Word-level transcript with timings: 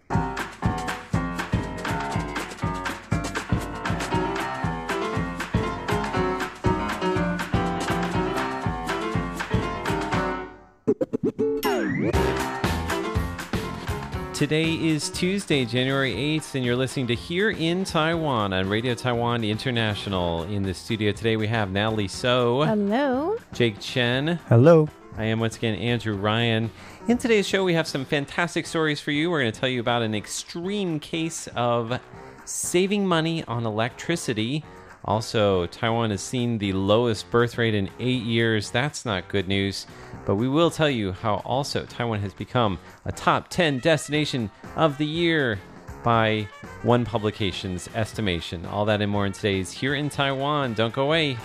Today 14.35 14.75
is 14.75 15.09
Tuesday, 15.09 15.65
January 15.65 16.15
8th, 16.15 16.55
and 16.55 16.63
you're 16.63 16.77
listening 16.77 17.07
to 17.07 17.15
Here 17.15 17.51
in 17.51 17.85
Taiwan 17.85 18.53
on 18.53 18.69
Radio 18.69 18.95
Taiwan 18.95 19.43
International. 19.43 20.43
In 20.43 20.63
the 20.63 20.75
studio 20.75 21.13
today, 21.13 21.37
we 21.39 21.47
have 21.47 21.71
Natalie 21.71 22.07
So, 22.07 22.65
Hello. 22.65 23.39
Jake 23.55 23.81
Chen. 23.81 24.39
Hello. 24.49 24.91
I 25.17 25.25
am 25.25 25.41
once 25.41 25.57
again 25.57 25.75
Andrew 25.77 26.17
Ryan. 26.17 26.71
In 27.09 27.17
today's 27.17 27.49
show, 27.49 27.65
we 27.65 27.73
have 27.73 27.87
some 27.87 28.05
fantastic 28.05 28.67
stories 28.67 29.01
for 29.01 29.11
you. 29.11 29.31
We're 29.31 29.41
going 29.41 29.53
to 29.53 29.59
tell 29.59 29.71
you 29.71 29.81
about 29.81 30.03
an 30.03 30.15
extreme 30.15 31.01
case 31.01 31.49
of 31.57 31.99
saving 32.45 33.07
money 33.07 33.43
on 33.45 33.65
electricity. 33.65 34.65
Also, 35.05 35.67
Taiwan 35.67 36.11
has 36.11 36.21
seen 36.21 36.59
the 36.59 36.73
lowest 36.73 37.31
birth 37.31 37.59
rate 37.59 37.75
in 37.75 37.91
eight 37.99 38.23
years. 38.23 38.71
That's 38.71 39.05
not 39.05 39.29
good 39.29 39.49
news. 39.49 39.87
But 40.27 40.37
we 40.37 40.49
will 40.49 40.71
tell 40.71 40.91
you 40.91 41.13
how 41.13 41.37
also 41.45 41.85
Taiwan 41.85 42.21
has 42.21 42.35
become 42.35 42.79
a 43.05 43.13
top 43.13 43.49
10 43.49 43.79
destination 43.79 44.51
of 44.77 44.99
the 44.99 45.07
year 45.07 45.59
by 46.03 46.49
one 46.83 47.05
publication's 47.05 47.89
estimation. 47.95 48.65
All 48.67 48.85
that 48.87 49.01
and 49.01 49.11
more 49.11 49.27
in 49.27 49.33
today's 49.33 49.71
Here 49.71 49.95
in 49.95 50.09
Taiwan. 50.09 50.75
Don't 50.75 50.95
go 50.95 51.05
away. 51.05 51.37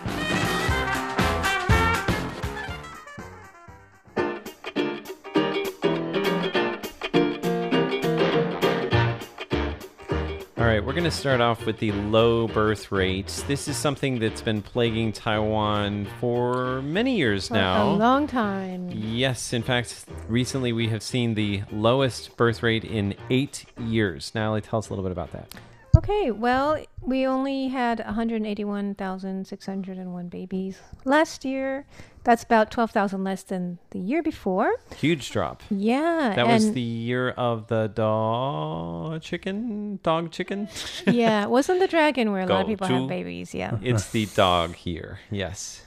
Going 10.96 11.04
to 11.04 11.12
start 11.12 11.42
off 11.42 11.66
with 11.66 11.78
the 11.80 11.92
low 11.92 12.48
birth 12.48 12.90
rates. 12.90 13.44
This 13.44 13.68
is 13.68 13.76
something 13.76 14.18
that's 14.18 14.42
been 14.42 14.62
plaguing 14.62 15.12
Taiwan 15.12 16.08
for 16.22 16.82
many 16.84 17.18
years 17.18 17.50
For 17.50 17.56
now. 17.56 17.92
A 17.92 17.96
long 17.96 18.28
time. 18.28 18.90
Yes, 18.94 19.52
in 19.52 19.62
fact, 19.62 20.06
recently 20.30 20.72
we 20.72 20.88
have 20.88 21.04
seen 21.04 21.34
the 21.34 21.64
lowest 21.70 22.38
birth 22.38 22.64
rate 22.64 22.86
in 22.86 23.14
eight 23.30 23.66
years. 23.78 24.32
Natalie, 24.34 24.62
tell 24.62 24.80
us 24.80 24.88
a 24.88 24.94
little 24.94 25.04
bit 25.04 25.12
about 25.12 25.34
that. 25.34 25.50
Okay, 25.98 26.32
well, 26.32 26.82
we 27.02 27.28
only 27.28 27.68
had 27.68 28.00
181,601 28.00 30.30
babies 30.30 30.80
last 31.04 31.44
year. 31.44 31.86
That's 32.26 32.44
about 32.44 32.72
12,000 32.72 33.24
less 33.24 33.44
than 33.44 33.78
the 33.92 34.00
year 34.00 34.24
before. 34.24 34.74
Huge 34.98 35.30
drop. 35.30 35.62
Yeah. 35.70 36.34
That 36.36 36.48
was 36.48 36.74
the 36.74 36.82
year 36.82 37.30
of 37.30 37.68
the 37.68 37.88
dog 37.88 39.22
chicken, 39.22 40.00
dog 40.02 40.32
chicken. 40.32 40.68
yeah, 41.08 41.44
it 41.44 41.52
wasn't 41.52 41.80
the 41.80 41.88
dragon 41.88 42.32
where 42.32 42.42
a 42.42 42.48
lot 42.48 42.62
of 42.62 42.68
people 42.68 42.88
to- 42.88 42.94
have 42.96 43.08
babies. 43.08 43.54
Yeah. 43.54 43.78
it's 43.84 44.10
the 44.10 44.26
dog 44.26 44.74
here. 44.74 45.20
Yes. 45.30 45.84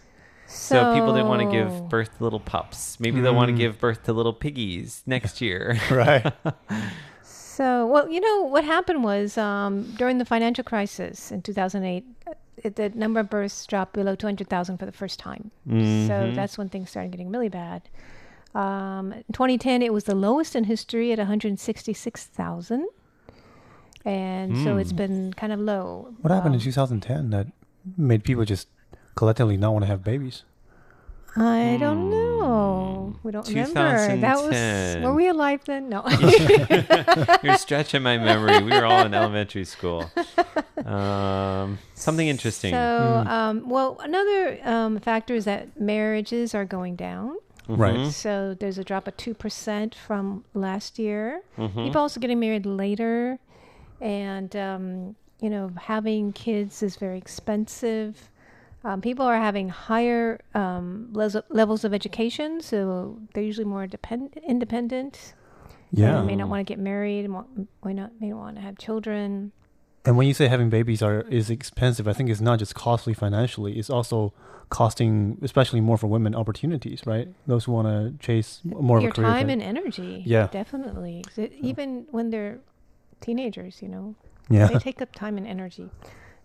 So, 0.47 0.95
people 0.95 1.13
didn't 1.13 1.29
want 1.29 1.43
to 1.43 1.51
give 1.51 1.89
birth 1.89 2.17
to 2.17 2.25
little 2.25 2.41
pups. 2.41 2.99
Maybe 3.01 3.21
they'll 3.21 3.35
want 3.35 3.51
to 3.51 3.57
give 3.57 3.81
birth 3.81 4.05
to 4.05 4.13
little 4.13 4.33
piggies 4.33 5.03
next 5.07 5.41
year. 5.43 5.79
Right. 5.91 6.33
So, 7.23 7.85
well, 7.87 8.09
you 8.09 8.21
know, 8.21 8.45
what 8.45 8.63
happened 8.63 9.03
was 9.03 9.37
um, 9.37 9.93
during 9.99 10.19
the 10.19 10.25
financial 10.25 10.63
crisis 10.63 11.33
in 11.33 11.43
2008, 11.43 12.05
uh, 12.29 12.35
it, 12.65 12.77
the 12.77 12.89
number 12.91 13.21
of 13.21 13.29
births 13.31 13.67
dropped 13.67 13.93
below 13.95 14.15
200,000 14.15 14.79
for 14.79 14.87
the 14.87 14.93
first 14.93 15.19
time. 15.19 15.51
So 15.67 16.33
that's 16.35 16.57
when 16.59 16.69
things 16.69 16.91
started 16.91 17.11
getting 17.13 17.31
really 17.31 17.49
bad. 17.49 17.83
Um, 18.55 19.13
in 19.13 19.25
2010, 19.33 19.83
it 19.83 19.93
was 19.93 20.05
the 20.05 20.15
lowest 20.15 20.57
in 20.57 20.65
history 20.65 21.13
at 21.13 21.19
166,000. 21.19 22.87
And 24.05 24.57
so 24.65 24.77
it's 24.79 24.93
been 24.93 25.33
kind 25.35 25.53
of 25.53 25.61
low. 25.61 26.15
What 26.23 26.31
happened 26.33 26.55
in 26.55 26.61
Um, 26.61 26.65
2010 26.65 27.31
that 27.31 27.47
made 27.97 28.25
people 28.25 28.45
just 28.45 28.69
collectively 29.15 29.57
not 29.57 29.73
want 29.73 29.83
to 29.83 29.87
have 29.87 30.03
babies? 30.03 30.45
I 31.37 31.77
don't 31.79 32.11
know. 32.11 33.17
We 33.23 33.33
don't 33.33 33.49
remember. 33.49 34.17
That 34.17 34.39
was. 34.39 35.05
Were 35.05 35.15
we 35.15 35.29
alive 35.29 35.61
then? 35.65 35.89
No. 35.89 36.05
You're 37.43 37.57
stretching 37.57 38.03
my 38.03 38.19
memory. 38.19 38.63
We 38.63 38.71
were 38.71 38.85
all 38.85 39.05
in 39.05 39.15
elementary 39.15 39.65
school. 39.65 40.11
Um, 40.85 41.79
something 41.95 42.27
interesting. 42.27 42.73
So, 42.73 43.25
um, 43.27 43.69
well, 43.69 43.99
another 44.03 44.59
um, 44.65 45.01
factor 45.01 45.35
is 45.35 45.45
that 45.45 45.81
marriages 45.81 46.55
are 46.55 46.65
going 46.65 46.97
down. 46.97 47.37
Right. 47.69 48.11
So 48.11 48.57
there's 48.59 48.79
a 48.79 48.85
drop 48.85 49.07
of 49.07 49.17
two 49.17 49.35
percent 49.35 49.95
from 49.95 50.45
last 50.55 50.99
year. 50.99 51.43
Mm-hmm. 51.59 51.85
People 51.85 52.01
also 52.01 52.19
getting 52.19 52.41
married 52.41 52.65
later, 52.65 53.39
and 54.01 54.55
um, 54.57 55.17
you 55.41 55.51
know, 55.51 55.71
having 55.77 56.33
kids 56.33 56.83
is 56.83 56.97
very 56.97 57.19
expensive. 57.19 58.31
Um, 58.85 59.01
people 59.01 59.27
are 59.27 59.37
having 59.39 59.69
higher 59.69 60.41
um, 60.55 61.09
les- 61.13 61.37
levels 61.51 61.85
of 61.85 61.93
education, 61.93 62.61
so 62.61 63.19
they're 63.35 63.43
usually 63.43 63.65
more 63.65 63.87
depend- 63.87 64.39
independent. 64.47 65.35
Yeah. 65.91 66.21
They 66.21 66.27
may 66.27 66.37
not 66.37 66.49
want 66.49 66.61
to 66.67 66.71
get 66.71 66.79
married, 66.79 67.29
may 67.85 67.93
not 67.95 68.13
may 68.21 68.29
not 68.29 68.39
want 68.39 68.57
to 68.57 68.63
have 68.63 68.79
children. 68.79 69.53
And 70.05 70.17
when 70.17 70.27
you 70.29 70.35
say 70.35 70.47
having 70.49 70.71
babies 70.71 71.03
are 71.03 71.23
is 71.23 71.51
expensive, 71.51 72.07
I 72.07 72.13
think 72.13 72.31
it's 72.31 72.41
not 72.41 72.59
just 72.61 72.75
costly 72.75 73.15
financially; 73.15 73.79
it's 73.79 73.91
also 73.91 74.33
costing, 74.69 75.39
especially 75.43 75.81
more 75.81 75.97
for 75.99 76.07
women, 76.07 76.35
opportunities. 76.35 77.03
Right? 77.07 77.29
Those 77.47 77.65
who 77.65 77.73
want 77.73 77.89
to 77.89 78.15
chase 78.25 78.61
more 78.65 79.01
Your 79.01 79.09
of 79.11 79.15
a 79.15 79.17
career. 79.17 79.29
time 79.31 79.47
path. 79.47 79.53
and 79.55 79.63
energy. 79.63 80.23
Yeah. 80.25 80.47
definitely. 80.53 81.25
it- 81.37 81.53
even 81.61 82.07
when 82.11 82.31
they're 82.31 82.59
teenagers, 83.21 83.83
you 83.83 83.89
know, 83.89 84.15
yeah. 84.49 84.67
they 84.69 84.79
take 84.79 85.03
up 85.03 85.13
time 85.15 85.37
and 85.37 85.47
energy. 85.47 85.91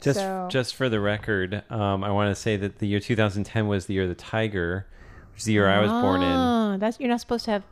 Just 0.02 0.20
So- 0.20 0.48
just 0.52 0.76
for 0.76 0.90
the 0.90 1.00
record, 1.00 1.64
um, 1.70 2.04
I 2.04 2.12
want 2.12 2.30
to 2.34 2.36
say 2.40 2.58
that 2.58 2.80
the 2.80 2.88
year 2.88 3.00
2010 3.00 3.68
was 3.68 3.86
the 3.86 3.94
year 3.94 4.04
of 4.04 4.10
the 4.10 4.16
tiger, 4.16 4.86
which 5.32 5.40
is 5.42 5.46
the 5.46 5.54
year 5.54 5.68
I 5.70 5.80
was 5.82 5.90
born 5.92 6.22
in. 6.22 6.28
Ah, 6.32 6.78
That's 6.78 7.00
you're 7.00 7.10
not 7.10 7.20
supposed 7.22 7.46
to 7.46 7.52
have. 7.52 7.64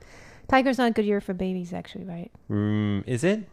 Tiger's 0.48 0.78
not 0.78 0.88
a 0.90 0.92
good 0.92 1.06
year 1.06 1.22
for 1.22 1.34
babies, 1.34 1.74
actually, 1.74 2.04
right? 2.06 2.32
Mm, 2.50 3.04
is 3.08 3.24
it? 3.24 3.44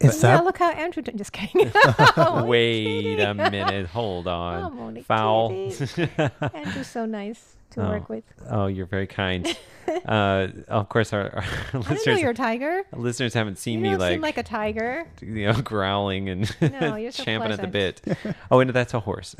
Is 0.00 0.22
yeah, 0.22 0.36
that 0.36 0.44
look 0.44 0.58
how 0.58 0.70
Andrew. 0.70 1.02
did- 1.02 1.18
Just 1.18 1.32
kidding. 1.32 1.70
Wait 2.46 3.18
a 3.20 3.34
minute. 3.34 3.86
Hold 3.86 4.28
on. 4.28 4.78
I'm 4.96 5.02
Foul. 5.04 5.50
kidding. 5.50 6.10
Andrew's 6.54 6.86
so 6.86 7.04
nice 7.04 7.56
to 7.70 7.82
Oh. 7.84 7.88
work 7.90 8.08
with. 8.08 8.24
oh, 8.50 8.66
you're 8.66 8.86
very 8.86 9.06
kind. 9.06 9.46
uh, 10.06 10.48
of 10.68 10.88
course, 10.88 11.12
our, 11.12 11.30
our 11.34 11.42
I 11.42 11.46
didn't 11.72 11.74
know 11.74 11.90
listeners 11.90 12.20
you're 12.20 12.30
a 12.30 12.34
tiger. 12.34 12.82
listened 12.94 13.32
haven't 13.34 13.58
seen 13.58 13.78
You 13.84 13.90
me 13.92 13.96
like 13.96 14.12
seem 14.12 14.20
like 14.20 14.38
a 14.38 14.42
tiger. 14.42 15.06
you 15.20 15.46
know 15.46 15.60
growling 15.62 16.28
and 16.28 16.54
No, 16.80 16.96
you're 17.02 17.12
so 17.12 17.24
champing 17.24 17.52
at 17.52 17.60
the 17.60 17.66
bit. 17.66 18.00
oh, 18.50 18.60
and 18.60 18.70
that's 18.70 18.94
a 18.94 19.00
horse. 19.00 19.34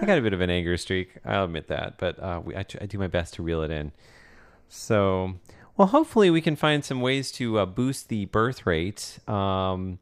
I 0.00 0.04
got 0.06 0.18
a 0.18 0.22
bit 0.22 0.32
of 0.32 0.40
an 0.40 0.50
anger 0.50 0.76
streak. 0.76 1.14
I'll 1.24 1.44
admit 1.44 1.68
that, 1.68 1.98
but 1.98 2.18
uh, 2.22 2.40
we, 2.44 2.54
I, 2.54 2.64
I 2.80 2.86
do 2.86 2.98
my 2.98 3.08
best 3.08 3.34
to 3.34 3.42
reel 3.42 3.62
it 3.62 3.70
in. 3.70 3.92
So, 4.68 5.34
well, 5.76 5.88
hopefully 5.88 6.30
we 6.30 6.40
can 6.40 6.54
find 6.56 6.84
some 6.84 7.00
ways 7.00 7.32
to 7.32 7.58
uh, 7.58 7.66
boost 7.66 8.08
the 8.08 8.26
birth 8.26 8.64
rate. 8.66 9.18
Um, 9.28 9.98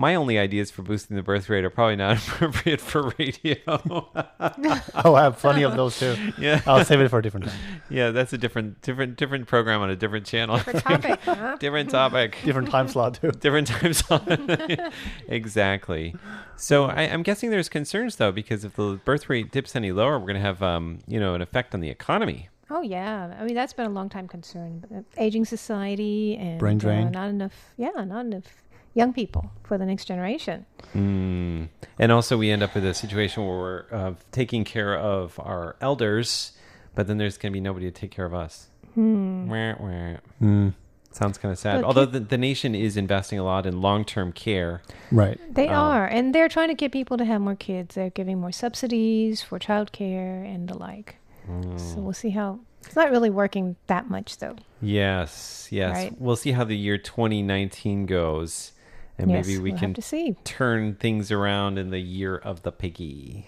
my 0.00 0.14
only 0.14 0.38
ideas 0.38 0.70
for 0.70 0.82
boosting 0.82 1.14
the 1.14 1.22
birth 1.22 1.50
rate 1.50 1.62
are 1.62 1.70
probably 1.70 1.96
not 1.96 2.16
appropriate 2.26 2.80
for 2.80 3.12
radio. 3.18 3.56
oh, 3.68 5.14
I 5.14 5.22
have 5.22 5.38
plenty 5.38 5.62
of 5.62 5.76
those 5.76 5.98
too. 5.98 6.16
yeah, 6.38 6.62
I'll 6.66 6.84
save 6.84 7.00
it 7.00 7.08
for 7.10 7.18
a 7.18 7.22
different 7.22 7.46
time. 7.46 7.58
yeah, 7.90 8.10
that's 8.10 8.32
a 8.32 8.38
different, 8.38 8.80
different, 8.80 9.16
different 9.16 9.46
program 9.46 9.82
on 9.82 9.90
a 9.90 9.96
different 9.96 10.24
channel. 10.24 10.56
For 10.58 10.72
topic, 10.72 11.20
huh? 11.24 11.58
different 11.60 11.90
topic. 11.90 12.38
Different 12.44 12.70
time 12.70 12.88
slot 12.88 13.14
too. 13.20 13.30
different 13.32 13.68
times 13.68 14.02
on 14.10 14.90
exactly 15.28 16.14
so 16.56 16.84
I, 16.84 17.02
i'm 17.02 17.22
guessing 17.22 17.50
there's 17.50 17.68
concerns 17.68 18.16
though 18.16 18.32
because 18.32 18.64
if 18.64 18.74
the 18.74 19.00
birth 19.04 19.28
rate 19.28 19.50
dips 19.50 19.76
any 19.76 19.92
lower 19.92 20.18
we're 20.18 20.26
going 20.26 20.34
to 20.34 20.40
have 20.40 20.62
um, 20.62 21.00
you 21.06 21.20
know 21.20 21.34
an 21.34 21.42
effect 21.42 21.74
on 21.74 21.80
the 21.80 21.90
economy 21.90 22.48
Oh 22.72 22.82
yeah, 22.82 23.36
I 23.36 23.42
mean 23.42 23.56
that's 23.56 23.72
been 23.72 23.86
a 23.86 23.90
long 23.90 24.08
time 24.08 24.28
concern. 24.28 24.84
Uh, 24.94 25.00
Aging 25.20 25.44
society 25.44 26.36
and 26.36 26.60
Brain 26.60 26.76
uh, 26.76 26.78
drain. 26.78 27.10
not 27.10 27.28
enough. 27.28 27.52
Yeah, 27.76 27.88
not 27.96 28.26
enough 28.26 28.44
young 28.94 29.12
people 29.12 29.50
for 29.62 29.78
the 29.78 29.86
next 29.86 30.04
generation. 30.06 30.66
mm. 30.94 31.68
and 31.98 32.12
also 32.12 32.36
we 32.36 32.50
end 32.50 32.62
up 32.62 32.74
with 32.74 32.84
a 32.84 32.94
situation 32.94 33.46
where 33.46 33.56
we're 33.58 33.84
uh, 33.92 34.12
taking 34.32 34.64
care 34.64 34.96
of 34.98 35.38
our 35.40 35.76
elders 35.80 36.52
but 36.94 37.06
then 37.06 37.18
there's 37.18 37.38
going 37.38 37.52
to 37.52 37.54
be 37.54 37.60
nobody 37.60 37.86
to 37.86 37.92
take 37.92 38.10
care 38.10 38.24
of 38.26 38.34
us 38.34 38.66
Hmm. 38.94 39.48
Wah, 39.48 39.74
wah. 39.78 40.16
Mm. 40.42 40.74
Sounds 41.12 41.38
kind 41.38 41.52
of 41.52 41.58
sad. 41.60 41.76
But 41.80 41.86
Although 41.86 42.06
the, 42.06 42.18
the 42.18 42.36
nation 42.36 42.74
is 42.74 42.96
investing 42.96 43.38
a 43.38 43.44
lot 43.44 43.64
in 43.64 43.80
long 43.80 44.04
term 44.04 44.32
care. 44.32 44.82
Right. 45.12 45.38
They 45.54 45.68
Um, 45.68 45.74
are, 45.76 46.06
and 46.06 46.34
they're 46.34 46.48
trying 46.48 46.70
to 46.70 46.74
get 46.74 46.90
people 46.90 47.16
to 47.16 47.24
have 47.24 47.40
more 47.40 47.54
kids. 47.54 47.94
They're 47.94 48.10
giving 48.10 48.40
more 48.40 48.50
subsidies 48.50 49.42
for 49.42 49.60
childcare 49.60 50.44
and 50.44 50.68
the 50.68 50.76
like. 50.76 51.16
Mm. 51.48 51.78
So 51.78 52.00
we'll 52.00 52.12
see 52.14 52.30
how. 52.30 52.58
It's 52.84 52.96
not 52.96 53.12
really 53.12 53.30
working 53.30 53.76
that 53.86 54.10
much, 54.10 54.38
though. 54.38 54.56
Yes, 54.82 55.68
yes. 55.70 55.94
Right. 55.94 56.12
We'll 56.20 56.34
see 56.34 56.50
how 56.50 56.64
the 56.64 56.76
year 56.76 56.98
2019 56.98 58.06
goes, 58.06 58.72
and 59.20 59.30
yes, 59.30 59.46
maybe 59.46 59.58
we 59.58 59.70
we'll 59.70 59.78
can 59.78 59.94
to 59.94 60.02
see. 60.02 60.36
turn 60.44 60.94
things 60.94 61.30
around 61.30 61.78
in 61.78 61.90
the 61.90 62.00
year 62.00 62.36
of 62.36 62.62
the 62.62 62.72
piggy. 62.72 63.46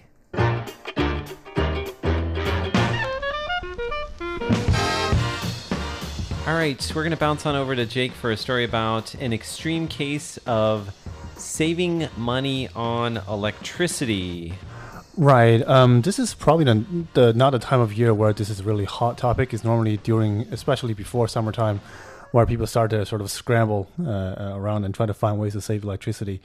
All 6.45 6.55
right, 6.55 6.81
so 6.83 6.95
we're 6.95 7.03
going 7.03 7.13
to 7.13 7.17
bounce 7.17 7.47
on 7.47 7.55
over 7.55 7.77
to 7.77 7.87
Jake 7.87 8.13
for 8.13 8.33
a 8.33 8.37
story 8.37 8.65
about 8.65 9.15
an 9.15 9.33
extreme 9.33 9.87
case 9.87 10.39
of 10.39 10.93
saving 11.37 12.09
money 12.17 12.69
on 12.75 13.19
electricity. 13.29 14.55
Right. 15.17 15.63
Um, 15.69 16.03
this 16.03 16.19
is 16.19 16.35
probably 16.35 16.65
the, 16.65 16.85
the 17.15 17.33
not 17.35 17.51
the 17.51 17.59
time 17.59 17.81
of 17.81 17.93
year 17.93 18.13
where 18.13 18.33
this 18.33 18.51
is 18.51 18.61
a 18.61 18.63
really 18.65 18.87
hot 18.87 19.19
topic. 19.19 19.55
It's 19.55 19.63
normally 19.63 19.99
during, 19.99 20.43
especially 20.51 20.95
before 20.95 21.29
summertime, 21.29 21.81
where 22.33 22.45
people 22.45 22.67
start 22.67 22.91
to 22.91 23.07
sort 23.07 23.21
of 23.21 23.31
scramble 23.31 23.89
uh, 24.01 24.11
uh, 24.11 24.53
around 24.57 24.85
and 24.85 24.95
try 24.95 25.07
to 25.07 25.15
find 25.15 25.39
ways 25.39 25.53
to 25.53 25.61
save 25.61 25.85
electricity. 25.85 26.41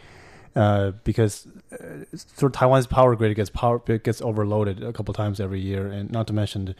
Uh, 0.56 0.92
because 1.04 1.48
uh, 1.72 2.04
sort 2.16 2.51
of 2.51 2.60
Taiwan's 2.60 2.88
power 2.88 3.16
grid 3.16 3.36
gets 3.36 3.50
power 3.50 3.78
gets 3.80 4.22
overloaded 4.22 4.81
a 4.81 4.92
couple 4.92 5.13
times 5.13 5.39
every 5.39 5.60
year, 5.60 5.88
and 5.88 6.10
not 6.12 6.25
to 6.28 6.34
mention 6.34 6.66
the, 6.66 6.74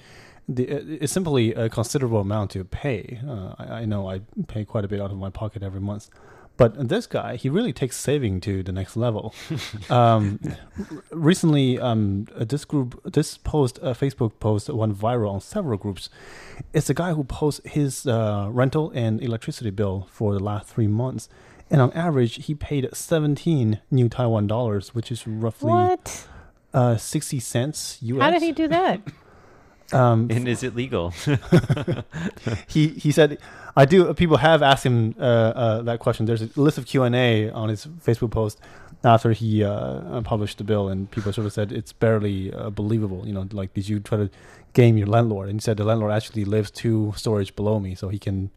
the 0.48 1.04
it's 1.04 1.13
simply 1.13 1.54
a 1.54 1.69
considerable 1.69 2.19
amount 2.19 2.51
to 2.51 2.63
pay. 2.63 3.19
Uh, 3.27 3.54
I, 3.59 3.65
I 3.81 3.86
know 3.86 4.09
I 4.09 4.21
pay 4.48 4.65
quite 4.65 4.83
a 4.83 4.88
bit 4.88 5.00
out 5.00 5.12
of 5.12 5.18
my 5.18 5.30
pocket 5.30 5.62
every 5.62 5.81
month. 5.81 6.10
But 6.57 6.89
this 6.89 7.06
guy, 7.06 7.36
he 7.36 7.50
really 7.50 7.71
takes 7.71 7.95
saving 7.95 8.42
to 8.42 8.63
the 8.63 8.71
next 8.71 8.98
level. 8.98 9.33
um, 9.89 10.39
recently, 11.12 11.80
um, 11.80 12.27
this 12.36 12.65
group, 12.65 13.00
this 13.04 13.38
post, 13.38 13.80
uh, 13.83 13.94
Facebook 13.94 14.39
post 14.39 14.68
went 14.69 14.98
viral 14.98 15.31
on 15.31 15.42
several 15.42 15.77
groups. 15.77 16.09
It's 16.74 16.89
a 16.89 16.95
guy 16.95 17.13
who 17.13 17.24
posts 17.24 17.62
his 17.63 18.07
uh, 18.07 18.50
rental 18.51 18.92
and 18.95 19.21
electricity 19.21 19.69
bill 19.69 20.07
for 20.12 20.33
the 20.33 20.39
last 20.39 20.68
three 20.68 20.88
months, 20.88 21.30
and 21.69 21.80
on 21.81 21.92
average, 21.94 22.45
he 22.45 22.56
paid 22.56 22.88
17 22.92 23.80
new 23.92 24.10
Taiwan 24.10 24.48
dollars, 24.48 24.95
which 24.95 25.12
is 25.12 25.27
roughly 25.27 25.69
What? 25.69 26.27
uh, 26.74 26.98
60 26.98 27.39
cents 27.39 28.00
US. 28.01 28.21
How 28.21 28.31
did 28.31 28.42
he 28.42 28.51
do 28.51 28.68
that? 28.69 29.01
Um, 29.94 30.30
And 30.30 30.48
is 30.48 30.63
it 30.63 30.75
legal? 30.75 31.12
he 32.68 32.89
he 32.89 33.12
said 33.12 33.38
I 33.75 33.86
do 33.86 34.13
people 34.13 34.38
have 34.38 34.62
asked 34.62 34.86
him 34.86 35.16
uh, 35.19 35.24
uh, 35.24 35.81
that 35.84 36.00
question 36.00 36.25
there's 36.25 36.42
a 36.42 36.50
list 36.56 36.78
of 36.78 36.86
Q&A 36.86 37.50
on 37.51 37.69
his 37.69 37.86
Facebook 37.86 38.31
post 38.31 38.60
after 39.04 39.31
he 39.31 39.63
uh, 39.63 40.22
published 40.22 40.57
the 40.57 40.63
bill 40.63 40.89
and 40.89 41.10
people 41.12 41.31
sort 41.31 41.45
of 41.48 41.54
said 41.54 41.72
it's 41.72 41.94
barely 41.94 42.54
uh, 42.54 42.69
believable 42.69 43.25
you 43.28 43.34
know 43.34 43.48
like 43.51 43.74
did 43.74 43.88
you 43.88 44.00
try 44.00 44.18
to 44.18 44.30
game 44.74 44.98
your 44.98 45.07
landlord 45.07 45.48
and 45.50 45.60
he 45.60 45.63
said 45.63 45.78
the 45.78 45.84
landlord 45.84 46.12
actually 46.12 46.44
lives 46.44 46.69
two 46.72 47.13
storage 47.16 47.56
below 47.56 47.80
me 47.80 47.95
so 47.95 48.10
he 48.10 48.19
can 48.19 48.50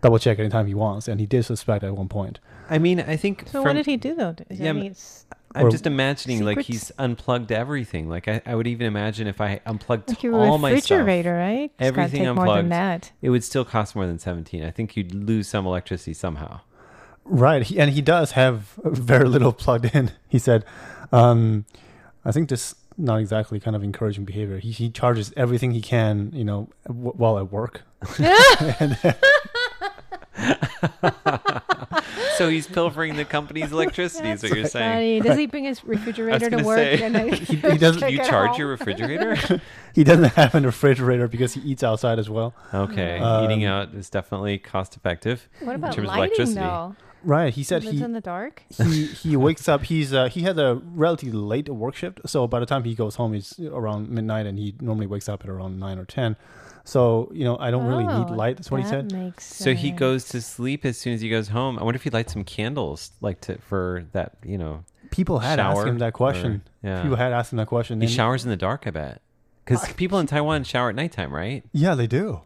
double 0.00 0.18
check 0.18 0.38
anytime 0.38 0.66
he 0.66 0.74
wants 0.74 1.08
and 1.08 1.20
he 1.20 1.26
did 1.26 1.44
suspect 1.44 1.84
at 1.84 1.94
one 1.94 2.08
point 2.08 2.38
I 2.70 2.78
mean, 2.78 3.00
I 3.00 3.16
think. 3.16 3.44
So 3.46 3.62
from, 3.62 3.64
what 3.64 3.72
did 3.74 3.86
he 3.86 3.96
do 3.96 4.14
though? 4.14 4.34
Is 4.50 4.60
Yeah, 4.60 4.70
I 4.70 4.72
mean, 4.72 4.90
it's 4.90 5.26
I'm 5.54 5.70
just 5.70 5.86
imagining 5.86 6.44
like 6.44 6.60
he's 6.60 6.92
unplugged 6.98 7.52
everything. 7.52 8.08
Like 8.08 8.28
I, 8.28 8.42
I 8.44 8.54
would 8.54 8.66
even 8.66 8.86
imagine 8.86 9.26
if 9.26 9.40
I 9.40 9.60
unplugged 9.66 10.08
like 10.10 10.24
all 10.24 10.58
my 10.58 10.78
stuff, 10.78 10.90
refrigerator, 10.90 11.34
right? 11.34 11.72
It's 11.78 11.88
everything 11.88 12.24
take 12.24 12.34
more 12.34 12.46
than 12.46 12.66
unplugged. 12.66 12.70
that. 12.70 13.12
it 13.22 13.30
would 13.30 13.44
still 13.44 13.64
cost 13.64 13.96
more 13.96 14.06
than 14.06 14.18
17. 14.18 14.62
I 14.62 14.70
think 14.70 14.96
you'd 14.96 15.14
lose 15.14 15.48
some 15.48 15.66
electricity 15.66 16.14
somehow. 16.14 16.60
Right, 17.24 17.62
he, 17.62 17.78
and 17.78 17.90
he 17.90 18.00
does 18.00 18.32
have 18.32 18.78
very 18.84 19.28
little 19.28 19.52
plugged 19.52 19.94
in. 19.94 20.12
He 20.28 20.38
said, 20.38 20.64
um, 21.12 21.64
"I 22.24 22.32
think 22.32 22.48
this 22.50 22.74
not 22.98 23.20
exactly 23.20 23.60
kind 23.60 23.76
of 23.76 23.82
encouraging 23.82 24.24
behavior. 24.24 24.58
He 24.58 24.72
he 24.72 24.90
charges 24.90 25.32
everything 25.36 25.70
he 25.70 25.80
can, 25.80 26.30
you 26.34 26.44
know, 26.44 26.68
w- 26.86 27.12
while 27.12 27.38
at 27.38 27.50
work. 27.50 27.82
so 32.36 32.48
he's 32.48 32.66
pilfering 32.66 33.16
the 33.16 33.24
company's 33.24 33.72
electricity. 33.72 34.28
is 34.30 34.42
what 34.42 34.56
you're 34.56 34.66
saying? 34.66 34.92
Funny. 34.92 35.20
Does 35.20 35.38
he 35.38 35.46
bring 35.46 35.64
his 35.64 35.84
refrigerator 35.84 36.50
to 36.50 36.62
work? 36.62 36.78
say, 36.78 37.02
and 37.02 37.14
then 37.14 37.32
he 37.32 37.56
doesn't- 37.56 38.10
You 38.10 38.18
charge 38.18 38.50
home? 38.50 38.58
your 38.60 38.68
refrigerator? 38.68 39.60
He 39.94 40.04
doesn't 40.04 40.32
have 40.34 40.54
a 40.54 40.60
refrigerator 40.60 41.28
because 41.28 41.54
he 41.54 41.60
eats 41.62 41.82
outside 41.82 42.18
as 42.18 42.30
well. 42.30 42.54
okay, 42.72 43.18
Um, 43.18 43.44
eating 43.44 43.64
out 43.64 43.94
is 43.94 44.08
definitely 44.10 44.58
cost 44.58 44.96
effective. 44.96 45.48
What 45.60 45.70
in 45.72 45.76
about 45.76 45.92
terms 45.94 46.08
of 46.08 46.14
electricity. 46.16 46.60
though? 46.60 46.94
Right. 47.24 47.52
He 47.52 47.64
said 47.64 47.82
He 47.82 47.88
lives 47.88 47.98
he 47.98 48.04
in 48.04 48.12
the 48.12 48.20
dark. 48.20 48.62
he 48.76 49.06
he 49.06 49.36
wakes 49.36 49.68
up. 49.68 49.82
He's 49.82 50.14
uh, 50.14 50.28
he 50.28 50.42
had 50.42 50.56
a 50.58 50.80
relatively 50.94 51.36
late 51.36 51.68
work 51.68 51.96
shift, 51.96 52.20
so 52.26 52.46
by 52.46 52.60
the 52.60 52.66
time 52.66 52.84
he 52.84 52.94
goes 52.94 53.16
home, 53.16 53.34
it's 53.34 53.58
around 53.58 54.08
midnight, 54.08 54.46
and 54.46 54.56
he 54.56 54.76
normally 54.80 55.08
wakes 55.08 55.28
up 55.28 55.42
at 55.42 55.50
around 55.50 55.80
nine 55.80 55.98
or 55.98 56.04
ten. 56.04 56.36
So 56.88 57.30
you 57.34 57.44
know, 57.44 57.58
I 57.58 57.70
don't 57.70 57.86
really 57.86 58.06
need 58.06 58.30
Oh, 58.30 58.34
light. 58.34 58.56
That's 58.56 58.70
what 58.70 58.78
he 58.78 58.84
that 58.84 59.10
said. 59.10 59.12
Makes 59.12 59.44
So 59.44 59.74
he 59.74 59.88
sense. 59.88 59.98
goes 60.00 60.24
to 60.30 60.40
sleep 60.40 60.84
as 60.86 60.96
soon 60.96 61.12
as 61.12 61.20
he 61.20 61.28
goes 61.28 61.48
home. 61.48 61.78
I 61.78 61.84
wonder 61.84 61.96
if 61.96 62.02
he 62.04 62.10
lights 62.10 62.32
some 62.32 62.44
candles, 62.44 63.10
like 63.20 63.40
to 63.42 63.58
for 63.58 64.04
that, 64.12 64.32
you 64.42 64.56
know. 64.56 64.84
People 65.10 65.38
had 65.40 65.58
shower 65.58 65.80
asked 65.80 65.88
him 65.88 65.98
that 65.98 66.12
question. 66.14 66.62
or- 66.84 66.88
yeah. 66.88 67.02
People 67.02 67.16
had 67.16 67.32
asked 67.32 67.52
him 67.52 67.56
that 67.58 67.66
question. 67.66 68.00
He 68.00 68.06
and- 68.06 68.14
showers 68.14 68.44
in 68.44 68.50
the 68.50 68.56
dark, 68.56 68.84
I 68.86 68.90
bet. 68.90 69.20
Because 69.64 69.92
people 69.94 70.18
in 70.18 70.26
Taiwan 70.26 70.64
shower 70.64 70.88
at 70.88 70.94
nighttime, 70.94 71.30
right? 71.34 71.62
Yeah, 71.72 71.94
they 71.94 72.06
do. 72.06 72.40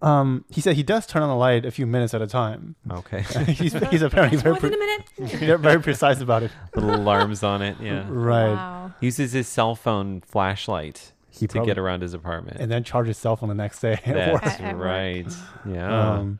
Um, 0.00 0.44
he 0.50 0.60
said 0.60 0.76
he 0.76 0.82
does 0.82 1.06
turn 1.06 1.22
on 1.22 1.28
the 1.28 1.34
light 1.36 1.64
a 1.64 1.70
few 1.70 1.86
minutes 1.86 2.12
at 2.14 2.20
a 2.22 2.26
time. 2.26 2.74
Okay. 2.90 3.20
he's 3.48 3.72
he's 3.90 4.02
apparently 4.08 4.38
very 4.38 4.52
More 4.52 4.60
than 4.60 4.72
a 4.74 4.76
pre- 4.76 4.86
minute. 4.86 5.40
they're 5.40 5.58
very 5.58 5.80
precise 5.80 6.20
about 6.20 6.42
it. 6.42 6.50
Little 6.74 6.94
alarms 6.94 7.42
on 7.42 7.60
it. 7.62 7.76
Yeah. 7.82 8.04
Right. 8.08 8.54
Wow. 8.54 8.92
He 9.00 9.06
uses 9.06 9.32
his 9.32 9.46
cell 9.48 9.74
phone 9.74 10.20
flashlight 10.22 11.12
He 11.34 11.46
to 11.46 11.52
probably- 11.52 11.66
get 11.70 11.78
around 11.78 12.02
his 12.02 12.14
apartment. 12.14 12.58
and 12.60 12.70
then 12.70 12.84
charge 12.84 13.06
his 13.08 13.18
cell 13.18 13.36
phone 13.36 13.48
the 13.48 13.54
next 13.54 13.80
day. 13.80 13.98
That's 14.06 14.46
At- 14.46 14.60
at 14.60 14.76
work. 14.76 14.84
right. 14.84 15.26
Yeah. 15.68 16.12
Um, 16.12 16.38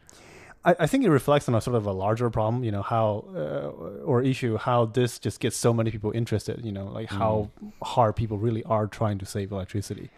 I, 0.64 0.76
I 0.80 0.86
think 0.86 1.04
it 1.04 1.10
reflects 1.10 1.46
on 1.48 1.54
a 1.54 1.60
sort 1.60 1.76
of 1.76 1.84
a 1.86 1.92
larger 1.92 2.30
problem, 2.30 2.64
you 2.64 2.70
know, 2.72 2.80
how 2.82 3.24
uh, 3.34 4.02
or 4.04 4.22
issue 4.22 4.56
how 4.56 4.86
this 4.86 5.18
just 5.18 5.38
gets 5.40 5.56
so 5.56 5.74
many 5.74 5.90
people 5.90 6.10
interested, 6.12 6.64
you 6.64 6.72
know, 6.72 6.86
like 6.86 7.10
how 7.10 7.50
Mm. 7.62 7.72
hard 7.82 8.16
people 8.16 8.38
really 8.38 8.62
are 8.64 8.86
trying 8.86 9.18
to 9.18 9.26
save 9.26 9.52
electricity. 9.52 10.08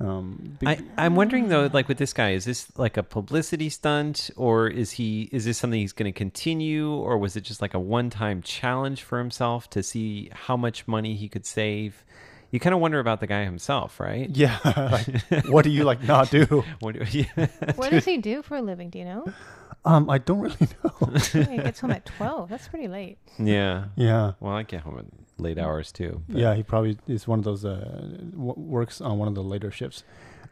Um, 0.00 0.56
be- 0.58 0.66
I, 0.66 0.78
I'm 0.98 1.14
wondering 1.14 1.48
though, 1.48 1.70
like 1.72 1.86
with 1.86 1.98
this 1.98 2.12
guy, 2.12 2.30
is 2.30 2.44
this 2.46 2.66
like 2.78 2.96
a 2.96 3.02
publicity 3.02 3.68
stunt, 3.68 4.30
or 4.36 4.66
is 4.68 4.92
he 4.92 5.28
is 5.32 5.44
this 5.44 5.58
something 5.58 5.78
he's 5.78 5.92
going 5.92 6.12
to 6.12 6.16
continue, 6.18 6.90
or 6.92 7.16
was 7.18 7.36
it 7.36 7.42
just 7.42 7.62
like 7.62 7.74
a 7.74 7.78
one-time 7.80 8.42
challenge 8.42 9.02
for 9.02 9.18
himself 9.18 9.70
to 9.70 9.82
see 9.82 10.30
how 10.32 10.56
much 10.56 10.88
money 10.88 11.14
he 11.14 11.28
could 11.28 11.46
save? 11.46 12.04
You 12.54 12.60
kind 12.60 12.72
of 12.72 12.78
wonder 12.80 13.00
about 13.00 13.18
the 13.18 13.26
guy 13.26 13.42
himself, 13.44 13.98
right? 13.98 14.30
yeah, 14.30 14.58
like, 14.92 15.46
what 15.48 15.64
do 15.64 15.70
you 15.70 15.82
like 15.82 16.00
not 16.04 16.30
do? 16.30 16.62
What 16.78 16.94
do- 16.94 17.04
yeah. 17.10 17.46
What 17.74 17.90
does 17.90 18.04
he 18.04 18.16
do 18.18 18.42
for 18.42 18.56
a 18.56 18.62
living? 18.62 18.90
Do 18.90 19.00
you 19.00 19.04
know? 19.04 19.24
Um, 19.84 20.08
I 20.08 20.18
don't 20.18 20.38
really 20.38 20.68
know. 20.84 21.08
he 21.48 21.56
gets 21.58 21.80
home 21.80 21.90
at 21.90 22.06
twelve. 22.06 22.50
That's 22.50 22.68
pretty 22.68 22.86
late. 22.86 23.18
yeah. 23.40 23.86
yeah, 23.96 24.34
Well, 24.38 24.54
I 24.54 24.62
get 24.62 24.82
home 24.82 25.00
at 25.00 25.06
late 25.42 25.58
hours 25.58 25.90
too. 25.90 26.22
but- 26.28 26.38
yeah, 26.38 26.54
he 26.54 26.62
probably 26.62 26.96
is 27.08 27.26
one 27.26 27.40
of 27.40 27.44
those 27.44 27.64
uh, 27.64 28.06
w- 28.30 28.54
works 28.56 29.00
on 29.00 29.18
one 29.18 29.26
of 29.26 29.34
the 29.34 29.42
later 29.42 29.72
shifts. 29.72 30.04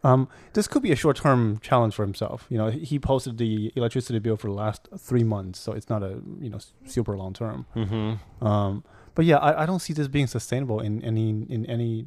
Um, 0.03 0.27
this 0.55 0.67
could 0.67 0.83
be 0.83 0.91
a 0.91 0.97
short-term 0.97 1.61
challenge 1.63 1.95
for 1.95 2.03
himself. 2.05 2.47
You 2.49 2.59
know, 2.59 2.71
he 2.71 2.99
posted 2.99 3.39
the 3.39 3.73
electricity 3.77 4.19
bill 4.19 4.37
for 4.37 4.49
the 4.49 4.55
last 4.55 4.89
three 4.99 5.23
months, 5.23 5.61
so 5.61 5.71
it's 5.71 5.89
not 5.89 6.03
a 6.03 6.19
you 6.41 6.51
know 6.51 6.59
super 6.85 7.17
long 7.17 7.33
term. 7.33 7.67
Mm-hmm. 7.77 8.45
Um, 8.45 8.83
but 9.15 9.25
yeah, 9.25 9.37
I, 9.39 9.63
I 9.63 9.67
don't 9.67 9.81
see 9.81 9.93
this 9.93 10.09
being 10.09 10.27
sustainable 10.27 10.81
in 10.81 11.03
any 11.03 11.31
in 11.49 11.67
any 11.67 12.05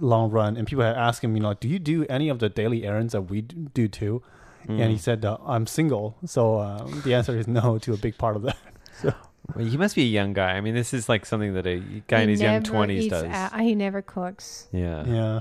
long 0.00 0.30
run. 0.30 0.56
And 0.56 0.66
people 0.66 0.84
have 0.84 0.96
asked 0.96 1.22
him, 1.24 1.34
you 1.36 1.42
know, 1.42 1.54
do 1.54 1.68
you 1.68 1.78
do 1.78 2.04
any 2.08 2.28
of 2.28 2.38
the 2.38 2.48
daily 2.48 2.84
errands 2.84 3.12
that 3.12 3.22
we 3.22 3.42
do 3.42 3.88
too? 3.88 4.22
And 4.68 4.80
Mm. 4.80 4.90
he 4.90 4.98
said, 4.98 5.24
uh, 5.24 5.36
I'm 5.46 5.64
single, 5.68 6.16
so 6.24 6.58
um, 6.58 7.00
the 7.04 7.14
answer 7.14 7.38
is 7.38 7.46
no 7.46 7.78
to 7.78 7.92
a 7.94 7.96
big 7.96 8.18
part 8.18 8.34
of 8.36 8.42
that. 8.42 8.56
Well, 9.54 9.64
he 9.64 9.76
must 9.76 9.94
be 9.94 10.02
a 10.02 10.06
young 10.06 10.32
guy. 10.32 10.54
I 10.56 10.60
mean, 10.60 10.74
this 10.74 10.92
is 10.92 11.08
like 11.08 11.24
something 11.24 11.54
that 11.54 11.68
a 11.68 11.78
guy 12.08 12.22
in 12.22 12.28
his 12.30 12.40
young 12.40 12.64
twenties 12.64 13.08
does. 13.08 13.22
out- 13.26 13.60
he 13.60 13.76
never 13.76 14.02
cooks. 14.02 14.66
yeah. 14.72 15.04
Yeah, 15.06 15.40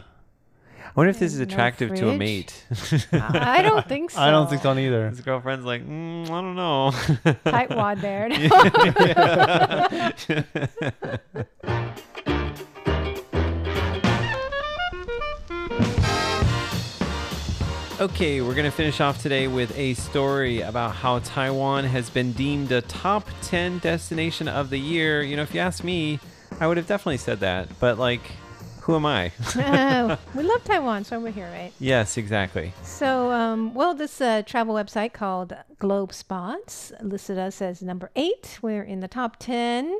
I 0.85 0.91
wonder 0.95 1.09
if 1.09 1.19
this 1.19 1.33
is 1.33 1.39
No 1.39 1.43
attractive 1.43 1.89
to 1.95 2.05
a 2.09 2.15
fridge. 2.15 2.19
mate. 2.19 2.65
I 3.11 3.55
I 3.59 3.61
don't 3.61 3.87
think 3.87 4.11
so. 4.11 4.19
I 4.21 4.31
don't 4.31 4.49
think 4.49 4.61
so 4.61 4.77
either. 4.77 5.09
His 5.09 5.21
girlfriend's 5.21 5.65
like, 5.65 5.85
mm, 5.85 6.25
I 6.25 6.41
don't 6.41 6.55
know. 6.55 6.91
Tightwad 7.45 8.01
there. 8.01 8.29
Okay, 17.97 18.41
we're 18.41 18.55
going 18.55 18.69
to 18.69 18.75
finish 18.75 18.99
off 18.99 19.21
today 19.21 19.47
with 19.47 19.75
a 19.77 19.93
story 19.93 20.59
about 20.59 20.95
how 20.95 21.19
Taiwan 21.19 21.85
has 21.85 22.09
been 22.09 22.33
deemed 22.33 22.69
a 22.73 22.81
top 22.81 23.25
10 23.43 23.79
destination 23.79 24.49
of 24.49 24.69
the 24.69 24.77
year. 24.77 25.23
You 25.23 25.37
know, 25.37 25.43
if 25.43 25.53
you 25.53 25.61
ask 25.61 25.81
me, 25.81 26.19
I 26.59 26.67
would 26.67 26.75
have 26.75 26.87
definitely 26.87 27.17
said 27.17 27.39
that. 27.39 27.69
But, 27.79 27.97
like, 27.97 28.19
Who 28.85 28.95
am 28.95 29.05
I? 29.07 29.31
Uh, 29.55 30.15
we 30.35 30.43
love 30.43 30.63
Taiwan, 30.63 31.05
so 31.05 31.19
we're 31.19 31.31
here, 31.31 31.49
right? 31.51 31.71
yes, 31.79 32.17
exactly. 32.17 32.71
So, 32.83 33.31
um, 33.31 33.73
well, 33.73 33.95
this 33.95 34.21
uh, 34.21 34.43
travel 34.43 34.75
website 34.75 35.11
called 35.11 35.55
Globe 35.79 36.13
Spots 36.13 36.91
listed 37.01 37.39
us 37.39 37.63
as 37.63 37.81
number 37.81 38.11
eight. 38.15 38.59
We're 38.61 38.83
in 38.83 38.99
the 38.99 39.07
top 39.07 39.37
10. 39.39 39.97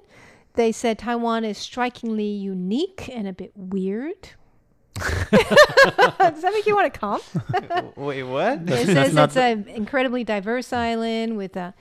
They 0.54 0.72
said 0.72 1.00
Taiwan 1.00 1.44
is 1.44 1.58
strikingly 1.58 2.28
unique 2.28 3.10
and 3.12 3.28
a 3.28 3.34
bit 3.34 3.54
weird. 3.56 4.30
Does 5.00 6.42
that 6.44 6.52
make 6.54 6.68
you 6.68 6.76
want 6.76 6.94
to 6.94 7.00
come? 7.00 7.22
Wait, 7.96 8.22
what? 8.22 8.70
It 8.70 8.86
says 8.86 9.16
not 9.16 9.30
it's 9.30 9.38
an 9.38 9.68
incredibly 9.68 10.24
diverse 10.24 10.72
island 10.72 11.38
with 11.38 11.58
uh, 11.58 11.72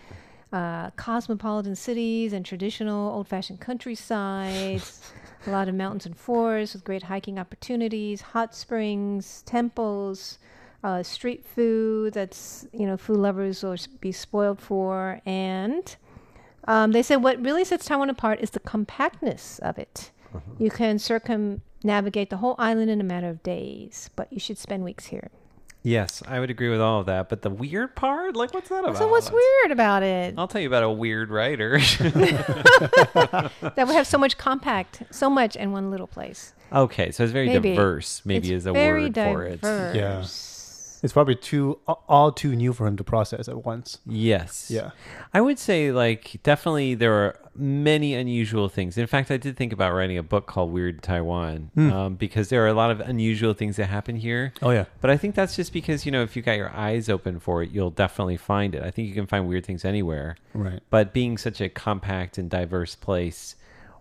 uh, 0.55 0.91
cosmopolitan 0.91 1.75
cities 1.75 2.33
and 2.33 2.47
traditional 2.47 3.13
old 3.13 3.27
fashioned 3.27 3.61
countrysides, 3.61 5.03
a 5.47 5.51
lot 5.51 5.69
of 5.69 5.75
mountains 5.75 6.07
and 6.07 6.17
forests 6.17 6.75
with 6.75 6.85
great 6.85 7.03
hiking 7.03 7.41
opportunities, 7.41 8.21
hot 8.21 8.55
springs, 8.55 9.43
temples, 9.43 10.39
uh, 10.85 11.03
street 11.03 11.45
food 11.45 12.15
that's, 12.15 12.69
you 12.73 12.87
know, 12.87 12.97
food 12.97 13.17
lovers 13.17 13.65
will 13.65 13.77
be 14.01 14.13
spoiled 14.13 14.61
for. 14.61 15.21
And 15.27 15.97
um, 16.69 16.93
they 16.93 17.03
said 17.03 17.17
what 17.17 17.45
really 17.45 17.65
sets 17.65 17.87
Taiwan 17.87 18.09
apart 18.09 18.39
is 18.41 18.51
the 18.51 18.61
compactness 18.61 19.59
of 19.59 19.77
it. 19.77 20.13
You 20.59 20.71
can 20.71 20.99
circumnavigate 20.99 22.31
the 22.31 22.37
whole 22.37 22.55
island 22.59 22.91
in 22.91 23.01
a 23.01 23.05
matter 23.05 23.29
of 23.29 23.43
days, 23.43 24.11
but 24.15 24.33
you 24.33 24.39
should 24.39 24.59
spend 24.59 24.85
weeks 24.85 25.07
here. 25.07 25.31
Yes, 25.85 26.21
I 26.27 26.41
would 26.41 26.51
agree 26.51 26.71
with 26.71 26.81
all 26.81 26.99
of 27.01 27.07
that. 27.07 27.29
But 27.29 27.43
the 27.43 27.51
weird 27.51 27.95
part, 27.95 28.35
like, 28.35 28.53
what's 28.53 28.69
that 28.71 28.83
about? 28.83 28.97
So 28.99 29.07
what's 29.07 29.31
weird 29.31 29.71
about 29.71 30.03
it? 30.03 30.35
I'll 30.37 30.49
tell 30.49 30.61
you 30.61 30.67
about 30.67 30.83
a 30.83 30.91
weird 30.91 31.31
writer. 31.31 31.79
that 31.99 33.51
we 33.87 33.95
have 33.95 34.07
so 34.09 34.19
much 34.19 34.37
compact, 34.37 35.03
so 35.11 35.31
much 35.31 35.55
in 35.55 35.71
one 35.71 35.93
little 35.93 36.09
place. 36.09 36.53
okay, 36.73 37.13
so 37.13 37.23
it's 37.23 37.33
very 37.33 37.47
Maybe. 37.47 37.71
diverse. 37.71 38.23
Maybe 38.25 38.49
it's 38.49 38.63
is 38.63 38.67
a 38.67 38.73
very 38.73 39.05
word 39.05 39.15
for 39.15 39.45
it. 39.45 39.61
diverse. 39.61 40.54
It's 41.05 41.13
probably 41.13 41.35
too 41.35 41.79
all 41.87 42.33
too 42.33 42.57
new 42.57 42.73
for 42.73 42.87
him 42.87 42.97
to 42.97 43.05
process 43.05 43.47
at 43.47 43.67
once. 43.67 43.99
Yes. 44.07 44.71
Yeah. 44.71 44.93
I 45.35 45.43
would 45.43 45.59
say, 45.59 45.93
like, 45.93 46.41
definitely 46.43 46.95
there 46.95 47.13
are 47.13 47.39
many 47.55 48.15
unusual 48.15 48.71
things. 48.71 48.97
In 48.97 49.07
fact, 49.07 49.31
I 49.31 49.37
did 49.37 49.55
think 49.55 49.75
about 49.75 49.93
writing 49.93 50.17
a 50.17 50.23
book 50.23 50.47
called 50.47 50.73
Weird 50.73 51.03
Taiwan 51.03 51.71
um, 51.77 52.15
because 52.15 52.49
there 52.49 52.65
are 52.65 52.69
a 52.69 52.73
lot 52.73 52.91
of 52.91 53.01
unusual 53.01 53.53
things 53.53 53.77
that 53.77 53.85
happen 53.85 54.17
here. 54.17 54.55
Oh 54.63 54.71
yeah. 54.71 54.87
But 55.03 55.11
I 55.11 55.19
think 55.19 55.35
that's 55.35 55.55
just 55.55 55.75
because, 55.75 56.07
you 56.07 56.11
know, 56.11 56.23
if 56.23 56.37
you 56.37 56.43
got 56.43 56.57
your 56.57 56.71
eyes 56.71 57.11
open 57.11 57.39
for 57.39 57.63
it, 57.63 57.71
you'll 57.71 57.91
definitely 57.91 58.39
find 58.39 58.75
it. 58.75 58.83
I 58.83 58.91
think 58.91 59.07
you 59.07 59.15
can 59.15 59.27
find 59.27 59.47
weird 59.47 59.67
things 59.67 59.85
anywhere. 59.85 60.37
Right. 60.55 60.81
But 60.89 61.13
being 61.13 61.37
such 61.37 61.61
a 61.61 61.69
compact 61.69 62.39
and 62.39 62.49
diverse 62.49 62.95
place 62.95 63.57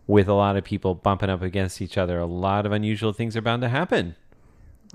with 0.07 0.29
a 0.29 0.33
lot 0.33 0.55
of 0.55 0.63
people 0.63 0.95
bumping 0.95 1.29
up 1.29 1.41
against 1.41 1.81
each 1.81 1.97
other, 1.97 2.17
a 2.17 2.25
lot 2.25 2.65
of 2.65 2.71
unusual 2.71 3.11
things 3.11 3.35
are 3.35 3.41
bound 3.41 3.61
to 3.61 3.69
happen. 3.69 4.15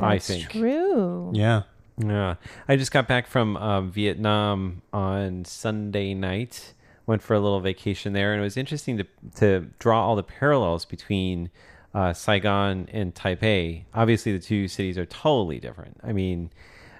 I 0.00 0.18
think. 0.18 0.48
true. 0.50 1.32
Yeah. 1.34 1.64
Yeah, 1.98 2.36
I 2.68 2.76
just 2.76 2.92
got 2.92 3.08
back 3.08 3.26
from 3.26 3.56
um, 3.56 3.90
Vietnam 3.90 4.82
on 4.92 5.44
Sunday 5.44 6.14
night. 6.14 6.74
Went 7.06 7.22
for 7.22 7.34
a 7.34 7.40
little 7.40 7.60
vacation 7.60 8.12
there, 8.12 8.32
and 8.32 8.40
it 8.40 8.44
was 8.44 8.56
interesting 8.56 8.98
to 8.98 9.06
to 9.36 9.66
draw 9.78 10.06
all 10.06 10.14
the 10.14 10.22
parallels 10.22 10.84
between 10.84 11.50
uh, 11.94 12.12
Saigon 12.12 12.88
and 12.92 13.14
Taipei. 13.14 13.84
Obviously, 13.94 14.32
the 14.32 14.38
two 14.38 14.68
cities 14.68 14.96
are 14.98 15.06
totally 15.06 15.58
different. 15.58 15.98
I 16.04 16.12
mean, 16.12 16.50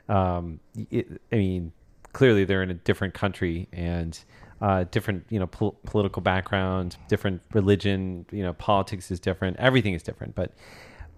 um, 0.09 0.61
it, 0.91 1.21
I 1.31 1.37
mean, 1.37 1.73
clearly 2.13 2.45
they're 2.45 2.63
in 2.63 2.71
a 2.71 2.75
different 2.75 3.15
country 3.15 3.69
and 3.73 4.19
uh, 4.61 4.85
different, 4.91 5.27
you 5.29 5.39
know, 5.39 5.47
pol- 5.47 5.79
political 5.85 6.23
background, 6.23 6.97
different 7.09 7.43
religion. 7.53 8.25
You 8.33 8.43
know, 8.43 8.55
politics 8.55 9.11
is 9.11 9.21
different. 9.21 9.59
Everything 9.59 9.95
is 9.95 10.03
different, 10.03 10.35
but 10.35 10.55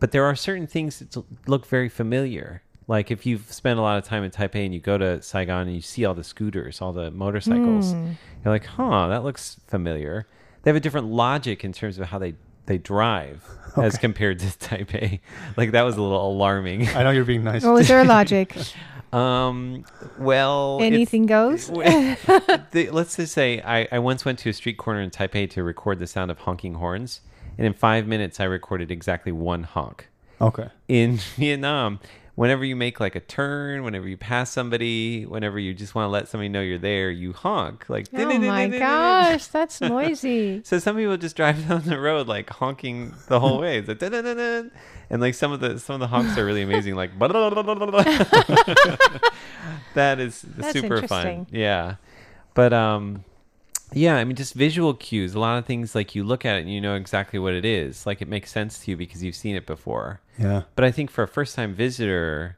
but 0.01 0.11
there 0.13 0.25
are 0.25 0.35
certain 0.35 0.67
things 0.67 0.99
that 0.99 1.17
look 1.47 1.65
very 1.65 1.89
familiar. 1.89 2.63
Like 2.91 3.13
if 3.13 3.25
you've 3.25 3.53
spent 3.53 3.79
a 3.79 3.83
lot 3.83 3.99
of 3.99 4.05
time 4.05 4.25
in 4.25 4.33
Taipei 4.33 4.65
and 4.65 4.75
you 4.75 4.81
go 4.81 4.99
to 4.99 5.23
Saigon 5.23 5.69
and 5.69 5.77
you 5.77 5.81
see 5.81 6.05
all 6.05 6.13
the 6.13 6.25
scooters, 6.25 6.81
all 6.81 6.93
the 6.93 7.13
motorcycles, 7.13 7.93
you're 7.93 8.53
like, 8.53 8.67
huh, 8.67 9.07
that 9.07 9.23
looks 9.23 9.61
familiar. 9.69 10.27
They 10.63 10.71
have 10.71 10.77
a 10.77 10.81
different 10.81 11.07
logic 11.07 11.65
in 11.65 11.73
terms 11.73 12.01
of 12.01 12.09
how 12.09 12.19
they, 12.19 12.35
they 12.67 12.79
drive 12.79 13.45
as 13.77 13.97
compared 13.97 14.41
to 14.41 14.47
Taipei. 14.47 15.21
Like 15.57 15.71
that 15.71 15.83
was 15.83 15.97
a 15.97 16.03
little 16.03 16.33
alarming. 16.33 16.89
I 16.89 17.05
know 17.05 17.11
you're 17.13 17.25
being 17.25 17.45
nice. 17.45 17.63
What 17.63 17.75
was 17.75 17.87
their 17.87 18.05
logic? 18.05 18.57
Um, 19.13 19.85
well, 20.21 20.79
Anything 20.81 21.27
goes. 21.27 21.67
the, 21.67 22.89
let's 22.93 23.17
just 23.17 23.33
say 23.33 23.61
I, 23.61 23.89
I 23.91 23.99
once 23.99 24.25
went 24.25 24.39
to 24.41 24.51
a 24.51 24.53
street 24.53 24.79
corner 24.79 25.01
in 25.01 25.11
Taipei 25.11 25.51
to 25.51 25.65
record 25.65 25.99
the 25.99 26.07
sound 26.07 26.31
of 26.31 26.39
honking 26.39 26.75
horns, 26.75 27.21
and 27.59 27.67
in 27.67 27.73
five 27.73 28.07
minutes 28.07 28.39
I 28.39 28.45
recorded 28.45 28.93
exactly 28.93 29.33
one 29.33 29.65
honk. 29.65 30.07
okay. 30.41 30.69
In 30.87 31.17
Vietnam, 31.37 31.99
whenever 32.41 32.65
you 32.65 32.75
make 32.75 33.01
like 33.01 33.15
a 33.15 33.21
turn, 33.21 33.85
whenever 33.85 34.09
you 34.09 34.17
pass 34.17 34.51
somebody, 34.51 35.27
whenever 35.27 35.59
you 35.59 35.75
just 35.75 35.95
want 35.95 36.07
to 36.07 36.09
let 36.09 36.27
somebody 36.27 36.49
know 36.49 36.63
you're 36.63 36.79
there, 36.79 37.11
you 37.11 37.35
honk 37.35 37.85
like. 37.91 38.07
oh 38.15 38.39
my 38.39 38.67
gosh, 38.67 39.47
that's 39.49 39.79
noisy. 39.83 40.63
So 40.65 40.79
some 40.79 40.97
people 40.97 41.19
just 41.19 41.37
drive 41.37 41.59
down 41.69 41.83
the 41.83 42.01
road 42.01 42.29
like 42.29 42.49
honking 42.49 43.15
the 43.29 43.39
whole 43.39 43.61
way. 43.61 43.77
It's 43.77 43.89
like 43.89 44.01
and 44.01 45.21
like 45.21 45.35
some 45.35 45.53
of 45.53 45.61
the 45.61 45.79
some 45.79 45.97
of 45.97 46.01
the 46.01 46.07
honks 46.07 46.39
are 46.39 46.47
really 46.47 46.63
amazing. 46.63 46.95
Like 46.95 47.11
that 49.93 50.19
is 50.19 50.41
That's 50.41 50.73
super 50.73 51.07
fun. 51.07 51.47
Yeah, 51.51 51.97
but 52.55 52.73
um, 52.73 53.23
yeah. 53.93 54.17
I 54.17 54.25
mean, 54.25 54.37
just 54.37 54.55
visual 54.55 54.95
cues. 54.95 55.35
A 55.35 55.41
lot 55.41 55.59
of 55.59 55.67
things 55.67 55.95
like 55.95 56.15
you 56.15 56.25
look 56.25 56.45
at 56.45 56.57
it 56.57 56.61
and 56.61 56.73
you 56.73 56.81
know 56.81 56.95
exactly 56.95 57.39
what 57.39 57.55
it 57.55 57.65
is. 57.65 58.07
Like 58.07 58.23
it 58.23 58.29
makes 58.29 58.51
sense 58.51 58.79
to 58.81 58.91
you 58.91 58.97
because 58.97 59.23
you've 59.23 59.37
seen 59.37 59.57
it 59.57 59.67
before. 59.67 60.21
Yeah. 60.39 60.63
But 60.75 60.85
I 60.85 60.91
think 60.91 61.11
for 61.11 61.25
a 61.25 61.29
first 61.29 61.55
time 61.55 61.75
visitor, 61.75 62.57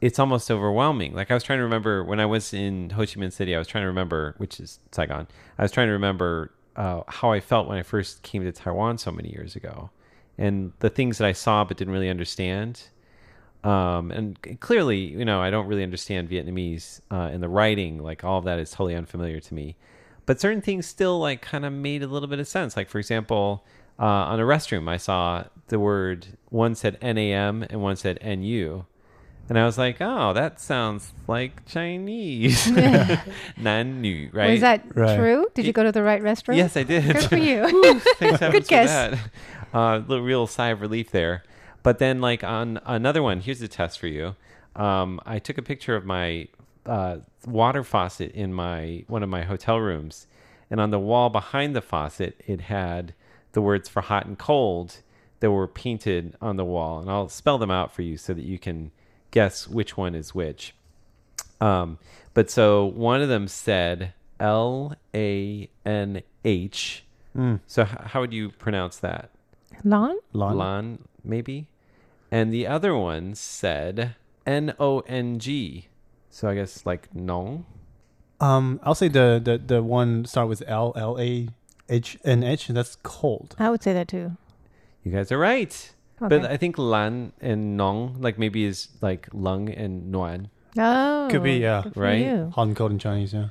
it's 0.00 0.18
almost 0.18 0.50
overwhelming. 0.50 1.14
Like 1.14 1.30
I 1.30 1.34
was 1.34 1.42
trying 1.42 1.58
to 1.58 1.64
remember 1.64 2.04
when 2.04 2.20
I 2.20 2.26
was 2.26 2.52
in 2.52 2.90
Ho 2.90 3.00
Chi 3.02 3.14
Minh 3.14 3.32
City, 3.32 3.54
I 3.54 3.58
was 3.58 3.66
trying 3.66 3.82
to 3.82 3.88
remember, 3.88 4.34
which 4.38 4.60
is 4.60 4.78
Saigon. 4.92 5.26
I 5.58 5.62
was 5.62 5.72
trying 5.72 5.88
to 5.88 5.92
remember 5.92 6.52
uh, 6.76 7.02
how 7.08 7.32
I 7.32 7.40
felt 7.40 7.68
when 7.68 7.78
I 7.78 7.82
first 7.82 8.22
came 8.22 8.44
to 8.44 8.52
Taiwan 8.52 8.98
so 8.98 9.10
many 9.10 9.30
years 9.30 9.56
ago, 9.56 9.90
and 10.36 10.72
the 10.80 10.90
things 10.90 11.18
that 11.18 11.26
I 11.26 11.32
saw 11.32 11.64
but 11.64 11.76
didn't 11.76 11.92
really 11.92 12.10
understand. 12.10 12.82
Um, 13.64 14.10
and 14.12 14.60
clearly, 14.60 14.98
you 14.98 15.24
know, 15.24 15.40
I 15.40 15.50
don't 15.50 15.66
really 15.66 15.82
understand 15.82 16.28
Vietnamese, 16.28 17.00
uh, 17.10 17.30
and 17.32 17.42
the 17.42 17.48
writing, 17.48 17.98
like 17.98 18.22
all 18.22 18.38
of 18.38 18.44
that, 18.44 18.58
is 18.58 18.70
totally 18.70 18.94
unfamiliar 18.94 19.40
to 19.40 19.54
me. 19.54 19.76
But 20.26 20.40
certain 20.40 20.60
things 20.60 20.86
still 20.86 21.18
like 21.20 21.40
kind 21.40 21.64
of 21.64 21.72
made 21.72 22.02
a 22.02 22.06
little 22.06 22.28
bit 22.28 22.38
of 22.40 22.48
sense. 22.48 22.76
Like 22.76 22.88
for 22.88 22.98
example, 22.98 23.64
uh, 23.98 24.04
on 24.04 24.40
a 24.40 24.42
restroom, 24.42 24.88
I 24.88 24.96
saw 24.96 25.44
the 25.68 25.78
word 25.78 26.26
one 26.50 26.74
said 26.74 26.98
NAM 27.00 27.62
and 27.70 27.80
one 27.80 27.96
said 27.96 28.18
NU. 28.24 28.84
And 29.48 29.56
I 29.56 29.64
was 29.64 29.78
like, 29.78 29.98
oh, 30.00 30.32
that 30.32 30.60
sounds 30.60 31.12
like 31.28 31.64
Chinese. 31.66 32.66
Nan 33.56 34.00
nu, 34.02 34.28
right? 34.32 34.50
Was 34.50 34.60
that 34.62 34.84
Right. 34.96 35.16
true? 35.16 35.46
Did 35.54 35.66
you 35.66 35.72
go 35.72 35.84
to 35.84 35.92
the 35.92 36.02
right 36.02 36.20
restroom? 36.20 36.56
Yes, 36.56 36.76
I 36.76 36.82
did. 36.82 37.04
Good 37.04 37.22
for 37.28 37.36
you. 37.36 38.00
Thanks 38.18 38.40
heavens 38.40 38.52
Good 38.52 38.64
for 38.64 38.68
guess. 38.68 38.90
that. 38.90 39.18
Uh, 39.72 39.98
little 40.06 40.24
real 40.24 40.46
sigh 40.48 40.68
of 40.70 40.80
relief 40.80 41.10
there. 41.12 41.44
But 41.84 41.98
then, 42.00 42.20
like 42.20 42.42
on 42.42 42.80
another 42.84 43.22
one, 43.22 43.40
here's 43.40 43.62
a 43.62 43.68
test 43.68 44.00
for 44.00 44.08
you. 44.08 44.34
Um, 44.74 45.20
I 45.24 45.38
took 45.38 45.58
a 45.58 45.62
picture 45.62 45.94
of 45.94 46.04
my 46.04 46.48
uh, 46.84 47.18
water 47.46 47.82
faucet 47.84 48.32
in 48.32 48.52
my 48.52 49.04
one 49.06 49.22
of 49.22 49.28
my 49.28 49.42
hotel 49.42 49.78
rooms, 49.78 50.26
and 50.70 50.80
on 50.80 50.90
the 50.90 50.98
wall 50.98 51.30
behind 51.30 51.74
the 51.74 51.80
faucet, 51.80 52.42
it 52.46 52.62
had 52.62 53.14
the 53.52 53.62
words 53.62 53.88
for 53.88 54.02
hot 54.02 54.26
and 54.26 54.36
cold 54.38 54.98
that 55.40 55.50
were 55.50 55.68
painted 55.68 56.34
on 56.40 56.56
the 56.56 56.64
wall, 56.64 56.98
and 56.98 57.10
I'll 57.10 57.28
spell 57.28 57.58
them 57.58 57.70
out 57.70 57.92
for 57.92 58.02
you 58.02 58.16
so 58.16 58.34
that 58.34 58.44
you 58.44 58.58
can 58.58 58.90
guess 59.30 59.68
which 59.68 59.96
one 59.96 60.14
is 60.14 60.34
which. 60.34 60.74
Um, 61.60 61.98
but 62.34 62.50
so 62.50 62.84
one 62.84 63.22
of 63.22 63.28
them 63.28 63.48
said 63.48 64.12
L 64.40 64.94
A 65.14 65.68
N 65.84 66.22
H. 66.44 67.04
So 67.66 67.82
h- 67.82 67.88
how 68.06 68.20
would 68.20 68.32
you 68.32 68.50
pronounce 68.50 68.96
that? 68.98 69.30
Lawn? 69.84 70.16
Lon. 70.32 70.56
Lan, 70.58 70.98
maybe. 71.22 71.68
And 72.30 72.52
the 72.52 72.66
other 72.66 72.96
one 72.96 73.34
said 73.34 74.14
N 74.46 74.74
O 74.80 75.00
N 75.00 75.38
G. 75.38 75.88
So 76.30 76.48
I 76.48 76.54
guess 76.54 76.84
like 76.86 77.14
non. 77.14 77.64
Um, 78.40 78.80
I'll 78.82 78.94
say 78.94 79.08
the 79.08 79.40
the 79.42 79.58
the 79.58 79.82
one 79.82 80.24
start 80.26 80.48
with 80.48 80.62
L 80.66 80.92
L 80.96 81.18
A 81.18 81.48
H 81.88 82.18
N 82.24 82.42
H. 82.42 82.68
and 82.68 82.76
That's 82.76 82.96
cold. 83.02 83.54
I 83.58 83.70
would 83.70 83.82
say 83.82 83.92
that 83.94 84.08
too. 84.08 84.32
You 85.02 85.12
guys 85.12 85.30
are 85.32 85.38
right. 85.38 85.92
But 86.18 86.44
I 86.46 86.56
think 86.56 86.78
lan 86.78 87.32
and 87.40 87.76
nong 87.76 88.16
like 88.20 88.38
maybe 88.38 88.64
is 88.64 88.88
like 89.02 89.28
lung 89.32 89.68
and 89.68 90.10
nuan. 90.10 90.48
Oh, 90.78 91.28
Could 91.30 91.42
be, 91.42 91.54
yeah. 91.58 91.82
good 91.84 91.94
for 91.94 92.00
Right? 92.00 92.20
you. 92.20 92.50
Hot 92.54 92.66
and 92.68 92.76
cold 92.76 92.90
in 92.90 92.98
Chinese. 92.98 93.32
Yeah. 93.34 93.48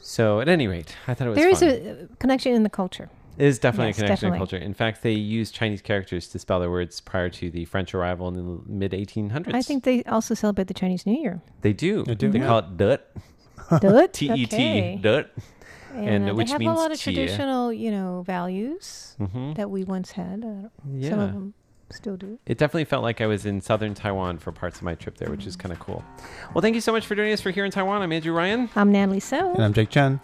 So 0.00 0.40
at 0.40 0.48
any 0.48 0.66
rate, 0.66 0.94
I 1.06 1.14
thought 1.14 1.26
it 1.26 1.30
was 1.30 1.38
There 1.38 1.48
is 1.48 1.60
fun. 1.60 1.68
a 2.12 2.16
connection 2.18 2.52
in 2.54 2.62
the 2.62 2.70
culture. 2.70 3.08
It 3.36 3.46
is 3.46 3.58
definitely 3.58 3.88
Yes, 3.88 3.96
a 3.98 4.00
connection 4.02 4.14
definitely. 4.28 4.36
in 4.36 4.38
culture. 4.40 4.56
In 4.56 4.74
fact, 4.74 5.02
they 5.02 5.12
used 5.12 5.54
Chinese 5.54 5.82
characters 5.82 6.28
to 6.28 6.38
spell 6.38 6.60
their 6.60 6.70
words 6.70 7.00
prior 7.00 7.28
to 7.30 7.50
the 7.50 7.64
French 7.64 7.94
arrival 7.94 8.28
in 8.28 8.34
the 8.34 8.60
mid 8.66 8.92
1800s. 8.92 9.54
I 9.54 9.62
think 9.62 9.84
they 9.84 10.02
also 10.04 10.34
celebrate 10.34 10.68
the 10.68 10.74
Chinese 10.74 11.04
New 11.06 11.18
Year. 11.20 11.42
they 11.62 11.72
do. 11.72 12.04
They 12.04 12.14
do, 12.14 12.30
They 12.30 12.38
yeah. 12.38 12.46
call 12.46 12.58
it 12.60 12.76
dut, 12.76 13.12
Dut? 13.80 14.12
T 14.12 14.26
E 14.32 14.46
T, 14.46 14.54
Okay. 14.54 14.98
dut. 15.00 15.30
And, 15.92 16.08
and 16.08 16.30
uh, 16.30 16.34
which 16.34 16.48
they 16.48 16.52
have 16.52 16.60
means 16.60 16.76
a 16.76 16.80
lot 16.80 16.92
of 16.92 16.98
chia. 16.98 17.14
traditional, 17.14 17.72
you 17.72 17.90
know, 17.90 18.22
values 18.26 19.14
hmm 19.18 19.52
that 19.54 19.70
we 19.70 19.84
once 19.84 20.12
had. 20.12 20.44
Uh, 20.44 20.68
Yeah. 20.92 21.10
Some 21.10 21.18
of 21.20 21.32
them 21.32 21.54
Still 21.90 22.16
do. 22.16 22.40
It 22.46 22.58
definitely 22.58 22.86
felt 22.86 23.02
like 23.04 23.20
I 23.20 23.26
was 23.26 23.46
in 23.46 23.60
southern 23.60 23.94
Taiwan 23.94 24.38
for 24.38 24.50
parts 24.50 24.78
of 24.78 24.82
my 24.84 24.94
trip 24.96 25.18
there, 25.18 25.30
which 25.30 25.46
is 25.46 25.54
kind 25.54 25.70
of 25.70 25.78
cool. 25.78 26.02
Well, 26.52 26.62
thank 26.62 26.74
you 26.74 26.80
so 26.80 26.90
much 26.92 27.06
for 27.06 27.14
joining 27.14 27.32
us 27.32 27.40
for 27.42 27.50
Here 27.50 27.64
in 27.64 27.70
Taiwan. 27.70 28.02
I'm 28.02 28.10
Andrew 28.10 28.32
Ryan. 28.32 28.68
I'm 28.74 28.90
Natalie 28.90 29.20
So. 29.20 29.52
And 29.54 29.62
I'm 29.62 29.72
Jake 29.74 29.90
Chen. 29.90 30.18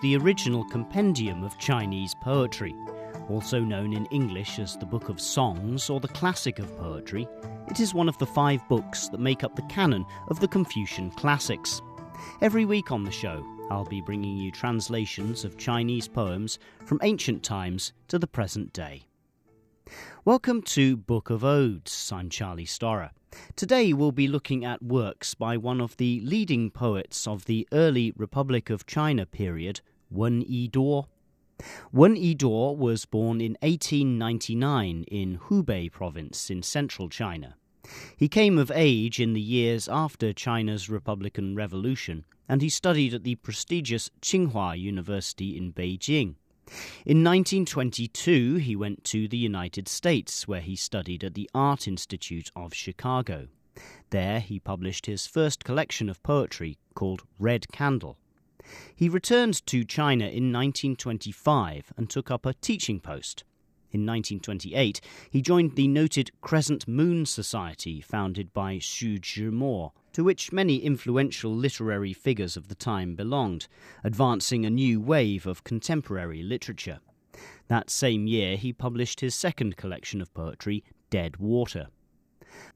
The 0.00 0.16
original 0.16 0.64
compendium 0.64 1.44
of 1.44 1.58
Chinese 1.58 2.14
poetry, 2.14 2.74
also 3.28 3.60
known 3.60 3.92
in 3.92 4.06
English 4.06 4.58
as 4.58 4.76
the 4.76 4.86
Book 4.86 5.08
of 5.08 5.20
Songs 5.20 5.90
or 5.90 6.00
the 6.00 6.08
Classic 6.08 6.58
of 6.58 6.76
Poetry. 6.76 7.26
It 7.68 7.80
is 7.80 7.94
one 7.94 8.08
of 8.08 8.18
the 8.18 8.26
five 8.26 8.66
books 8.68 9.08
that 9.08 9.20
make 9.20 9.44
up 9.44 9.56
the 9.56 9.62
canon 9.62 10.04
of 10.28 10.40
the 10.40 10.48
Confucian 10.48 11.10
classics. 11.10 11.80
Every 12.40 12.64
week 12.64 12.92
on 12.92 13.04
the 13.04 13.10
show, 13.10 13.44
I'll 13.70 13.84
be 13.84 14.00
bringing 14.00 14.36
you 14.36 14.50
translations 14.50 15.44
of 15.44 15.58
Chinese 15.58 16.08
poems 16.08 16.58
from 16.84 17.00
ancient 17.02 17.42
times 17.42 17.92
to 18.08 18.18
the 18.18 18.26
present 18.26 18.72
day. 18.72 19.06
Welcome 20.26 20.62
to 20.62 20.96
Book 20.96 21.30
of 21.30 21.44
Odes. 21.44 22.10
I'm 22.12 22.28
Charlie 22.28 22.66
Storrar. 22.66 23.10
Today 23.54 23.92
we'll 23.92 24.10
be 24.10 24.26
looking 24.26 24.64
at 24.64 24.82
works 24.82 25.34
by 25.34 25.56
one 25.56 25.80
of 25.80 25.96
the 25.98 26.20
leading 26.24 26.68
poets 26.68 27.28
of 27.28 27.44
the 27.44 27.68
early 27.70 28.12
Republic 28.16 28.68
of 28.68 28.86
China 28.86 29.24
period, 29.24 29.80
Wen 30.10 30.42
Yiduo. 30.42 31.06
Wen 31.92 32.16
Yiduo 32.16 32.76
was 32.76 33.04
born 33.04 33.40
in 33.40 33.56
1899 33.60 35.04
in 35.04 35.38
Hubei 35.38 35.92
province 35.92 36.50
in 36.50 36.64
central 36.64 37.08
China. 37.08 37.54
He 38.16 38.28
came 38.28 38.58
of 38.58 38.72
age 38.74 39.20
in 39.20 39.32
the 39.32 39.40
years 39.40 39.88
after 39.88 40.32
China's 40.32 40.90
Republican 40.90 41.54
Revolution, 41.54 42.24
and 42.48 42.62
he 42.62 42.68
studied 42.68 43.14
at 43.14 43.22
the 43.22 43.36
prestigious 43.36 44.10
Tsinghua 44.20 44.76
University 44.76 45.56
in 45.56 45.72
Beijing. 45.72 46.34
In 47.04 47.22
1922, 47.22 48.56
he 48.56 48.74
went 48.74 49.04
to 49.04 49.28
the 49.28 49.36
United 49.36 49.88
States, 49.88 50.48
where 50.48 50.60
he 50.60 50.74
studied 50.74 51.22
at 51.22 51.34
the 51.34 51.48
Art 51.54 51.86
Institute 51.86 52.50
of 52.56 52.74
Chicago. 52.74 53.48
There, 54.10 54.40
he 54.40 54.58
published 54.58 55.06
his 55.06 55.26
first 55.26 55.64
collection 55.64 56.08
of 56.08 56.22
poetry 56.22 56.78
called 56.94 57.22
Red 57.38 57.68
Candle. 57.72 58.18
He 58.94 59.08
returned 59.08 59.64
to 59.66 59.84
China 59.84 60.24
in 60.24 60.52
1925 60.52 61.92
and 61.96 62.10
took 62.10 62.30
up 62.30 62.44
a 62.44 62.54
teaching 62.54 63.00
post. 63.00 63.44
In 63.92 64.00
1928, 64.00 65.00
he 65.30 65.40
joined 65.40 65.76
the 65.76 65.86
noted 65.86 66.30
Crescent 66.40 66.88
Moon 66.88 67.24
Society 67.24 68.00
founded 68.00 68.52
by 68.52 68.76
Xu 68.76 69.20
Zhimo, 69.20 69.92
to 70.16 70.24
which 70.24 70.50
many 70.50 70.76
influential 70.76 71.54
literary 71.54 72.14
figures 72.14 72.56
of 72.56 72.68
the 72.68 72.74
time 72.74 73.14
belonged, 73.14 73.68
advancing 74.02 74.64
a 74.64 74.70
new 74.70 74.98
wave 74.98 75.46
of 75.46 75.62
contemporary 75.62 76.42
literature. 76.42 77.00
That 77.68 77.90
same 77.90 78.26
year, 78.26 78.56
he 78.56 78.72
published 78.72 79.20
his 79.20 79.34
second 79.34 79.76
collection 79.76 80.22
of 80.22 80.32
poetry, 80.32 80.82
Dead 81.10 81.36
Water. 81.36 81.88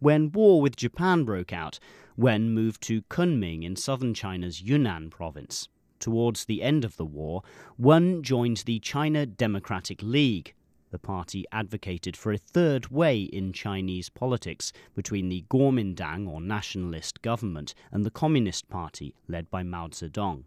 When 0.00 0.30
war 0.30 0.60
with 0.60 0.76
Japan 0.76 1.24
broke 1.24 1.50
out, 1.50 1.78
Wen 2.14 2.50
moved 2.50 2.82
to 2.82 3.00
Kunming 3.04 3.62
in 3.62 3.74
southern 3.74 4.12
China's 4.12 4.60
Yunnan 4.60 5.08
province. 5.08 5.66
Towards 5.98 6.44
the 6.44 6.62
end 6.62 6.84
of 6.84 6.98
the 6.98 7.06
war, 7.06 7.40
Wen 7.78 8.22
joined 8.22 8.64
the 8.66 8.80
China 8.80 9.24
Democratic 9.24 10.02
League. 10.02 10.52
The 10.90 10.98
party 10.98 11.44
advocated 11.52 12.16
for 12.16 12.32
a 12.32 12.38
third 12.38 12.88
way 12.88 13.22
in 13.22 13.52
Chinese 13.52 14.08
politics 14.08 14.72
between 14.94 15.28
the 15.28 15.44
Kuomintang 15.48 16.28
or 16.28 16.40
nationalist 16.40 17.22
government 17.22 17.74
and 17.92 18.04
the 18.04 18.10
Communist 18.10 18.68
Party 18.68 19.14
led 19.28 19.48
by 19.50 19.62
Mao 19.62 19.88
Zedong. 19.88 20.44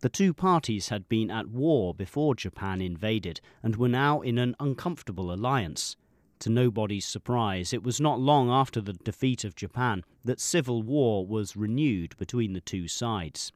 The 0.00 0.08
two 0.08 0.32
parties 0.32 0.88
had 0.88 1.08
been 1.08 1.30
at 1.30 1.48
war 1.48 1.94
before 1.94 2.34
Japan 2.34 2.80
invaded 2.80 3.40
and 3.62 3.76
were 3.76 3.88
now 3.88 4.20
in 4.22 4.38
an 4.38 4.56
uncomfortable 4.58 5.30
alliance. 5.30 5.96
To 6.40 6.50
nobody's 6.50 7.06
surprise, 7.06 7.72
it 7.72 7.84
was 7.84 8.00
not 8.00 8.18
long 8.18 8.50
after 8.50 8.80
the 8.80 8.94
defeat 8.94 9.44
of 9.44 9.54
Japan 9.54 10.02
that 10.24 10.40
civil 10.40 10.82
war 10.82 11.24
was 11.26 11.54
renewed 11.54 12.16
between 12.16 12.52
the 12.52 12.60
two 12.60 12.88
sides. 12.88 13.52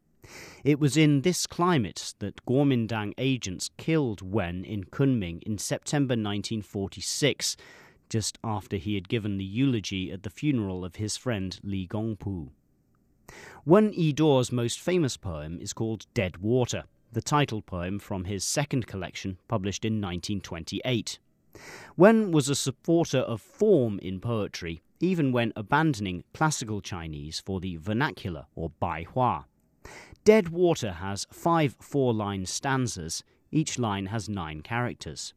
It 0.65 0.81
was 0.81 0.97
in 0.97 1.23
this 1.23 1.47
climate 1.47 2.15
that 2.19 2.45
Kuomintang 2.47 3.13
agents 3.19 3.71
killed 3.77 4.23
Wen 4.23 4.65
in 4.65 4.85
Kunming 4.85 5.43
in 5.45 5.59
September 5.59 6.13
1946, 6.13 7.57
just 8.09 8.39
after 8.43 8.77
he 8.77 8.95
had 8.95 9.09
given 9.09 9.37
the 9.37 9.45
eulogy 9.45 10.11
at 10.11 10.23
the 10.23 10.31
funeral 10.31 10.85
of 10.85 10.97
his 10.97 11.17
friend 11.17 11.59
Li 11.63 11.87
Gongpu. 11.87 12.51
Wen 13.65 13.93
Yiduo's 13.93 14.53
most 14.53 14.81
famous 14.81 15.17
poem 15.17 15.59
is 15.61 15.73
called 15.73 16.07
Dead 16.15 16.37
Water, 16.39 16.85
the 17.13 17.23
title 17.23 17.63
poem 17.63 17.99
from 17.99 18.25
his 18.25 18.45
second 18.45 18.87
collection 18.87 19.39
published 19.49 19.85
in 19.85 19.95
1928. 19.95 21.19
Wen 21.97 22.31
was 22.31 22.49
a 22.49 22.55
supporter 22.55 23.19
of 23.19 23.41
form 23.41 23.99
in 24.01 24.21
poetry, 24.21 24.83
even 25.01 25.33
when 25.33 25.53
abandoning 25.57 26.25
classical 26.35 26.81
Chinese 26.81 27.41
for 27.41 27.61
the 27.61 27.77
vernacular 27.77 28.47
or 28.55 28.71
Baihua. 28.81 29.45
Dead 30.27 30.49
Water 30.49 30.91
has 30.95 31.25
five 31.31 31.77
four 31.79 32.13
line 32.13 32.47
stanzas, 32.47 33.23
each 33.53 33.79
line 33.79 34.07
has 34.07 34.29
nine 34.29 34.61
characters. 34.61 35.35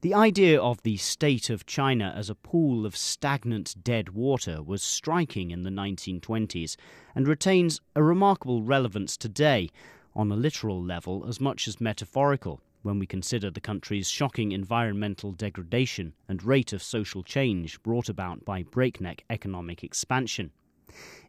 The 0.00 0.12
idea 0.12 0.60
of 0.60 0.82
the 0.82 0.96
state 0.96 1.48
of 1.50 1.66
China 1.66 2.12
as 2.16 2.28
a 2.28 2.34
pool 2.34 2.84
of 2.84 2.96
stagnant 2.96 3.76
dead 3.84 4.08
water 4.08 4.60
was 4.60 4.82
striking 4.82 5.52
in 5.52 5.62
the 5.62 5.70
1920s 5.70 6.74
and 7.14 7.28
retains 7.28 7.80
a 7.94 8.02
remarkable 8.02 8.64
relevance 8.64 9.16
today, 9.16 9.70
on 10.16 10.32
a 10.32 10.36
literal 10.36 10.82
level 10.82 11.24
as 11.28 11.40
much 11.40 11.68
as 11.68 11.80
metaphorical, 11.80 12.60
when 12.82 12.98
we 12.98 13.06
consider 13.06 13.52
the 13.52 13.60
country's 13.60 14.10
shocking 14.10 14.50
environmental 14.50 15.30
degradation 15.30 16.12
and 16.28 16.42
rate 16.42 16.72
of 16.72 16.82
social 16.82 17.22
change 17.22 17.80
brought 17.84 18.08
about 18.08 18.44
by 18.44 18.64
breakneck 18.64 19.22
economic 19.30 19.84
expansion. 19.84 20.50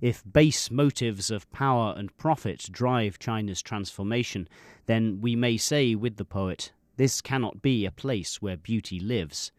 If 0.02 0.24
base 0.32 0.70
motives 0.70 1.32
of 1.32 1.52
power 1.52 1.94
and 1.98 2.16
profit 2.18 2.68
drive 2.72 3.20
China's 3.20 3.62
transformation, 3.62 4.48
then 4.86 5.20
we 5.22 5.36
may 5.36 5.58
say 5.58 5.96
with 5.96 6.18
the 6.18 6.26
poet, 6.26 6.72
this 6.98 7.22
cannot 7.22 7.62
be 7.62 7.86
a 7.86 7.92
place 7.92 8.42
where 8.42 8.58
beauty 8.58 9.00
lives. 9.00 9.52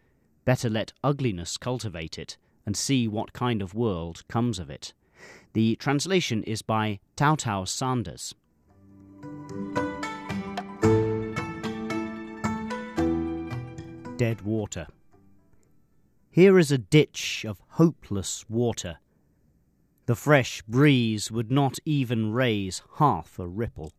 Better 0.45 0.69
let 0.69 0.93
ugliness 1.03 1.57
cultivate 1.57 2.17
it, 2.17 2.37
and 2.65 2.77
see 2.77 3.07
what 3.07 3.33
kind 3.33 3.61
of 3.61 3.73
world 3.73 4.23
comes 4.27 4.59
of 4.59 4.69
it. 4.69 4.93
The 5.53 5.75
translation 5.77 6.43
is 6.43 6.61
by 6.61 6.99
Tao 7.15 7.35
Tao 7.35 7.63
Sanders. 7.63 8.35
Dead 14.17 14.41
water. 14.43 14.87
Here 16.31 16.59
is 16.59 16.71
a 16.71 16.77
ditch 16.77 17.45
of 17.47 17.61
hopeless 17.69 18.45
water. 18.49 18.97
The 20.05 20.15
fresh 20.15 20.61
breeze 20.63 21.31
would 21.31 21.51
not 21.51 21.79
even 21.83 22.31
raise 22.31 22.83
half 22.97 23.39
a 23.39 23.47
ripple. 23.47 23.91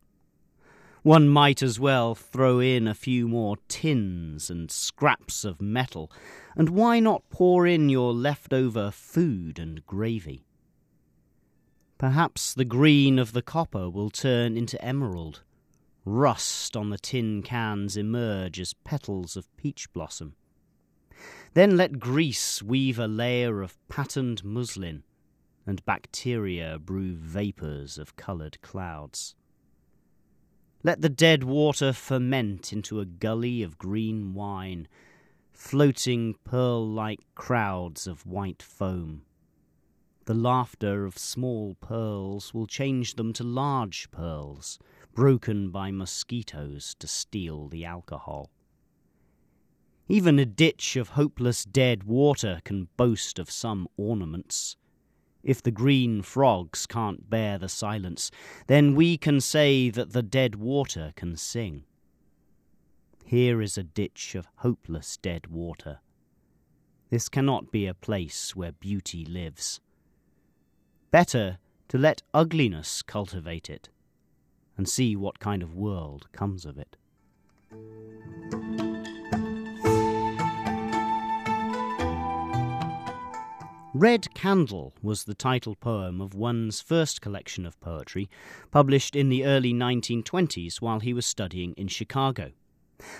One 1.03 1.27
might 1.27 1.61
as 1.61 1.79
well 1.79 2.15
throw 2.15 2.59
in 2.59 2.87
a 2.87 2.93
few 2.93 3.27
more 3.27 3.57
tins 3.67 4.49
and 4.49 4.71
scraps 4.71 5.43
of 5.43 5.61
metal, 5.61 6.11
and 6.55 6.69
why 6.69 6.99
not 6.99 7.29
pour 7.29 7.67
in 7.67 7.89
your 7.89 8.13
leftover 8.13 8.91
food 8.91 9.59
and 9.59 9.85
gravy? 9.85 10.45
Perhaps 11.97 12.53
the 12.53 12.65
green 12.65 13.19
of 13.19 13.33
the 13.33 13.41
copper 13.41 13.89
will 13.89 14.09
turn 14.09 14.55
into 14.55 14.83
emerald. 14.83 15.43
Rust 16.05 16.77
on 16.77 16.89
the 16.89 16.97
tin 16.97 17.41
cans 17.41 17.97
emerge 17.97 18.59
as 18.59 18.73
petals 18.73 19.35
of 19.35 19.53
peach 19.57 19.91
blossom. 19.91 20.35
Then 21.53 21.75
let 21.75 21.99
grease 21.99 22.61
weave 22.61 22.99
a 22.99 23.07
layer 23.07 23.61
of 23.61 23.77
patterned 23.89 24.43
muslin, 24.43 25.03
and 25.67 25.85
bacteria 25.85 26.79
brew 26.79 27.13
vapours 27.15 27.97
of 27.97 28.15
coloured 28.15 28.59
clouds. 28.61 29.35
Let 30.83 31.01
the 31.01 31.09
dead 31.09 31.43
water 31.43 31.91
ferment 31.91 32.71
into 32.71 32.99
a 32.99 33.05
gully 33.05 33.61
of 33.61 33.77
green 33.77 34.33
wine, 34.33 34.87
floating 35.51 36.35
pearl 36.43 36.87
like 36.87 37.19
crowds 37.35 38.07
of 38.07 38.25
white 38.25 38.63
foam. 38.63 39.23
The 40.25 40.33
laughter 40.33 41.05
of 41.05 41.17
small 41.17 41.75
pearls 41.75 42.53
will 42.53 42.67
change 42.67 43.15
them 43.15 43.33
to 43.33 43.43
large 43.43 44.11
pearls, 44.11 44.79
broken 45.13 45.71
by 45.71 45.91
mosquitoes 45.91 46.95
to 46.99 47.07
steal 47.07 47.67
the 47.67 47.85
alcohol. 47.85 48.51
Even 50.09 50.39
a 50.39 50.45
ditch 50.45 50.95
of 50.95 51.09
hopeless 51.09 51.65
dead 51.65 52.03
water 52.03 52.61
can 52.63 52.87
boast 52.97 53.39
of 53.39 53.51
some 53.51 53.87
ornaments. 53.97 54.77
If 55.43 55.61
the 55.61 55.71
green 55.71 56.21
frogs 56.21 56.85
can't 56.85 57.29
bear 57.29 57.57
the 57.57 57.69
silence, 57.69 58.31
then 58.67 58.95
we 58.95 59.17
can 59.17 59.39
say 59.39 59.89
that 59.89 60.13
the 60.13 60.23
dead 60.23 60.55
water 60.55 61.13
can 61.15 61.37
sing. 61.37 61.83
Here 63.25 63.61
is 63.61 63.77
a 63.77 63.83
ditch 63.83 64.35
of 64.35 64.47
hopeless 64.57 65.17
dead 65.17 65.47
water. 65.47 65.99
This 67.09 67.29
cannot 67.29 67.71
be 67.71 67.87
a 67.87 67.93
place 67.93 68.55
where 68.55 68.71
beauty 68.71 69.25
lives. 69.25 69.79
Better 71.11 71.59
to 71.87 71.97
let 71.97 72.23
ugliness 72.33 73.01
cultivate 73.01 73.69
it 73.69 73.89
and 74.77 74.87
see 74.87 75.15
what 75.15 75.39
kind 75.39 75.63
of 75.63 75.73
world 75.73 76.27
comes 76.31 76.65
of 76.65 76.77
it. 76.77 76.97
Red 83.99 84.31
Candle 84.35 84.93
was 85.01 85.23
the 85.23 85.33
title 85.33 85.73
poem 85.73 86.21
of 86.21 86.35
Wen's 86.35 86.81
first 86.81 87.19
collection 87.19 87.65
of 87.65 87.79
poetry, 87.79 88.29
published 88.69 89.15
in 89.15 89.29
the 89.29 89.43
early 89.43 89.73
1920s 89.73 90.79
while 90.79 90.99
he 90.99 91.13
was 91.13 91.25
studying 91.25 91.73
in 91.73 91.87
Chicago. 91.87 92.51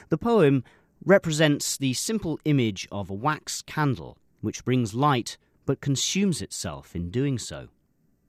The 0.09 0.19
poem 0.19 0.63
represents 1.03 1.77
the 1.77 1.93
simple 1.93 2.39
image 2.45 2.87
of 2.91 3.09
a 3.09 3.15
wax 3.15 3.63
candle, 3.63 4.19
which 4.41 4.63
brings 4.63 4.93
light 4.93 5.39
but 5.65 5.81
consumes 5.81 6.43
itself 6.43 6.95
in 6.95 7.09
doing 7.09 7.39
so. 7.39 7.69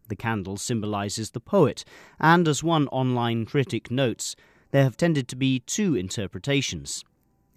The 0.09 0.17
candle 0.17 0.57
symbolizes 0.57 1.33
the 1.33 1.41
poet, 1.41 1.85
and 2.19 2.49
as 2.49 2.65
one 2.65 2.89
online 2.89 3.45
critic 3.45 3.91
notes, 3.91 4.37
there 4.71 4.85
have 4.85 4.97
tended 4.97 5.29
to 5.29 5.37
be 5.37 5.61
two 5.61 5.95
interpretations. 5.95 7.05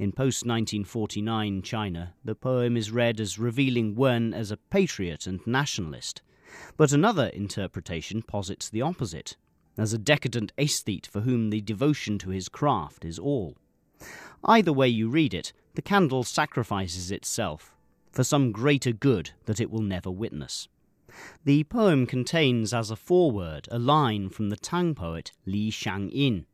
In 0.02 0.12
post 0.12 0.48
1949 0.48 1.62
China, 1.62 2.16
the 2.26 2.34
poem 2.34 2.76
is 2.76 2.90
read 2.90 3.20
as 3.20 3.38
revealing 3.38 3.94
Wen 3.94 4.34
as 4.34 4.50
a 4.50 4.58
patriot 4.58 5.28
and 5.28 5.46
nationalist. 5.46 6.24
But 6.76 6.92
another 6.92 7.28
interpretation 7.28 8.24
posits 8.24 8.68
the 8.68 8.82
opposite, 8.82 9.38
as 9.78 9.94
a 9.94 10.00
decadent 10.00 10.54
aesthete 10.58 11.06
for 11.06 11.22
whom 11.22 11.52
the 11.52 11.62
devotion 11.62 12.18
to 12.18 12.32
his 12.32 12.50
craft 12.50 13.06
is 13.06 13.20
all. 13.20 13.56
Either 14.44 14.74
way 14.74 14.88
you 14.88 15.08
read 15.08 15.36
it, 15.36 15.54
the 15.76 15.84
candle 15.84 16.24
sacrifices 16.24 17.12
itself 17.12 17.76
for 18.12 18.24
some 18.24 18.52
greater 18.52 18.94
good 18.94 19.30
that 19.46 19.60
it 19.60 19.70
will 19.70 19.84
never 19.84 20.10
witness. 20.10 20.68
The 21.46 21.64
poem 21.66 22.08
contains 22.08 22.74
as 22.74 22.90
a 22.90 22.96
foreword 22.96 23.68
a 23.70 23.78
line 23.78 24.30
from 24.30 24.50
the 24.50 24.58
Tang 24.58 24.96
poet 24.96 25.32
Li 25.46 25.70
Shangyin. 25.70 26.46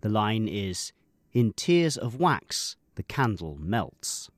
The 0.00 0.08
line 0.08 0.48
is, 0.48 0.94
In 1.34 1.52
tears 1.52 1.98
of 1.98 2.18
wax 2.18 2.76
the 2.96 3.02
candle 3.02 3.56
melts. 3.60 4.30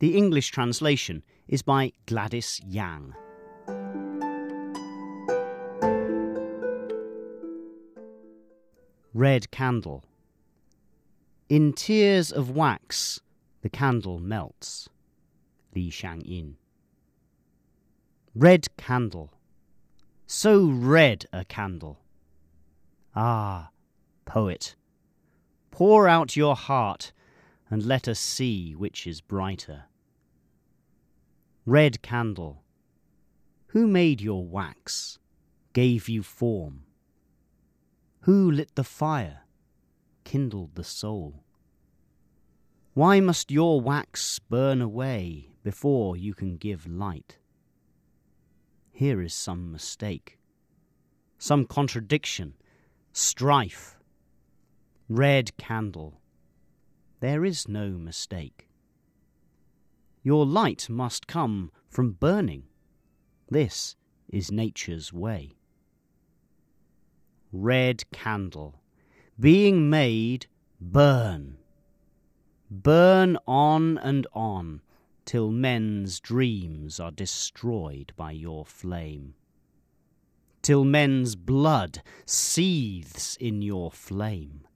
The 0.00 0.16
English 0.16 0.50
translation 0.50 1.22
is 1.48 1.62
by 1.62 1.92
Gladys 2.06 2.60
Yang. 2.66 3.14
Red 9.14 9.50
Candle. 9.50 10.04
In 11.48 11.72
tears 11.72 12.30
of 12.30 12.50
wax 12.50 13.20
the 13.62 13.70
candle 13.70 14.18
melts. 14.18 14.88
Li 15.74 15.90
Shangyin. 15.90 16.54
Red 18.34 18.66
candle. 18.76 19.32
So 20.26 20.66
red 20.66 21.24
a 21.32 21.44
candle. 21.44 21.98
Ah, 23.16 23.70
poet, 24.26 24.76
pour 25.70 26.06
out 26.06 26.36
your 26.36 26.54
heart 26.54 27.12
and 27.70 27.84
let 27.84 28.08
us 28.08 28.18
see 28.18 28.74
which 28.74 29.06
is 29.06 29.20
brighter. 29.20 29.84
Red 31.66 32.00
candle, 32.00 32.62
who 33.68 33.86
made 33.86 34.20
your 34.20 34.46
wax, 34.46 35.18
gave 35.74 36.08
you 36.08 36.22
form? 36.22 36.84
Who 38.20 38.50
lit 38.50 38.74
the 38.74 38.84
fire, 38.84 39.40
kindled 40.24 40.74
the 40.74 40.84
soul? 40.84 41.44
Why 42.94 43.20
must 43.20 43.50
your 43.50 43.80
wax 43.80 44.38
burn 44.38 44.80
away 44.80 45.50
before 45.62 46.16
you 46.16 46.34
can 46.34 46.56
give 46.56 46.86
light? 46.86 47.36
Here 48.90 49.22
is 49.22 49.34
some 49.34 49.70
mistake, 49.70 50.38
some 51.38 51.64
contradiction, 51.64 52.54
strife. 53.12 53.98
Red 55.08 55.56
candle, 55.56 56.20
there 57.20 57.44
is 57.44 57.68
no 57.68 57.90
mistake. 57.90 58.68
Your 60.22 60.44
light 60.46 60.88
must 60.88 61.26
come 61.26 61.70
from 61.88 62.12
burning. 62.12 62.64
This 63.50 63.96
is 64.28 64.52
nature's 64.52 65.12
way. 65.12 65.56
Red 67.50 68.04
candle, 68.12 68.82
being 69.40 69.88
made, 69.88 70.46
burn. 70.80 71.56
Burn 72.70 73.38
on 73.46 73.96
and 73.98 74.26
on 74.34 74.82
till 75.24 75.50
men's 75.50 76.20
dreams 76.20 77.00
are 77.00 77.10
destroyed 77.10 78.12
by 78.16 78.32
your 78.32 78.66
flame. 78.66 79.34
Till 80.60 80.84
men's 80.84 81.36
blood 81.36 82.02
seethes 82.26 83.36
in 83.40 83.62
your 83.62 83.90
flame. 83.90 84.67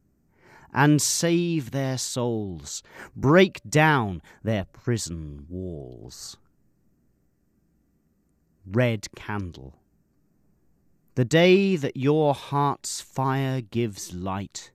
And 0.73 1.03
save 1.03 1.71
their 1.71 1.99
souls, 1.99 2.83
break 3.15 3.61
down 3.69 4.23
their 4.43 4.65
prison 4.65 5.45
walls. 5.49 6.39
Red 8.67 9.09
candle. 9.15 9.75
The 11.15 11.27
day 11.27 11.77
that 11.77 11.97
your 11.97 12.33
heart's 12.33 13.03
fire 13.03 13.61
gives 13.61 14.15
light, 14.15 14.71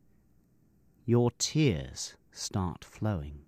your 1.05 1.31
tears 1.39 2.15
start 2.31 2.85
flowing 2.85 3.47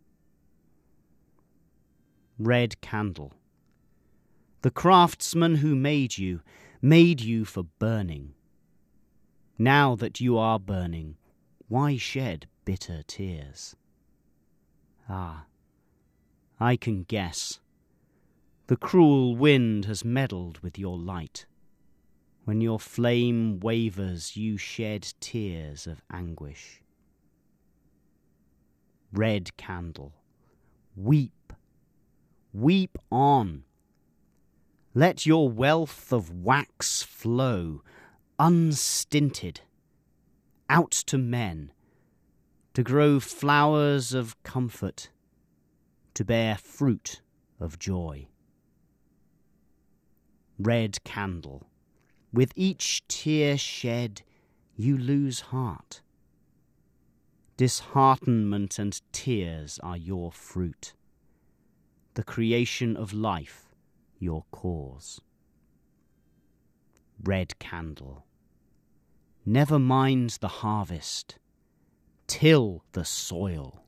red 2.40 2.80
candle. 2.82 3.34
The 4.62 4.72
craftsman 4.72 5.56
who 5.56 5.76
made 5.76 6.18
you, 6.18 6.42
made 6.82 7.22
you 7.22 7.46
for 7.46 7.64
burning. 7.78 8.34
Now 9.58 9.96
that 9.96 10.22
you 10.22 10.38
are 10.38 10.58
burning, 10.58 11.18
why 11.69 11.95
shed 11.95 12.47
bitter 12.65 13.03
tears? 13.08 13.77
Ah, 15.08 15.45
I 16.60 16.75
can 16.75 17.03
guess. 17.03 17.62
The 18.67 18.75
cruel 18.75 19.38
wind 19.38 19.86
has 19.86 20.03
meddled 20.03 20.60
with 20.60 20.77
your 20.77 20.97
light. 20.97 21.45
When 22.43 22.60
your 22.60 22.79
flame 22.79 23.62
wavers, 23.62 24.36
you 24.36 24.58
shed 24.58 25.13
tears 25.21 25.88
of 25.88 26.01
anguish. 26.12 26.82
Red 29.13 29.55
candle, 29.55 30.13
weep 30.97 31.32
Weep 32.53 32.97
on. 33.12 33.63
Let 34.95 35.27
your 35.27 35.49
wealth 35.49 36.12
of 36.12 36.32
wax 36.32 37.03
flow, 37.03 37.84
unstinted, 38.39 39.62
out 40.69 40.91
to 40.91 41.17
men, 41.17 41.71
to 42.73 42.84
grow 42.84 43.19
flowers 43.19 44.13
of 44.13 44.41
comfort, 44.43 45.10
to 46.13 46.23
bear 46.23 46.55
fruit 46.58 47.21
of 47.60 47.79
joy. 47.79 48.27
Red 50.58 51.03
candle, 51.03 51.67
with 52.32 52.51
each 52.55 53.08
tear 53.08 53.58
shed, 53.58 54.21
you 54.75 54.97
lose 54.97 55.39
heart. 55.39 56.01
Disheartenment 57.58 58.79
and 58.79 59.01
tears 59.12 59.79
are 59.82 59.97
your 59.97 60.32
fruit 60.32 60.93
the 62.19 62.23
creation 62.25 62.97
of 62.97 63.13
life 63.13 63.73
your 64.19 64.43
cause. 64.51 65.21
Red 67.23 67.58
candle. 67.60 68.25
Never 69.45 69.80
mind 69.80 70.38
the 70.41 70.47
harvest, 70.47 71.39
till 72.28 72.84
the 72.91 73.06
soil. 73.06 73.84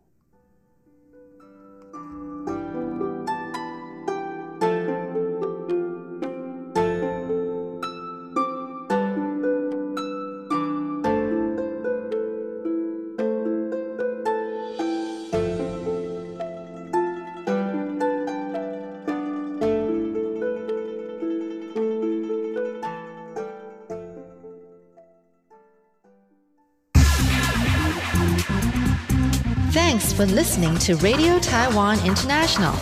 For 30.21 30.27
listening 30.27 30.77
to 30.77 30.95
Radio 30.97 31.39
Taiwan 31.39 31.97
International. 32.05 32.75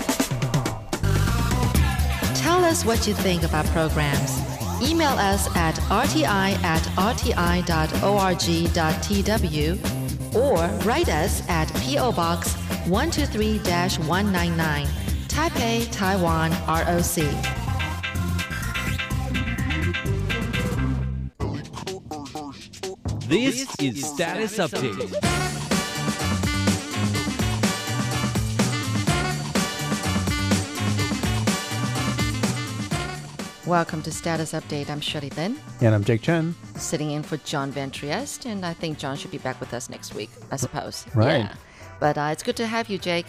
Tell 2.36 2.66
us 2.66 2.84
what 2.84 3.08
you 3.08 3.14
think 3.14 3.44
of 3.44 3.56
our 3.56 3.64
programs. 3.68 4.42
Email 4.84 5.12
us 5.12 5.48
at 5.56 5.76
rti 5.76 6.26
at 6.26 6.82
rti.org.tw 6.98 7.56
or 10.36 10.58
write 10.86 11.08
us 11.08 11.48
at 11.48 11.74
P.O. 11.76 12.12
Box 12.12 12.56
123 12.90 13.60
199, 13.60 14.86
Taipei, 15.30 15.90
Taiwan, 15.94 16.52
ROC. 16.68 17.24
This 23.30 23.74
is 23.80 24.06
Status 24.06 24.58
Update. 24.58 25.69
Welcome 33.70 34.02
to 34.02 34.12
Status 34.12 34.54
Update. 34.54 34.90
I'm 34.90 35.00
Shirley 35.00 35.30
Lin, 35.30 35.56
And 35.80 35.94
I'm 35.94 36.04
Jake 36.04 36.24
Chen. 36.24 36.56
sitting 36.76 37.12
in 37.12 37.22
for 37.22 37.38
John 37.38 37.70
Van 37.70 37.92
Trieste, 37.92 38.48
and 38.48 38.66
I 38.66 38.74
think 38.74 38.98
John 38.98 39.16
should 39.16 39.30
be 39.30 39.38
back 39.38 39.60
with 39.60 39.76
us 39.76 39.92
next 39.92 40.16
week, 40.16 40.32
I 40.50 40.56
suppose. 40.56 41.06
Right. 41.14 41.42
Yeah. 41.42 41.54
But 42.00 42.18
uh, 42.18 42.30
it's 42.32 42.42
good 42.42 42.56
to 42.56 42.66
have 42.66 42.90
you, 42.90 42.98
Jake. 42.98 43.28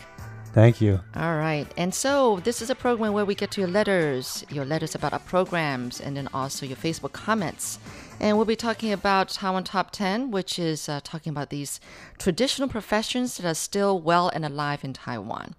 Thank 0.55 0.81
you. 0.81 0.99
All 1.15 1.37
right. 1.37 1.67
And 1.77 1.95
so 1.95 2.41
this 2.43 2.63
is 2.63 2.71
a 2.71 2.75
program 2.75 3.13
where 3.13 3.27
we 3.27 3.35
get 3.35 3.51
to 3.51 3.61
your 3.61 3.69
letters, 3.69 4.43
your 4.49 4.65
letters 4.65 4.95
about 4.95 5.13
our 5.13 5.19
programs, 5.19 6.01
and 6.01 6.17
then 6.17 6.27
also 6.33 6.65
your 6.65 6.79
Facebook 6.79 7.13
comments. 7.13 7.79
And 8.23 8.37
we'll 8.37 8.45
be 8.45 8.55
talking 8.55 8.93
about 8.93 9.31
Taiwan 9.31 9.65
Top 9.65 9.93
10, 9.93 10.31
which 10.31 10.59
is 10.59 10.91
uh, 10.91 11.01
talking 11.03 11.31
about 11.31 11.49
these 11.49 11.81
traditional 12.19 12.69
professions 12.69 13.39
that 13.39 13.49
are 13.49 13.55
still 13.55 13.99
well 13.99 14.29
and 14.29 14.45
alive 14.45 14.85
in 14.85 14.93
Taiwan. 14.93 15.55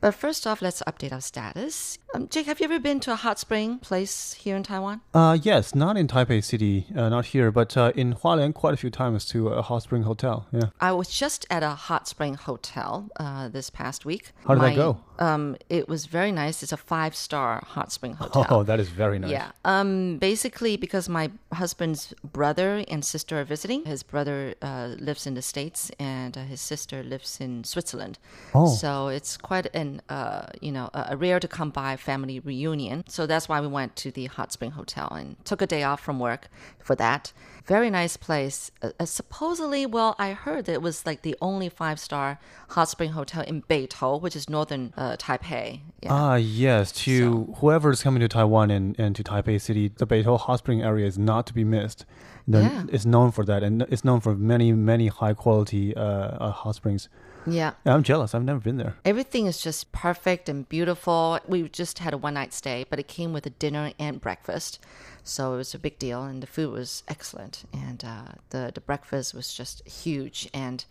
But 0.00 0.14
first 0.14 0.46
off, 0.46 0.62
let's 0.62 0.82
update 0.86 1.12
our 1.12 1.20
status. 1.20 1.98
Um, 2.14 2.26
Jake, 2.28 2.46
have 2.46 2.58
you 2.58 2.64
ever 2.64 2.78
been 2.78 3.00
to 3.00 3.12
a 3.12 3.16
hot 3.16 3.38
spring 3.38 3.78
place 3.80 4.32
here 4.32 4.56
in 4.56 4.62
Taiwan? 4.62 5.02
Uh, 5.12 5.36
yes, 5.40 5.74
not 5.74 5.98
in 5.98 6.06
Taipei 6.06 6.42
City, 6.42 6.86
uh, 6.96 7.10
not 7.10 7.26
here, 7.26 7.50
but 7.50 7.76
uh, 7.76 7.92
in 7.94 8.14
Hualien 8.14 8.54
quite 8.54 8.72
a 8.72 8.78
few 8.78 8.88
times 8.88 9.26
to 9.26 9.48
a 9.48 9.60
hot 9.60 9.82
spring 9.82 10.04
hotel. 10.04 10.46
Yeah. 10.52 10.70
I 10.80 10.92
was 10.92 11.08
just 11.08 11.44
at 11.50 11.62
a 11.62 11.70
hot 11.70 12.08
spring 12.08 12.32
hotel 12.32 13.10
uh, 13.16 13.48
this 13.48 13.68
past 13.68 14.06
week. 14.06 14.32
How 14.46 14.54
did 14.54 14.62
that 14.62 14.76
go? 14.76 15.00
Um, 15.18 15.56
it 15.68 15.88
was 15.88 16.06
very 16.06 16.32
nice. 16.32 16.62
It's 16.62 16.72
a 16.72 16.76
five 16.76 17.14
star 17.14 17.62
hot 17.66 17.92
spring 17.92 18.14
hotel. 18.20 18.46
Oh, 18.50 18.62
that 18.62 18.80
is 18.80 18.88
very 18.88 19.18
nice. 19.18 19.30
Yeah. 19.30 19.52
Um. 19.64 20.18
Basically, 20.18 20.76
because 20.76 21.08
my 21.08 21.30
husband's 21.52 22.14
brother 22.24 22.84
and 22.88 23.04
sister 23.04 23.40
are 23.40 23.44
visiting. 23.44 23.84
His 23.84 24.02
brother 24.02 24.54
uh, 24.62 24.94
lives 24.98 25.26
in 25.26 25.34
the 25.34 25.42
states, 25.42 25.90
and 25.98 26.36
uh, 26.36 26.42
his 26.42 26.60
sister 26.60 27.02
lives 27.02 27.40
in 27.40 27.64
Switzerland. 27.64 28.18
Oh. 28.54 28.74
So 28.74 29.08
it's 29.08 29.36
quite 29.36 29.66
an 29.74 30.02
uh, 30.08 30.46
you 30.60 30.72
know, 30.72 30.90
a, 30.94 31.06
a 31.10 31.16
rare 31.16 31.40
to 31.40 31.48
come 31.48 31.70
by 31.70 31.96
family 31.96 32.40
reunion. 32.40 33.04
So 33.08 33.26
that's 33.26 33.48
why 33.48 33.60
we 33.60 33.66
went 33.66 33.96
to 33.96 34.10
the 34.10 34.26
Hot 34.26 34.52
Spring 34.52 34.72
Hotel 34.72 35.08
and 35.12 35.36
took 35.44 35.62
a 35.62 35.66
day 35.66 35.82
off 35.82 36.00
from 36.00 36.18
work 36.18 36.48
for 36.78 36.94
that. 36.96 37.32
Very 37.66 37.90
nice 37.90 38.16
place. 38.16 38.70
Uh, 38.80 38.90
uh, 39.00 39.04
supposedly, 39.04 39.86
well, 39.86 40.14
I 40.20 40.34
heard 40.34 40.66
that 40.66 40.72
it 40.72 40.82
was 40.82 41.04
like 41.04 41.22
the 41.22 41.36
only 41.42 41.68
five 41.68 41.98
star 41.98 42.38
hot 42.70 42.88
spring 42.88 43.10
hotel 43.10 43.42
in 43.42 43.62
Beitou, 43.62 44.20
which 44.20 44.36
is 44.36 44.48
northern 44.48 44.94
uh, 44.96 45.16
Taipei. 45.16 45.80
Yeah. 46.00 46.12
Ah, 46.12 46.34
yes. 46.36 46.92
To 46.92 47.54
whoever's 47.58 48.02
coming 48.04 48.20
to 48.20 48.28
Taiwan 48.28 48.70
and, 48.70 48.94
and 49.00 49.16
to 49.16 49.24
Taipei 49.24 49.60
City, 49.60 49.88
the 49.88 50.06
Beitou 50.06 50.38
hot 50.38 50.60
spring 50.60 50.82
area 50.82 51.06
is 51.06 51.18
not 51.18 51.44
to 51.48 51.54
be 51.54 51.64
missed. 51.64 52.04
Yeah. 52.46 52.84
It's 52.88 53.04
known 53.04 53.32
for 53.32 53.44
that, 53.44 53.62
and 53.62 53.82
it's 53.82 54.04
known 54.04 54.20
for 54.20 54.34
many, 54.34 54.72
many 54.72 55.08
high 55.08 55.34
quality 55.34 55.94
uh, 55.96 56.00
uh, 56.02 56.50
hot 56.52 56.76
springs. 56.76 57.08
yeah. 57.46 57.72
Yeah, 57.84 57.94
I'm 57.94 58.02
jealous. 58.02 58.34
I've 58.34 58.44
never 58.44 58.60
been 58.60 58.76
there. 58.76 58.94
Everything 59.04 59.46
is 59.46 59.60
just 59.60 59.90
perfect 59.92 60.48
and 60.48 60.68
beautiful. 60.68 61.38
We 61.48 61.68
just 61.68 61.98
had 61.98 62.12
a 62.14 62.18
one 62.18 62.34
night 62.34 62.52
stay, 62.52 62.84
but 62.88 62.98
it 62.98 63.08
came 63.08 63.32
with 63.32 63.46
a 63.46 63.50
dinner 63.50 63.92
and 63.98 64.20
breakfast. 64.20 64.78
So 65.24 65.54
it 65.54 65.56
was 65.56 65.74
a 65.74 65.78
big 65.78 65.98
deal, 65.98 66.22
and 66.22 66.42
the 66.42 66.46
food 66.46 66.72
was 66.72 67.02
excellent. 67.08 67.64
And 67.72 68.04
uh, 68.04 68.32
the, 68.50 68.70
the 68.74 68.80
breakfast 68.80 69.34
was 69.34 69.52
just 69.52 69.86
huge. 69.88 70.48
And 70.54 70.84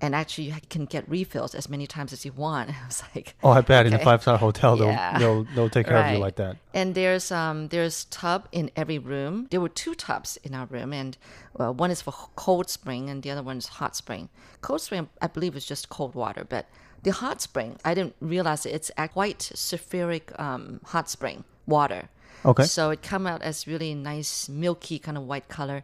and 0.00 0.14
actually, 0.14 0.44
you 0.44 0.54
can 0.70 0.84
get 0.84 1.08
refills 1.08 1.54
as 1.54 1.68
many 1.68 1.86
times 1.86 2.12
as 2.12 2.24
you 2.24 2.32
want. 2.32 2.70
I 2.84 2.86
was 2.86 3.02
like, 3.14 3.34
Oh, 3.42 3.50
I 3.50 3.60
bet 3.62 3.86
in 3.86 3.92
a 3.94 3.98
five 3.98 4.22
star 4.22 4.38
hotel, 4.38 4.76
they'll, 4.76 4.88
Yeah. 4.88 5.18
they'll 5.18 5.44
they'll 5.54 5.70
take 5.70 5.86
care 5.86 5.96
of 5.98 6.12
you 6.12 6.18
like 6.18 6.36
that. 6.36 6.56
And 6.72 6.94
there's 6.94 7.30
um 7.32 7.68
there's 7.68 8.04
tub 8.06 8.48
in 8.52 8.70
every 8.76 8.98
room. 8.98 9.48
There 9.50 9.60
were 9.60 9.68
two 9.68 9.94
tubs 9.94 10.36
in 10.44 10.54
our 10.54 10.66
room, 10.66 10.92
and 10.92 11.16
well, 11.54 11.74
one 11.74 11.90
is 11.90 12.00
for 12.02 12.12
cold 12.36 12.68
spring, 12.70 13.10
and 13.10 13.22
the 13.22 13.30
other 13.30 13.42
one 13.42 13.58
is 13.58 13.66
hot 13.66 13.96
spring. 13.96 14.28
Cold 14.60 14.80
spring, 14.80 15.08
I 15.20 15.26
believe, 15.26 15.56
is 15.56 15.64
just 15.66 15.88
cold 15.88 16.14
water, 16.14 16.44
but 16.48 16.66
the 17.02 17.12
hot 17.12 17.40
spring, 17.40 17.78
I 17.84 17.94
didn't 17.94 18.16
realize 18.20 18.66
it's 18.66 18.90
a 18.98 19.08
white 19.08 19.38
sulfuric 19.54 20.38
um, 20.38 20.80
hot 20.84 21.08
spring 21.08 21.44
water. 21.66 22.08
Okay. 22.44 22.64
So 22.64 22.90
it 22.90 23.02
come 23.02 23.26
out 23.26 23.42
as 23.42 23.66
really 23.66 23.94
nice, 23.94 24.48
milky 24.48 24.98
kind 24.98 25.16
of 25.16 25.24
white 25.24 25.48
color, 25.48 25.82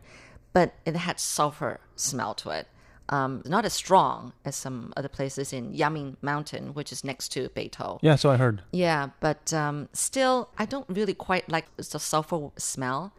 but 0.52 0.74
it 0.84 0.96
had 0.96 1.18
sulfur 1.20 1.80
smell 1.96 2.34
to 2.34 2.50
it. 2.50 2.68
Um, 3.10 3.42
not 3.44 3.66
as 3.66 3.74
strong 3.74 4.32
as 4.46 4.56
some 4.56 4.92
other 4.96 5.08
places 5.08 5.52
in 5.52 5.72
Yangming 5.74 6.16
Mountain, 6.22 6.72
which 6.72 6.90
is 6.90 7.04
next 7.04 7.28
to 7.30 7.50
Beitou. 7.50 7.98
Yeah, 8.00 8.16
so 8.16 8.30
I 8.30 8.36
heard. 8.38 8.62
Yeah, 8.72 9.10
but 9.20 9.52
um, 9.52 9.88
still, 9.92 10.48
I 10.56 10.64
don't 10.64 10.88
really 10.88 11.12
quite 11.12 11.48
like 11.50 11.66
the 11.76 11.82
sulfur 11.98 12.50
smell. 12.56 13.12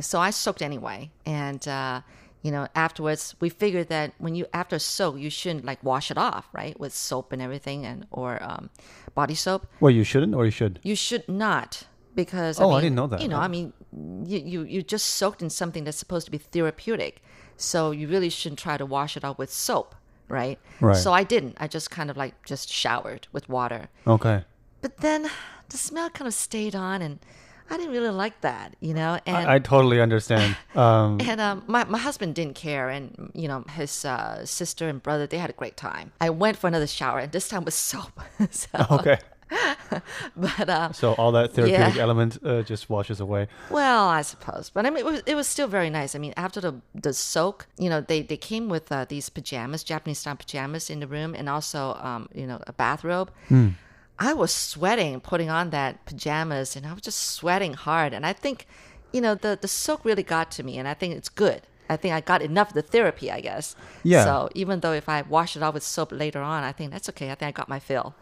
So 0.00 0.18
I 0.18 0.30
soaked 0.30 0.62
anyway. 0.62 1.10
And, 1.26 1.66
uh, 1.68 2.00
you 2.42 2.50
know, 2.50 2.68
afterwards, 2.74 3.34
we 3.40 3.50
figured 3.50 3.88
that 3.88 4.12
when 4.18 4.34
you, 4.34 4.46
after 4.54 4.78
soak, 4.78 5.18
you 5.18 5.28
shouldn't 5.28 5.64
like 5.64 5.82
wash 5.82 6.10
it 6.10 6.16
off, 6.16 6.48
right? 6.52 6.78
With 6.80 6.94
soap 6.94 7.32
and 7.32 7.42
everything 7.42 7.84
and, 7.84 8.06
or 8.10 8.42
um, 8.42 8.70
body 9.14 9.34
soap. 9.34 9.66
Well, 9.80 9.90
you 9.90 10.04
shouldn't, 10.04 10.34
or 10.34 10.44
you 10.46 10.50
should. 10.50 10.78
You 10.82 10.94
should 10.94 11.28
not 11.28 11.84
because, 12.14 12.60
Oh, 12.60 12.70
I 12.70 12.74
mean, 12.74 12.82
didn't 12.82 12.96
know 12.96 13.06
that. 13.08 13.20
You 13.20 13.28
know, 13.28 13.38
I 13.38 13.48
mean, 13.48 13.72
you, 14.24 14.38
you, 14.38 14.62
you 14.62 14.82
just 14.82 15.06
soaked 15.06 15.42
in 15.42 15.50
something 15.50 15.84
that's 15.84 15.98
supposed 15.98 16.26
to 16.26 16.30
be 16.30 16.38
therapeutic. 16.38 17.22
So 17.58 17.90
you 17.90 18.08
really 18.08 18.30
shouldn't 18.30 18.58
try 18.58 18.76
to 18.76 18.86
wash 18.86 19.16
it 19.16 19.24
off 19.24 19.36
with 19.36 19.52
soap, 19.52 19.94
right? 20.28 20.58
Right. 20.80 20.96
So 20.96 21.12
I 21.12 21.24
didn't. 21.24 21.56
I 21.60 21.66
just 21.66 21.90
kind 21.90 22.08
of 22.10 22.16
like 22.16 22.34
just 22.46 22.70
showered 22.70 23.26
with 23.32 23.48
water. 23.48 23.88
Okay. 24.06 24.44
But 24.80 24.98
then 24.98 25.28
the 25.68 25.76
smell 25.76 26.08
kind 26.08 26.28
of 26.28 26.34
stayed 26.34 26.76
on, 26.76 27.02
and 27.02 27.18
I 27.68 27.76
didn't 27.76 27.92
really 27.92 28.10
like 28.10 28.40
that, 28.42 28.76
you 28.80 28.94
know. 28.94 29.18
And 29.26 29.36
I, 29.36 29.56
I 29.56 29.58
totally 29.58 30.00
understand. 30.00 30.56
Um, 30.78 31.20
and 31.20 31.40
um, 31.40 31.64
my 31.66 31.82
my 31.84 31.98
husband 31.98 32.36
didn't 32.36 32.54
care, 32.54 32.88
and 32.88 33.32
you 33.34 33.48
know 33.48 33.64
his 33.70 34.04
uh, 34.04 34.46
sister 34.46 34.88
and 34.88 35.02
brother 35.02 35.26
they 35.26 35.38
had 35.38 35.50
a 35.50 35.54
great 35.54 35.76
time. 35.76 36.12
I 36.20 36.30
went 36.30 36.56
for 36.56 36.68
another 36.68 36.86
shower, 36.86 37.18
and 37.18 37.32
this 37.32 37.48
time 37.48 37.64
with 37.64 37.74
soap. 37.74 38.20
so, 38.50 38.68
okay. 38.92 39.18
but 40.36 40.68
uh, 40.68 40.92
So 40.92 41.12
all 41.14 41.32
that 41.32 41.52
therapeutic 41.52 41.94
Yeah. 41.96 42.02
element 42.02 42.38
uh, 42.44 42.62
just 42.62 42.88
washes 42.90 43.20
away. 43.20 43.48
well, 43.70 44.08
I 44.08 44.22
suppose. 44.22 44.70
But 44.70 44.86
I 44.86 44.90
mean, 44.90 44.98
it 44.98 45.04
was, 45.04 45.22
it 45.26 45.34
was 45.34 45.46
still 45.46 45.68
very 45.68 45.90
nice. 45.90 46.14
I 46.14 46.18
mean, 46.18 46.34
after 46.36 46.60
the 46.60 46.74
the 46.94 47.12
soak, 47.12 47.66
you 47.78 47.88
know, 47.90 48.00
they 48.00 48.22
they 48.22 48.36
came 48.36 48.68
with 48.68 48.90
uh, 48.92 49.04
these 49.08 49.28
pajamas, 49.30 49.84
Japanese 49.84 50.18
style 50.18 50.36
pajamas 50.36 50.90
in 50.90 51.00
the 51.00 51.06
room, 51.06 51.34
and 51.34 51.48
also 51.48 51.94
um, 52.02 52.28
you 52.34 52.46
know 52.46 52.60
a 52.66 52.72
bathrobe. 52.72 53.30
I 54.20 54.32
was 54.34 54.50
sweating 54.52 55.20
putting 55.20 55.48
on 55.50 55.70
that 55.70 56.04
pajamas, 56.04 56.74
and 56.76 56.84
I 56.86 56.92
was 56.92 57.02
just 57.02 57.20
sweating 57.20 57.74
hard. 57.74 58.12
And 58.12 58.26
I 58.26 58.32
think, 58.32 58.66
you 59.12 59.20
know, 59.20 59.34
the 59.36 59.56
the 59.60 59.68
soak 59.68 60.04
really 60.04 60.24
got 60.24 60.50
to 60.56 60.62
me, 60.64 60.76
and 60.78 60.88
I 60.88 60.94
think 60.94 61.14
it's 61.14 61.28
good. 61.28 61.62
I 61.90 61.96
think 61.96 62.12
I 62.14 62.20
got 62.20 62.42
enough 62.42 62.68
of 62.68 62.74
the 62.74 62.82
therapy, 62.82 63.30
I 63.30 63.40
guess. 63.40 63.74
Yeah. 64.02 64.24
So 64.24 64.48
even 64.54 64.80
though 64.80 64.92
if 64.92 65.08
I 65.08 65.22
wash 65.22 65.56
it 65.56 65.62
off 65.62 65.74
with 65.74 65.82
soap 65.84 66.10
later 66.12 66.40
on, 66.42 66.62
I 66.64 66.72
think 66.72 66.90
that's 66.92 67.08
okay. 67.10 67.30
I 67.30 67.34
think 67.36 67.48
I 67.48 67.52
got 67.52 67.68
my 67.68 67.78
fill. 67.78 68.14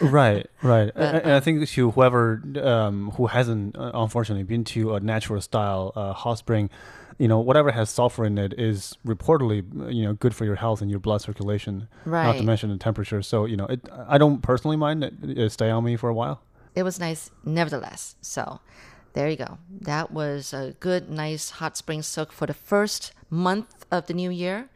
Right, 0.00 0.46
right. 0.62 0.90
and, 0.94 1.16
and 1.18 1.32
I 1.32 1.36
uh, 1.36 1.40
think 1.40 1.66
to 1.66 1.90
whoever 1.90 2.42
um, 2.62 3.10
who 3.12 3.26
hasn't 3.26 3.76
uh, 3.76 3.92
unfortunately 3.94 4.44
been 4.44 4.64
to 4.64 4.94
a 4.94 5.00
natural 5.00 5.40
style 5.40 5.92
uh, 5.94 6.12
hot 6.12 6.38
spring, 6.38 6.70
you 7.18 7.28
know, 7.28 7.38
whatever 7.40 7.70
has 7.70 7.90
sulfur 7.90 8.24
in 8.24 8.38
it 8.38 8.54
is 8.58 8.96
reportedly 9.06 9.62
you 9.92 10.04
know 10.04 10.12
good 10.14 10.34
for 10.34 10.44
your 10.44 10.56
health 10.56 10.82
and 10.82 10.90
your 10.90 11.00
blood 11.00 11.20
circulation. 11.22 11.88
Right. 12.04 12.24
Not 12.24 12.36
to 12.36 12.42
mention 12.42 12.70
the 12.70 12.78
temperature. 12.78 13.22
So 13.22 13.44
you 13.44 13.56
know, 13.56 13.66
it, 13.66 13.88
I 14.08 14.18
don't 14.18 14.42
personally 14.42 14.76
mind 14.76 15.04
it, 15.04 15.14
it 15.22 15.50
stay 15.50 15.70
on 15.70 15.84
me 15.84 15.96
for 15.96 16.08
a 16.08 16.14
while. 16.14 16.42
it 16.74 16.82
was 16.82 16.98
nice 16.98 17.30
nevertheless. 17.44 18.16
So 18.20 18.60
there 19.14 19.28
you 19.28 19.36
go. 19.36 19.58
That 19.70 20.10
was 20.10 20.52
a 20.52 20.74
good, 20.80 21.10
nice 21.10 21.50
hot 21.50 21.76
spring 21.76 22.02
soak 22.02 22.32
for 22.32 22.46
the 22.46 22.54
first 22.54 23.12
month 23.30 23.84
of 23.90 24.06
the 24.06 24.14
new 24.14 24.30
year. 24.30 24.68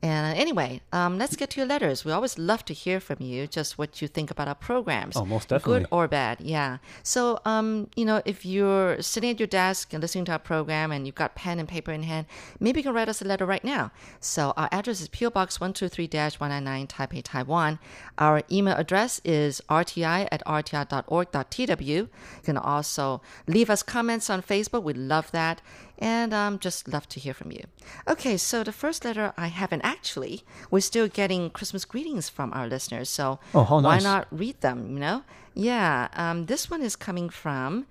And 0.00 0.36
uh, 0.36 0.40
anyway, 0.40 0.80
um, 0.92 1.18
let's 1.18 1.34
get 1.34 1.50
to 1.50 1.60
your 1.60 1.66
letters. 1.66 2.04
We 2.04 2.12
always 2.12 2.38
love 2.38 2.64
to 2.66 2.74
hear 2.74 3.00
from 3.00 3.16
you, 3.20 3.48
just 3.48 3.78
what 3.78 4.00
you 4.00 4.06
think 4.06 4.30
about 4.30 4.46
our 4.46 4.54
programs. 4.54 5.16
Oh, 5.16 5.24
most 5.24 5.48
definitely. 5.48 5.80
Good 5.80 5.88
or 5.90 6.06
bad, 6.06 6.40
yeah. 6.40 6.78
So, 7.02 7.40
um, 7.44 7.88
you 7.96 8.04
know, 8.04 8.22
if 8.24 8.46
you're 8.46 9.02
sitting 9.02 9.30
at 9.30 9.40
your 9.40 9.48
desk 9.48 9.92
and 9.92 10.00
listening 10.00 10.24
to 10.26 10.32
our 10.32 10.38
program 10.38 10.92
and 10.92 11.04
you've 11.04 11.16
got 11.16 11.34
pen 11.34 11.58
and 11.58 11.68
paper 11.68 11.90
in 11.90 12.04
hand, 12.04 12.26
maybe 12.60 12.78
you 12.80 12.84
can 12.84 12.94
write 12.94 13.08
us 13.08 13.20
a 13.20 13.24
letter 13.24 13.44
right 13.44 13.64
now. 13.64 13.90
So 14.20 14.52
our 14.56 14.68
address 14.70 15.00
is 15.00 15.08
PO 15.08 15.30
Box 15.30 15.58
123-199 15.58 16.86
Taipei, 16.86 17.22
Taiwan. 17.24 17.80
Our 18.18 18.42
email 18.52 18.76
address 18.76 19.20
is 19.24 19.60
rti 19.68 20.28
at 20.30 20.44
rti.org.tw. 20.44 21.86
You 21.86 22.08
can 22.44 22.56
also 22.56 23.20
leave 23.48 23.68
us 23.68 23.82
comments 23.82 24.30
on 24.30 24.42
Facebook. 24.42 24.84
We 24.84 24.92
love 24.92 25.32
that. 25.32 25.60
And 26.00 26.32
um, 26.32 26.58
just 26.60 26.86
love 26.86 27.08
to 27.08 27.18
hear 27.20 27.34
from 27.34 27.50
you. 27.50 27.64
Okay, 28.06 28.36
so 28.36 28.62
the 28.62 28.70
first 28.72 29.04
letter 29.04 29.32
I 29.36 29.48
haven't 29.48 29.82
actually, 29.82 30.42
we're 30.70 30.80
still 30.80 31.08
getting 31.08 31.50
Christmas 31.50 31.84
greetings 31.84 32.28
from 32.28 32.52
our 32.52 32.68
listeners. 32.68 33.08
So 33.10 33.40
Oh, 33.52 33.64
why 33.64 33.94
nice. 33.96 34.04
not 34.04 34.28
read 34.30 34.60
them, 34.60 34.92
you 34.92 35.00
know? 35.00 35.24
Yeah, 35.54 36.06
um, 36.14 36.46
this 36.46 36.70
one 36.70 36.82
is 36.82 36.94
coming 36.94 37.28
from 37.28 37.86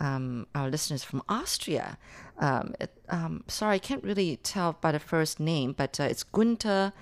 um, 0.00 0.48
our 0.56 0.68
listeners 0.70 1.04
from 1.04 1.22
Austria. 1.28 1.98
Um, 2.40 2.74
it, 2.80 2.90
um, 3.08 3.44
sorry, 3.46 3.76
I 3.76 3.78
can't 3.78 4.02
really 4.02 4.38
tell 4.42 4.76
by 4.80 4.90
the 4.90 4.98
first 4.98 5.38
name, 5.38 5.72
but 5.76 6.00
uh, 6.00 6.04
it's 6.04 6.24
Gunther 6.24 6.92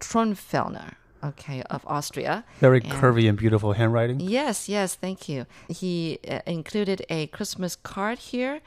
Tronfellner, 0.00 0.94
okay, 1.24 1.62
of 1.70 1.82
Austria. 1.86 2.44
Very 2.58 2.80
And- 2.82 2.92
curvy 2.92 3.28
and 3.28 3.38
beautiful 3.38 3.72
handwriting. 3.72 4.20
Yes, 4.20 4.68
yes, 4.68 4.96
thank 4.96 5.28
you. 5.28 5.46
He 5.68 6.18
uh, 6.28 6.40
included 6.46 7.06
a 7.08 7.28
Christmas 7.28 7.76
card 7.76 8.18
here. 8.18 8.60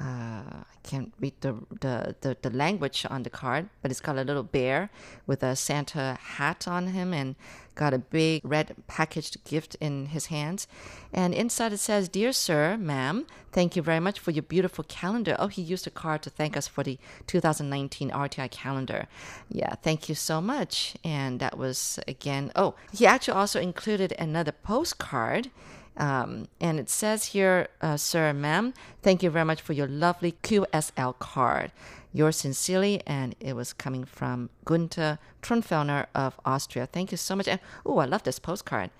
Uh, 0.00 0.64
I 0.64 0.76
can't 0.82 1.12
read 1.20 1.34
the, 1.42 1.56
the, 1.80 2.16
the, 2.22 2.36
the 2.40 2.48
language 2.48 3.04
on 3.10 3.22
the 3.22 3.28
card, 3.28 3.68
but 3.82 3.90
it's 3.90 4.00
got 4.00 4.16
a 4.16 4.24
little 4.24 4.42
bear 4.42 4.88
with 5.26 5.42
a 5.42 5.54
Santa 5.54 6.16
hat 6.18 6.66
on 6.66 6.88
him 6.88 7.12
and 7.12 7.36
got 7.74 7.92
a 7.92 7.98
big 7.98 8.40
red 8.42 8.74
packaged 8.86 9.44
gift 9.44 9.74
in 9.78 10.06
his 10.06 10.26
hands. 10.26 10.66
And 11.12 11.34
inside 11.34 11.74
it 11.74 11.78
says, 11.78 12.08
Dear 12.08 12.32
Sir, 12.32 12.78
Ma'am, 12.78 13.26
thank 13.52 13.76
you 13.76 13.82
very 13.82 14.00
much 14.00 14.18
for 14.18 14.30
your 14.30 14.42
beautiful 14.42 14.84
calendar. 14.84 15.36
Oh, 15.38 15.48
he 15.48 15.60
used 15.60 15.86
a 15.86 15.90
card 15.90 16.22
to 16.22 16.30
thank 16.30 16.56
us 16.56 16.66
for 16.66 16.82
the 16.82 16.98
2019 17.26 18.10
RTI 18.10 18.50
calendar. 18.50 19.06
Yeah, 19.50 19.74
thank 19.82 20.08
you 20.08 20.14
so 20.14 20.40
much. 20.40 20.94
And 21.04 21.40
that 21.40 21.58
was 21.58 22.00
again, 22.08 22.52
oh, 22.56 22.74
he 22.90 23.06
actually 23.06 23.34
also 23.34 23.60
included 23.60 24.12
another 24.18 24.52
postcard. 24.52 25.50
Um, 25.96 26.48
and 26.60 26.78
it 26.78 26.88
says 26.88 27.26
here, 27.26 27.68
uh, 27.80 27.96
Sir, 27.96 28.32
Ma'am, 28.32 28.72
thank 29.02 29.22
you 29.22 29.30
very 29.30 29.44
much 29.44 29.60
for 29.60 29.72
your 29.72 29.86
lovely 29.86 30.32
QSL 30.42 31.18
card. 31.18 31.72
Yours 32.12 32.36
sincerely, 32.36 33.02
and 33.06 33.36
it 33.38 33.54
was 33.54 33.72
coming 33.72 34.04
from 34.04 34.50
Gunther 34.64 35.18
Tronfellner 35.42 36.06
of 36.14 36.40
Austria. 36.44 36.86
Thank 36.86 37.12
you 37.12 37.16
so 37.16 37.36
much. 37.36 37.46
And 37.46 37.60
oh, 37.86 37.98
I 37.98 38.06
love 38.06 38.24
this 38.24 38.38
postcard. 38.38 38.90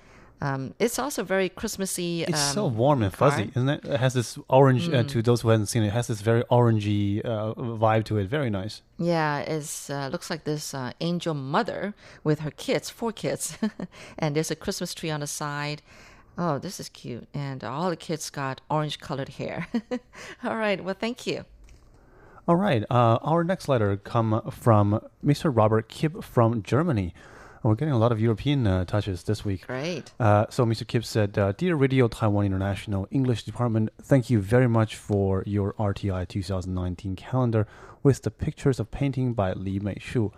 Um, 0.43 0.75
it's 0.79 0.99
also 0.99 1.23
very 1.23 1.49
Christmassy. 1.49 2.23
It's 2.23 2.41
so 2.41 2.67
um, 2.67 2.77
warm 2.77 3.03
and 3.03 3.13
fuzzy, 3.13 3.45
card. 3.45 3.57
isn't 3.57 3.69
it? 3.69 3.85
It 3.85 4.01
has 4.01 4.15
this 4.15 4.39
orange. 4.49 4.89
Mm. 4.89 5.01
Uh, 5.01 5.03
to 5.09 5.23
those 5.23 5.43
who 5.43 5.51
haven't 5.51 5.67
seen 5.67 5.83
it, 5.83 5.89
it 5.89 5.93
has 5.93 6.07
this 6.07 6.23
very 6.23 6.43
orangey 6.45 7.23
uh, 7.25 7.53
vibe 7.55 8.05
to 8.05 8.17
it. 8.17 8.27
Very 8.29 8.49
nice. 8.49 8.81
Yeah, 8.99 9.41
it 9.41 9.87
uh, 9.91 10.09
looks 10.09 10.31
like 10.31 10.45
this 10.45 10.73
uh, 10.73 10.93
angel 11.01 11.35
mother 11.35 11.95
with 12.25 12.41
her 12.41 12.51
kids, 12.51 12.89
four 12.89 13.13
kids, 13.13 13.59
and 14.19 14.35
there's 14.35 14.51
a 14.51 14.57
Christmas 14.57 14.95
tree 14.95 15.11
on 15.11 15.21
the 15.21 15.27
side. 15.27 15.83
Oh, 16.39 16.59
this 16.59 16.81
is 16.81 16.89
cute, 16.89 17.29
and 17.35 17.63
all 17.63 17.91
the 17.91 17.97
kids 17.97 18.31
got 18.31 18.61
orange-colored 18.71 19.31
hair. 19.31 19.69
all 20.45 20.57
right, 20.57 20.83
well, 20.83 20.97
thank 20.99 21.27
you. 21.27 21.45
All 22.49 22.57
right. 22.57 22.83
Uh, 22.91 23.19
our 23.23 23.45
next 23.45 23.69
letter 23.69 23.97
come 23.97 24.43
from 24.51 25.01
Mr. 25.25 25.55
Robert 25.55 25.89
Kipp 25.89 26.25
from 26.25 26.63
Germany. 26.63 27.15
We're 27.63 27.75
getting 27.75 27.93
a 27.93 27.99
lot 27.99 28.11
of 28.11 28.21
European 28.21 28.67
uh, 28.67 28.87
touches 28.87 29.23
this 29.25 29.45
week. 29.45 29.67
Great. 29.67 30.13
Uh, 30.19 30.47
so 30.49 30.65
Mr. 30.65 30.87
Kipp 30.87 31.05
said, 31.05 31.39
uh, 31.39 31.53
Dear 31.53 31.77
Radio 31.77 32.09
Taiwan 32.09 32.47
International 32.47 33.07
English 33.11 33.45
Department, 33.45 33.91
thank 34.03 34.31
you 34.31 34.41
very 34.41 34.67
much 34.67 34.97
for 34.97 35.45
your 35.47 35.75
RTI 35.75 36.27
2019 36.27 37.17
calendar 37.17 37.67
with 38.03 38.23
the 38.23 38.31
pictures 38.31 38.81
of 38.81 38.91
painting 38.91 39.35
by 39.35 39.53
Li 39.53 39.79
Meishu. 39.79 40.33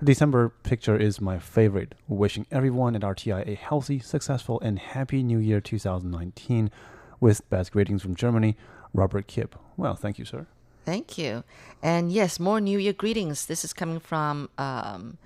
The 0.00 0.06
December 0.06 0.50
picture 0.62 0.96
is 0.96 1.20
my 1.20 1.40
favorite. 1.40 1.96
Wishing 2.06 2.46
everyone 2.52 2.94
at 2.94 3.02
RTI 3.02 3.48
a 3.48 3.56
healthy, 3.56 3.98
successful, 3.98 4.60
and 4.60 4.78
happy 4.78 5.24
New 5.24 5.40
Year 5.40 5.60
2019 5.60 6.70
with 7.18 7.50
best 7.50 7.72
greetings 7.72 8.02
from 8.02 8.14
Germany, 8.14 8.56
Robert 8.94 9.26
Kipp. 9.26 9.56
Well, 9.76 9.96
thank 9.96 10.16
you, 10.20 10.24
sir. 10.24 10.46
Thank 10.84 11.18
you. 11.18 11.42
And 11.82 12.12
yes, 12.12 12.38
more 12.38 12.60
New 12.60 12.78
Year 12.78 12.92
greetings. 12.92 13.46
This 13.46 13.64
is 13.64 13.72
coming 13.72 13.98
from 13.98 14.50
um, 14.56 15.18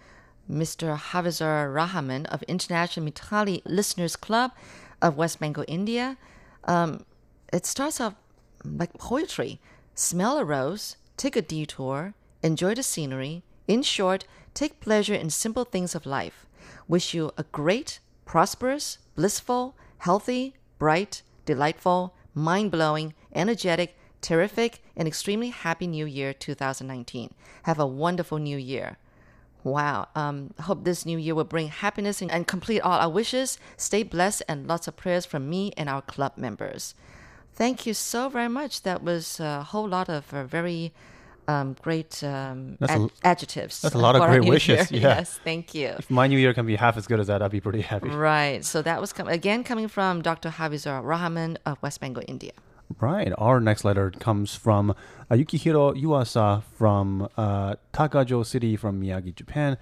Mr. 0.50 0.96
Hafizur 0.96 1.72
Rahman 1.74 2.24
of 2.26 2.42
International 2.44 3.06
Mitali 3.06 3.60
Listeners 3.66 4.16
Club 4.16 4.52
of 5.02 5.18
West 5.18 5.38
Bengal, 5.38 5.66
India. 5.68 6.16
Um, 6.64 7.04
it 7.52 7.66
starts 7.66 8.00
off 8.00 8.14
like 8.64 8.94
poetry. 8.94 9.60
Smell 9.94 10.38
a 10.38 10.44
rose, 10.46 10.96
take 11.18 11.36
a 11.36 11.42
detour, 11.42 12.14
enjoy 12.42 12.74
the 12.74 12.82
scenery. 12.82 13.42
In 13.68 13.82
short, 13.82 14.24
take 14.54 14.80
pleasure 14.80 15.14
in 15.14 15.30
simple 15.30 15.64
things 15.64 15.94
of 15.94 16.06
life. 16.06 16.46
Wish 16.88 17.14
you 17.14 17.32
a 17.36 17.44
great, 17.44 18.00
prosperous, 18.24 18.98
blissful, 19.14 19.74
healthy, 19.98 20.54
bright, 20.78 21.22
delightful, 21.44 22.14
mind 22.34 22.70
blowing, 22.70 23.14
energetic, 23.34 23.96
terrific, 24.20 24.82
and 24.96 25.06
extremely 25.06 25.50
happy 25.50 25.86
New 25.86 26.06
Year 26.06 26.32
2019. 26.32 27.34
Have 27.64 27.78
a 27.78 27.86
wonderful 27.86 28.38
New 28.38 28.56
Year. 28.56 28.96
Wow. 29.64 30.08
Um, 30.14 30.54
hope 30.60 30.84
this 30.84 31.06
new 31.06 31.18
year 31.18 31.34
will 31.34 31.44
bring 31.44 31.68
happiness 31.68 32.20
and, 32.20 32.46
complete 32.46 32.80
all 32.80 32.98
our 32.98 33.08
wishes. 33.08 33.58
Stay 33.76 34.02
blessed 34.02 34.42
and 34.48 34.66
lots 34.66 34.88
of 34.88 34.96
prayers 34.96 35.24
from 35.24 35.48
me 35.48 35.72
and 35.76 35.88
our 35.88 36.02
club 36.02 36.32
members. 36.36 36.94
Thank 37.54 37.86
you 37.86 37.94
so 37.94 38.28
very 38.28 38.48
much. 38.48 38.82
That 38.82 39.02
was 39.04 39.38
a 39.38 39.62
whole 39.62 39.88
lot 39.88 40.08
of 40.08 40.32
uh, 40.34 40.44
very 40.44 40.92
um, 41.48 41.76
great 41.82 42.22
um, 42.24 42.76
That's 42.80 42.92
a- 42.92 43.02
ad- 43.04 43.10
adjectives. 43.24 43.80
that's 43.82 43.94
a 43.94 43.98
lot 43.98 44.14
of 44.16 44.22
great 44.28 44.44
wishes, 44.44 44.90
yeah. 44.92 45.00
Yes, 45.00 45.40
thank 45.44 45.74
you. 45.74 45.88
If 45.98 46.10
my 46.10 46.26
new 46.26 46.38
year 46.38 46.54
can 46.54 46.66
be 46.66 46.76
half 46.76 46.96
as 46.96 47.06
good 47.06 47.20
as 47.20 47.26
that, 47.26 47.42
I'd 47.42 47.50
be 47.50 47.60
pretty 47.60 47.80
happy. 47.82 48.08
Right. 48.08 48.64
So 48.64 48.80
that 48.82 49.00
was 49.00 49.12
com- 49.12 49.28
again 49.28 49.64
coming 49.64 49.88
from 49.88 50.22
Dr. 50.22 50.50
Havizar 50.50 51.02
Rahman 51.04 51.58
of 51.66 51.80
West 51.82 52.00
Bengal, 52.00 52.22
India. 52.28 52.52
Right. 53.00 53.32
Our 53.38 53.58
next 53.60 53.84
letter 53.84 54.10
comes 54.10 54.54
from 54.54 54.90
uh, 54.90 54.94
Yukihiro 55.34 55.94
Yuasa 56.00 56.62
from 56.76 57.28
uh, 57.36 57.76
Tagajo 57.92 58.44
City 58.44 58.76
from 58.76 59.00
Miyagi, 59.00 59.34
Japan. 59.34 59.78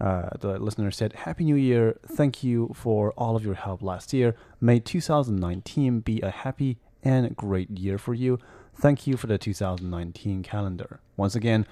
Uh, 0.00 0.28
the 0.40 0.58
listener 0.58 0.90
said, 0.90 1.12
Happy 1.12 1.44
New 1.44 1.54
Year. 1.56 1.98
Thank 2.06 2.42
you 2.42 2.70
for 2.74 3.12
all 3.12 3.36
of 3.36 3.44
your 3.44 3.54
help 3.54 3.82
last 3.82 4.12
year. 4.12 4.34
May 4.60 4.78
2019 4.80 6.00
be 6.00 6.20
a 6.20 6.30
happy 6.30 6.78
and 7.02 7.34
great 7.36 7.70
year 7.70 7.98
for 7.98 8.14
you. 8.14 8.38
Thank 8.78 9.06
you 9.06 9.16
for 9.16 9.26
the 9.26 9.38
2019 9.38 10.42
calendar. 10.42 11.00
Once 11.16 11.34
again, 11.34 11.66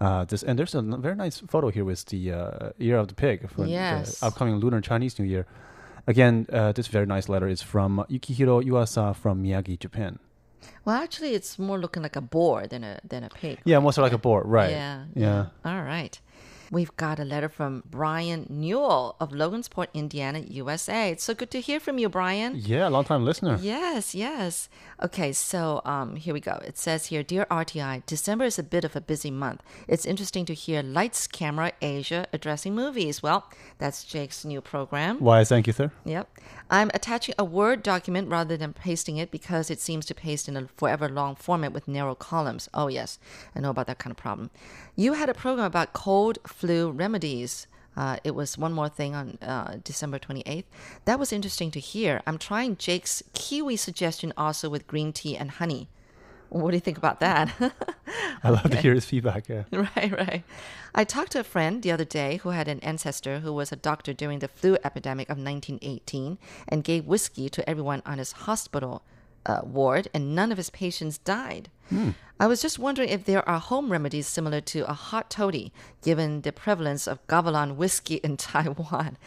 uh, 0.00 0.24
this 0.24 0.42
and 0.42 0.58
there's 0.58 0.74
a 0.74 0.82
very 0.82 1.14
nice 1.16 1.40
photo 1.40 1.70
here 1.70 1.84
with 1.84 2.04
the 2.06 2.32
uh, 2.32 2.70
year 2.78 2.98
of 2.98 3.08
the 3.08 3.14
pig 3.14 3.48
for 3.50 3.66
Yes. 3.66 4.20
the 4.20 4.26
upcoming 4.26 4.56
Lunar 4.56 4.80
Chinese 4.80 5.18
New 5.18 5.24
Year. 5.26 5.46
Again, 6.06 6.46
uh, 6.52 6.72
this 6.72 6.86
very 6.88 7.06
nice 7.06 7.28
letter 7.28 7.48
is 7.48 7.62
from 7.62 8.04
Yukihiro 8.10 8.62
Yuasa 8.64 9.14
from 9.14 9.42
Miyagi, 9.42 9.78
Japan. 9.78 10.18
Well, 10.84 10.96
actually, 10.96 11.34
it's 11.34 11.58
more 11.58 11.78
looking 11.78 12.02
like 12.02 12.16
a 12.16 12.20
boar 12.20 12.66
than 12.66 12.84
a 12.84 13.00
than 13.06 13.24
a 13.24 13.28
pig. 13.28 13.58
Yeah, 13.64 13.78
more 13.80 13.92
so 13.92 14.02
like 14.02 14.12
a 14.12 14.18
boar, 14.18 14.42
right? 14.44 14.70
Yeah. 14.70 15.04
Yeah. 15.14 15.46
All 15.64 15.82
right. 15.82 16.18
We've 16.72 16.94
got 16.96 17.18
a 17.18 17.24
letter 17.24 17.48
from 17.48 17.82
Brian 17.90 18.46
Newell 18.48 19.16
of 19.18 19.30
Logansport, 19.32 19.88
Indiana, 19.92 20.38
USA. 20.38 21.10
It's 21.10 21.24
so 21.24 21.34
good 21.34 21.50
to 21.50 21.60
hear 21.60 21.80
from 21.80 21.98
you, 21.98 22.08
Brian. 22.08 22.54
Yeah, 22.56 22.86
long 22.86 23.02
time 23.04 23.24
listener. 23.24 23.58
Yes, 23.60 24.14
yes. 24.14 24.68
Okay, 25.02 25.32
so 25.32 25.80
um, 25.86 26.16
here 26.16 26.34
we 26.34 26.40
go. 26.40 26.60
It 26.62 26.76
says 26.76 27.06
here, 27.06 27.22
Dear 27.22 27.46
RTI, 27.50 28.04
December 28.04 28.44
is 28.44 28.58
a 28.58 28.62
bit 28.62 28.84
of 28.84 28.94
a 28.94 29.00
busy 29.00 29.30
month. 29.30 29.62
It's 29.88 30.04
interesting 30.04 30.44
to 30.44 30.52
hear 30.52 30.82
Lights 30.82 31.26
Camera 31.26 31.72
Asia 31.80 32.26
addressing 32.34 32.74
movies. 32.74 33.22
Well, 33.22 33.50
that's 33.78 34.04
Jake's 34.04 34.44
new 34.44 34.60
program. 34.60 35.18
Why, 35.18 35.42
thank 35.44 35.66
you, 35.66 35.72
sir. 35.72 35.90
Yep. 36.04 36.28
I'm 36.68 36.90
attaching 36.92 37.34
a 37.38 37.44
Word 37.44 37.82
document 37.82 38.28
rather 38.28 38.58
than 38.58 38.74
pasting 38.74 39.16
it 39.16 39.30
because 39.30 39.70
it 39.70 39.80
seems 39.80 40.04
to 40.04 40.14
paste 40.14 40.48
in 40.48 40.56
a 40.56 40.68
forever 40.76 41.08
long 41.08 41.34
format 41.34 41.72
with 41.72 41.88
narrow 41.88 42.14
columns. 42.14 42.68
Oh, 42.74 42.88
yes. 42.88 43.18
I 43.56 43.60
know 43.60 43.70
about 43.70 43.86
that 43.86 43.98
kind 43.98 44.10
of 44.10 44.18
problem. 44.18 44.50
You 44.96 45.14
had 45.14 45.30
a 45.30 45.34
program 45.34 45.64
about 45.64 45.94
cold 45.94 46.38
flu 46.46 46.90
remedies. 46.90 47.66
Uh, 47.96 48.16
it 48.24 48.34
was 48.34 48.56
one 48.56 48.72
more 48.72 48.88
thing 48.88 49.14
on 49.14 49.38
uh, 49.42 49.76
December 49.82 50.18
28th. 50.18 50.64
That 51.04 51.18
was 51.18 51.32
interesting 51.32 51.70
to 51.72 51.80
hear. 51.80 52.22
I'm 52.26 52.38
trying 52.38 52.76
Jake's 52.76 53.22
kiwi 53.34 53.76
suggestion 53.76 54.32
also 54.36 54.68
with 54.68 54.86
green 54.86 55.12
tea 55.12 55.36
and 55.36 55.50
honey. 55.50 55.88
What 56.50 56.72
do 56.72 56.76
you 56.76 56.80
think 56.80 56.98
about 56.98 57.20
that? 57.20 57.52
I 58.42 58.50
love 58.50 58.70
to 58.70 58.76
hear 58.76 58.94
his 58.94 59.04
feedback. 59.04 59.48
Yeah. 59.48 59.64
Right, 59.72 60.10
right. 60.10 60.44
I 60.94 61.04
talked 61.04 61.32
to 61.32 61.40
a 61.40 61.44
friend 61.44 61.82
the 61.82 61.92
other 61.92 62.04
day 62.04 62.38
who 62.38 62.50
had 62.50 62.66
an 62.66 62.80
ancestor 62.80 63.40
who 63.40 63.52
was 63.52 63.70
a 63.70 63.76
doctor 63.76 64.12
during 64.12 64.40
the 64.40 64.48
flu 64.48 64.76
epidemic 64.84 65.28
of 65.28 65.38
1918 65.38 66.38
and 66.66 66.82
gave 66.82 67.06
whiskey 67.06 67.48
to 67.48 67.68
everyone 67.70 68.02
on 68.04 68.18
his 68.18 68.32
hospital 68.32 69.02
uh, 69.46 69.60
ward, 69.64 70.08
and 70.12 70.34
none 70.34 70.50
of 70.52 70.58
his 70.58 70.70
patients 70.70 71.18
died. 71.18 71.70
I 72.40 72.46
was 72.46 72.62
just 72.62 72.78
wondering 72.78 73.10
if 73.10 73.24
there 73.24 73.46
are 73.46 73.58
home 73.58 73.92
remedies 73.92 74.26
similar 74.26 74.62
to 74.62 74.88
a 74.88 74.94
hot 74.94 75.28
toddy, 75.28 75.72
given 76.02 76.40
the 76.40 76.52
prevalence 76.52 77.06
of 77.06 77.24
Kavalan 77.26 77.76
whiskey 77.76 78.16
in 78.16 78.36
Taiwan. 78.48 79.18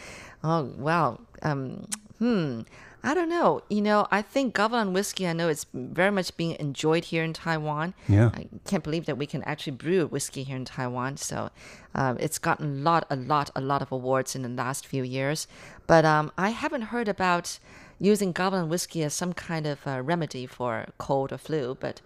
Oh, 0.44 0.74
wow. 0.78 1.20
Um, 1.44 1.88
hmm. 2.18 2.62
I 3.06 3.14
don't 3.14 3.28
know. 3.28 3.62
You 3.70 3.82
know, 3.82 4.08
I 4.12 4.22
think 4.22 4.56
Kavalan 4.56 4.94
whiskey, 4.94 5.28
I 5.28 5.34
know 5.34 5.50
it's 5.50 5.66
very 5.74 6.10
much 6.10 6.36
being 6.38 6.56
enjoyed 6.58 7.06
here 7.06 7.24
in 7.24 7.34
Taiwan. 7.34 7.94
Yeah. 8.08 8.32
I 8.34 8.48
can't 8.66 8.84
believe 8.84 9.06
that 9.08 9.18
we 9.18 9.26
can 9.26 9.44
actually 9.44 9.74
brew 9.74 10.08
whiskey 10.08 10.44
here 10.44 10.56
in 10.56 10.64
Taiwan. 10.64 11.18
So 11.18 11.50
um, 11.94 12.18
it's 12.20 12.40
gotten 12.40 12.80
a 12.80 12.82
lot, 12.82 13.06
a 13.10 13.18
lot, 13.18 13.52
a 13.58 13.62
lot 13.62 13.82
of 13.82 13.92
awards 13.92 14.36
in 14.36 14.42
the 14.42 14.50
last 14.50 14.88
few 14.88 15.04
years. 15.04 15.48
But 15.86 16.06
um, 16.06 16.32
I 16.38 16.52
haven't 16.52 16.84
heard 16.84 17.10
about 17.10 17.60
using 18.00 18.34
Kavalan 18.34 18.70
whiskey 18.70 19.04
as 19.04 19.14
some 19.14 19.34
kind 19.34 19.68
of 19.68 19.86
uh, 19.86 20.02
remedy 20.02 20.46
for 20.46 20.86
cold 20.98 21.34
or 21.34 21.38
flu. 21.38 21.76
But 21.78 22.00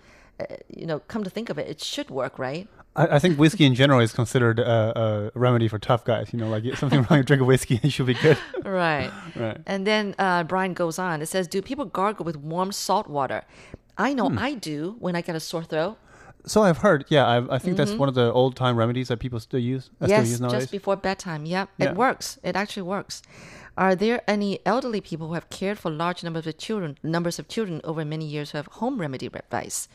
you 0.70 0.86
know, 0.86 1.00
come 1.00 1.24
to 1.24 1.30
think 1.30 1.50
of 1.50 1.58
it, 1.58 1.68
it 1.68 1.82
should 1.82 2.10
work, 2.10 2.38
right? 2.40 2.68
I, 2.96 3.16
I 3.16 3.20
think 3.20 3.38
whiskey 3.38 3.66
in 3.66 3.76
general 3.76 4.00
is 4.00 4.12
considered 4.12 4.60
a, 4.60 5.32
a 5.34 5.40
remedy 5.40 5.68
for 5.68 5.80
tough 5.80 6.04
guys. 6.06 6.30
You 6.34 6.40
know, 6.40 6.50
like 6.50 6.64
something 6.76 7.02
wrong, 7.04 7.18
you 7.20 7.24
drink 7.24 7.42
a 7.42 7.46
whiskey 7.46 7.76
and 7.76 7.84
you 7.86 7.92
should 7.92 8.08
be 8.08 8.14
good. 8.16 8.38
Right. 8.66 9.12
Right. 9.36 9.58
And 9.66 9.86
then 9.88 10.14
uh, 10.20 10.44
Brian 10.44 10.74
goes 10.74 11.00
on. 11.00 11.22
It 11.22 11.28
says, 11.28 11.48
"Do 11.48 11.62
people 11.62 11.86
gargle 11.86 12.26
with 12.26 12.38
warm 12.38 12.72
salt 12.72 13.08
water?" 13.08 13.44
I 13.98 14.14
know 14.14 14.30
Hmm. 14.30 14.38
I 14.40 14.54
do 14.54 14.96
when 15.00 15.16
I 15.16 15.22
get 15.22 15.36
a 15.36 15.40
sore 15.40 15.64
throat. 15.64 15.98
So 16.46 16.62
I've 16.64 16.78
heard. 16.80 17.06
Yeah, 17.10 17.26
I, 17.26 17.56
I 17.56 17.60
think 17.60 17.76
that's 17.78 17.94
one 17.94 18.08
of 18.10 18.16
the 18.16 18.32
old 18.32 18.56
time 18.56 18.78
remedies 18.78 19.08
that 19.10 19.18
people 19.20 19.40
still 19.40 19.60
use. 19.60 19.90
uh, 20.02 20.06
still 20.06 20.18
Mm-hmm. 20.18 20.30
yes, 20.30 20.40
use 20.42 20.52
just 20.52 20.72
before 20.72 20.96
bedtime. 20.96 21.46
Yep, 21.46 21.70
Yeah. 21.78 21.90
it 21.90 21.96
works. 21.96 22.40
It 22.44 22.56
actually 22.56 22.84
works. 22.84 23.22
Are 23.78 23.96
there 23.96 24.22
any 24.28 24.60
elderly 24.66 25.02
people 25.02 25.28
who 25.28 25.34
have 25.34 25.50
cared 25.50 25.78
for 25.78 25.92
large 25.92 26.24
numbers 26.24 26.48
of 26.48 26.58
children, 26.58 26.98
numbers 27.04 27.38
of 27.38 27.48
children 27.48 27.82
over 27.84 28.04
many 28.06 28.26
years 28.26 28.52
who 28.52 28.58
have 28.58 28.68
home 28.80 28.98
remedy 29.00 29.28
advice? 29.28 29.88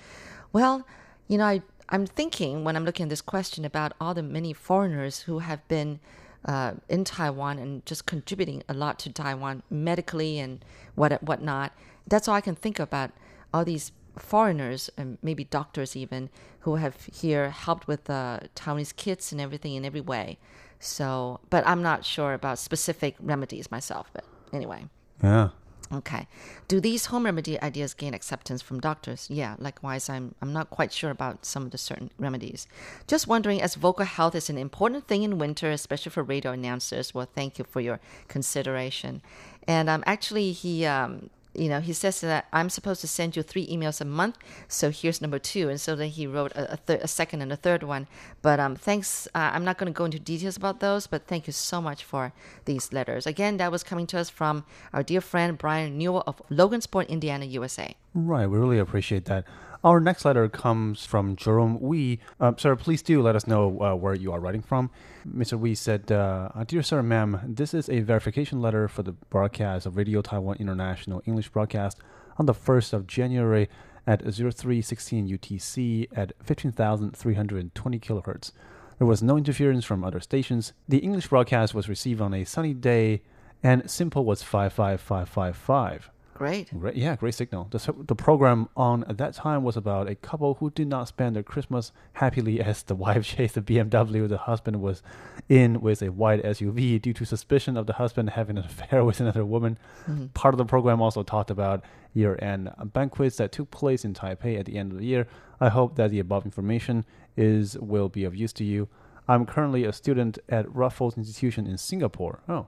Well, 0.53 0.87
you 1.29 1.39
know, 1.39 1.45
I, 1.45 1.63
I'm 1.89 2.07
thinking 2.07 2.65
when 2.65 2.77
I'm 2.77 2.85
looking 2.85 3.05
at 3.05 3.11
this 3.11 3.23
question 3.23 3.65
about 3.65 3.93
all 4.01 4.15
the 4.15 4.23
many 4.23 4.53
foreigners 4.53 5.21
who 5.21 5.41
have 5.41 5.67
been 5.69 6.01
uh, 6.45 6.75
in 6.89 7.05
Taiwan 7.05 7.59
and 7.59 7.85
just 7.87 8.07
contributing 8.07 8.63
a 8.69 8.75
lot 8.75 8.99
to 9.01 9.13
Taiwan 9.13 9.63
medically 9.71 10.39
and 10.39 10.65
what 10.95 11.23
whatnot. 11.23 11.73
That's 12.07 12.29
all 12.29 12.35
I 12.35 12.41
can 12.41 12.55
think 12.55 12.79
about. 12.79 13.11
All 13.55 13.65
these 13.65 13.93
foreigners 14.19 14.91
and 14.97 15.19
maybe 15.23 15.45
doctors 15.45 15.97
even 15.97 16.31
who 16.61 16.77
have 16.77 16.97
here 17.13 17.51
helped 17.51 17.87
with 17.87 18.11
uh, 18.11 18.41
Taiwanese 18.55 18.97
kids 18.97 19.33
and 19.33 19.41
everything 19.41 19.75
in 19.75 19.85
every 19.85 20.01
way. 20.01 20.39
So, 20.81 21.41
but 21.49 21.67
I'm 21.67 21.83
not 21.83 22.05
sure 22.05 22.35
about 22.35 22.59
specific 22.59 23.15
remedies 23.21 23.71
myself. 23.71 24.11
But 24.13 24.25
anyway. 24.53 24.87
yeah. 25.23 25.51
Okay. 25.93 26.27
Do 26.69 26.81
these 26.81 27.07
home 27.07 27.27
remedy 27.27 27.61
ideas 27.61 27.93
gain 27.93 28.15
acceptance 28.15 28.63
from 28.63 28.81
doctors? 28.81 29.27
Yeah, 29.29 29.57
likewise, 29.59 30.09
I'm, 30.09 30.35
I'm 30.41 30.53
not 30.53 30.71
quite 30.71 30.91
sure 30.91 31.11
about 31.11 31.45
some 31.45 31.65
of 31.65 31.71
the 31.71 31.77
certain 31.77 32.11
remedies. 32.19 32.67
Just 33.07 33.27
wondering, 33.27 33.61
as 33.61 33.75
vocal 33.75 34.07
health 34.07 34.35
is 34.35 34.49
an 34.49 34.57
important 34.57 35.07
thing 35.07 35.23
in 35.23 35.37
winter, 35.37 35.71
especially 35.71 36.11
for 36.11 36.23
radio 36.23 36.53
announcers, 36.53 37.13
well, 37.13 37.29
thank 37.35 37.59
you 37.59 37.67
for 37.69 37.81
your 37.81 38.01
consideration. 38.29 39.21
And 39.69 39.91
um, 39.91 40.03
actually, 40.07 40.53
he, 40.53 40.87
um, 40.87 41.29
you 41.55 41.69
know, 41.69 41.81
he 41.81 41.93
says 41.93 42.21
that 42.23 42.47
I'm 42.53 42.71
supposed 42.71 43.01
to 43.03 43.09
send 43.09 43.37
you 43.37 43.43
three 43.43 43.67
emails 43.67 44.01
a 44.01 44.05
month. 44.05 44.39
So 44.69 44.91
here's 44.91 45.21
number 45.21 45.39
two. 45.39 45.69
And 45.69 45.81
so 45.81 45.95
then 45.95 46.09
he 46.09 46.27
wrote 46.27 46.53
a, 46.53 46.73
a, 46.73 46.77
thir- 46.77 47.01
a 47.03 47.09
second 47.09 47.43
and 47.43 47.53
a 47.53 47.57
third 47.57 47.83
one. 47.83 48.07
But 48.41 48.59
um, 48.59 48.77
thanks. 48.77 49.29
Uh, 49.35 49.51
I'm 49.53 49.65
not 49.65 49.79
going 49.79 49.93
to 49.93 49.97
go 49.97 50.05
into 50.05 50.19
details 50.19 50.57
about 50.57 50.81
those, 50.81 51.07
but 51.07 51.27
thank 51.27 51.47
you 51.47 51.53
so 51.53 51.81
much 51.81 52.05
for 52.05 52.33
these 52.65 52.93
letters. 52.93 53.27
Again, 53.27 53.59
that 53.59 53.71
was 53.71 53.83
coming 53.83 54.07
to 54.09 54.19
us 54.19 54.31
from 54.31 54.65
our 54.93 55.03
dear 55.03 55.21
friend 55.21 55.59
Brian 55.59 55.99
Newell 55.99 56.25
of 56.27 56.41
Logansport, 56.51 57.09
Indiana, 57.09 57.45
USA. 57.45 57.97
Right, 58.15 58.47
we 58.47 58.59
really 58.59 58.79
appreciate 58.79 59.25
that. 59.27 59.45
Our 59.83 59.99
next 59.99 60.25
letter 60.25 60.49
comes 60.49 61.05
from 61.05 61.35
Jerome 61.35 61.81
Wee. 61.81 62.21
Uh, 62.39 62.53
sir, 62.57 62.77
please 62.77 63.03
do 63.03 63.21
let 63.21 63.35
us 63.35 63.49
know 63.49 63.81
uh, 63.81 63.95
where 63.95 64.15
you 64.15 64.33
are 64.33 64.39
writing 64.39 64.63
from. 64.63 64.91
Mr. 65.27 65.59
Wee 65.59 65.75
said, 65.75 66.13
uh, 66.13 66.51
Dear 66.67 66.83
Sir, 66.83 67.03
ma'am, 67.03 67.41
this 67.45 67.75
is 67.75 67.89
a 67.89 68.01
verification 68.01 68.61
letter 68.61 68.87
for 68.87 69.03
the 69.03 69.13
broadcast 69.13 69.87
of 69.87 69.97
Radio 69.97 70.23
Taiwan 70.23 70.59
International 70.61 71.21
English 71.27 71.49
broadcast 71.49 71.99
on 72.39 72.47
the 72.47 72.55
1st 72.55 72.93
of 72.93 73.07
January 73.09 73.69
at 74.07 74.21
0316 74.21 75.29
UTC 75.29 76.07
at 76.15 76.33
15,320 76.45 77.99
kilohertz. 77.99 78.53
There 78.99 79.07
was 79.07 79.23
no 79.23 79.37
interference 79.37 79.85
from 79.85 80.05
other 80.05 80.21
stations. 80.21 80.75
The 80.87 80.99
English 80.99 81.27
broadcast 81.27 81.75
was 81.75 81.89
received 81.89 82.21
on 82.21 82.35
a 82.35 82.45
sunny 82.45 82.75
day, 82.75 83.23
and 83.65 83.83
SINPO 83.85 84.23
was 84.23 84.45
55555. 84.45 86.12
Great. 86.35 86.71
Great, 86.79 86.97
yeah, 86.97 87.17
great 87.17 87.35
signal. 87.35 87.69
The, 87.71 87.95
the 88.07 88.15
program 88.15 88.69
on 88.77 89.05
at 89.05 89.19
that 89.19 89.35
time 89.35 89.63
was 89.63 89.77
about 89.77 90.09
a 90.09 90.15
couple 90.15 90.55
who 90.55 90.71
did 90.71 90.89
not 90.89 91.09
spend 91.09 91.37
their 91.37 91.43
Christmas 91.43 91.93
happily 92.15 92.61
as 92.61 92.83
the 92.83 92.95
wife 92.95 93.25
chased 93.37 93.55
the 93.55 93.61
BMW 93.61 94.29
the 94.29 94.39
husband 94.39 94.81
was 94.81 95.03
in 95.49 95.81
with 95.81 96.03
a 96.03 96.11
white 96.11 96.43
SUV 96.43 97.01
due 97.01 97.13
to 97.13 97.25
suspicion 97.25 97.77
of 97.77 97.87
the 97.87 97.95
husband 97.95 98.31
having 98.31 98.59
an 98.59 98.65
affair 98.67 99.05
with 99.05 99.21
another 99.21 99.45
woman. 99.45 99.79
Mm-hmm. 100.09 100.27
Part 100.29 100.55
of 100.55 100.59
the 100.59 100.65
program 100.65 101.03
also 101.03 101.23
talked 101.23 101.51
about 101.51 101.85
year-end 102.15 102.71
banquets 102.93 103.37
that 103.37 103.53
took 103.53 103.71
place 103.71 104.05
in 104.05 104.15
Taipei 104.15 104.59
at 104.59 104.67
the 104.67 104.77
end 104.79 104.93
of 104.93 104.99
the 104.99 105.07
year. 105.07 105.27
I 105.61 105.69
hope 105.69 105.97
that 105.97 106.11
the 106.11 106.19
above 106.19 106.45
information 106.45 107.05
is 107.37 107.79
will 107.79 108.09
be 108.09 108.25
of 108.25 108.35
use 108.35 108.53
to 108.55 108.65
you. 108.65 108.89
I'm 109.29 109.47
currently 109.47 109.85
a 109.85 109.93
student 109.93 110.39
at 110.49 110.73
Raffles 110.75 111.17
Institution 111.17 111.67
in 111.67 111.79
Singapore. 111.79 112.41
Oh. 112.49 112.67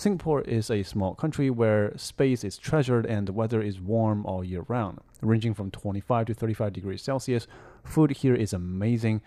Singapore 0.00 0.40
is 0.40 0.70
a 0.70 0.82
small 0.82 1.14
country 1.14 1.50
where 1.50 1.92
space 1.98 2.42
is 2.42 2.56
treasured 2.56 3.04
and 3.04 3.28
the 3.28 3.34
weather 3.34 3.60
is 3.60 3.82
warm 3.82 4.24
all 4.24 4.42
year 4.42 4.64
round, 4.66 4.98
ranging 5.20 5.52
from 5.52 5.70
25 5.70 6.24
to 6.24 6.32
35 6.32 6.72
degrees 6.72 7.02
Celsius. 7.02 7.46
Food 7.84 8.12
here 8.12 8.34
is 8.34 8.54
amazing, 8.54 9.20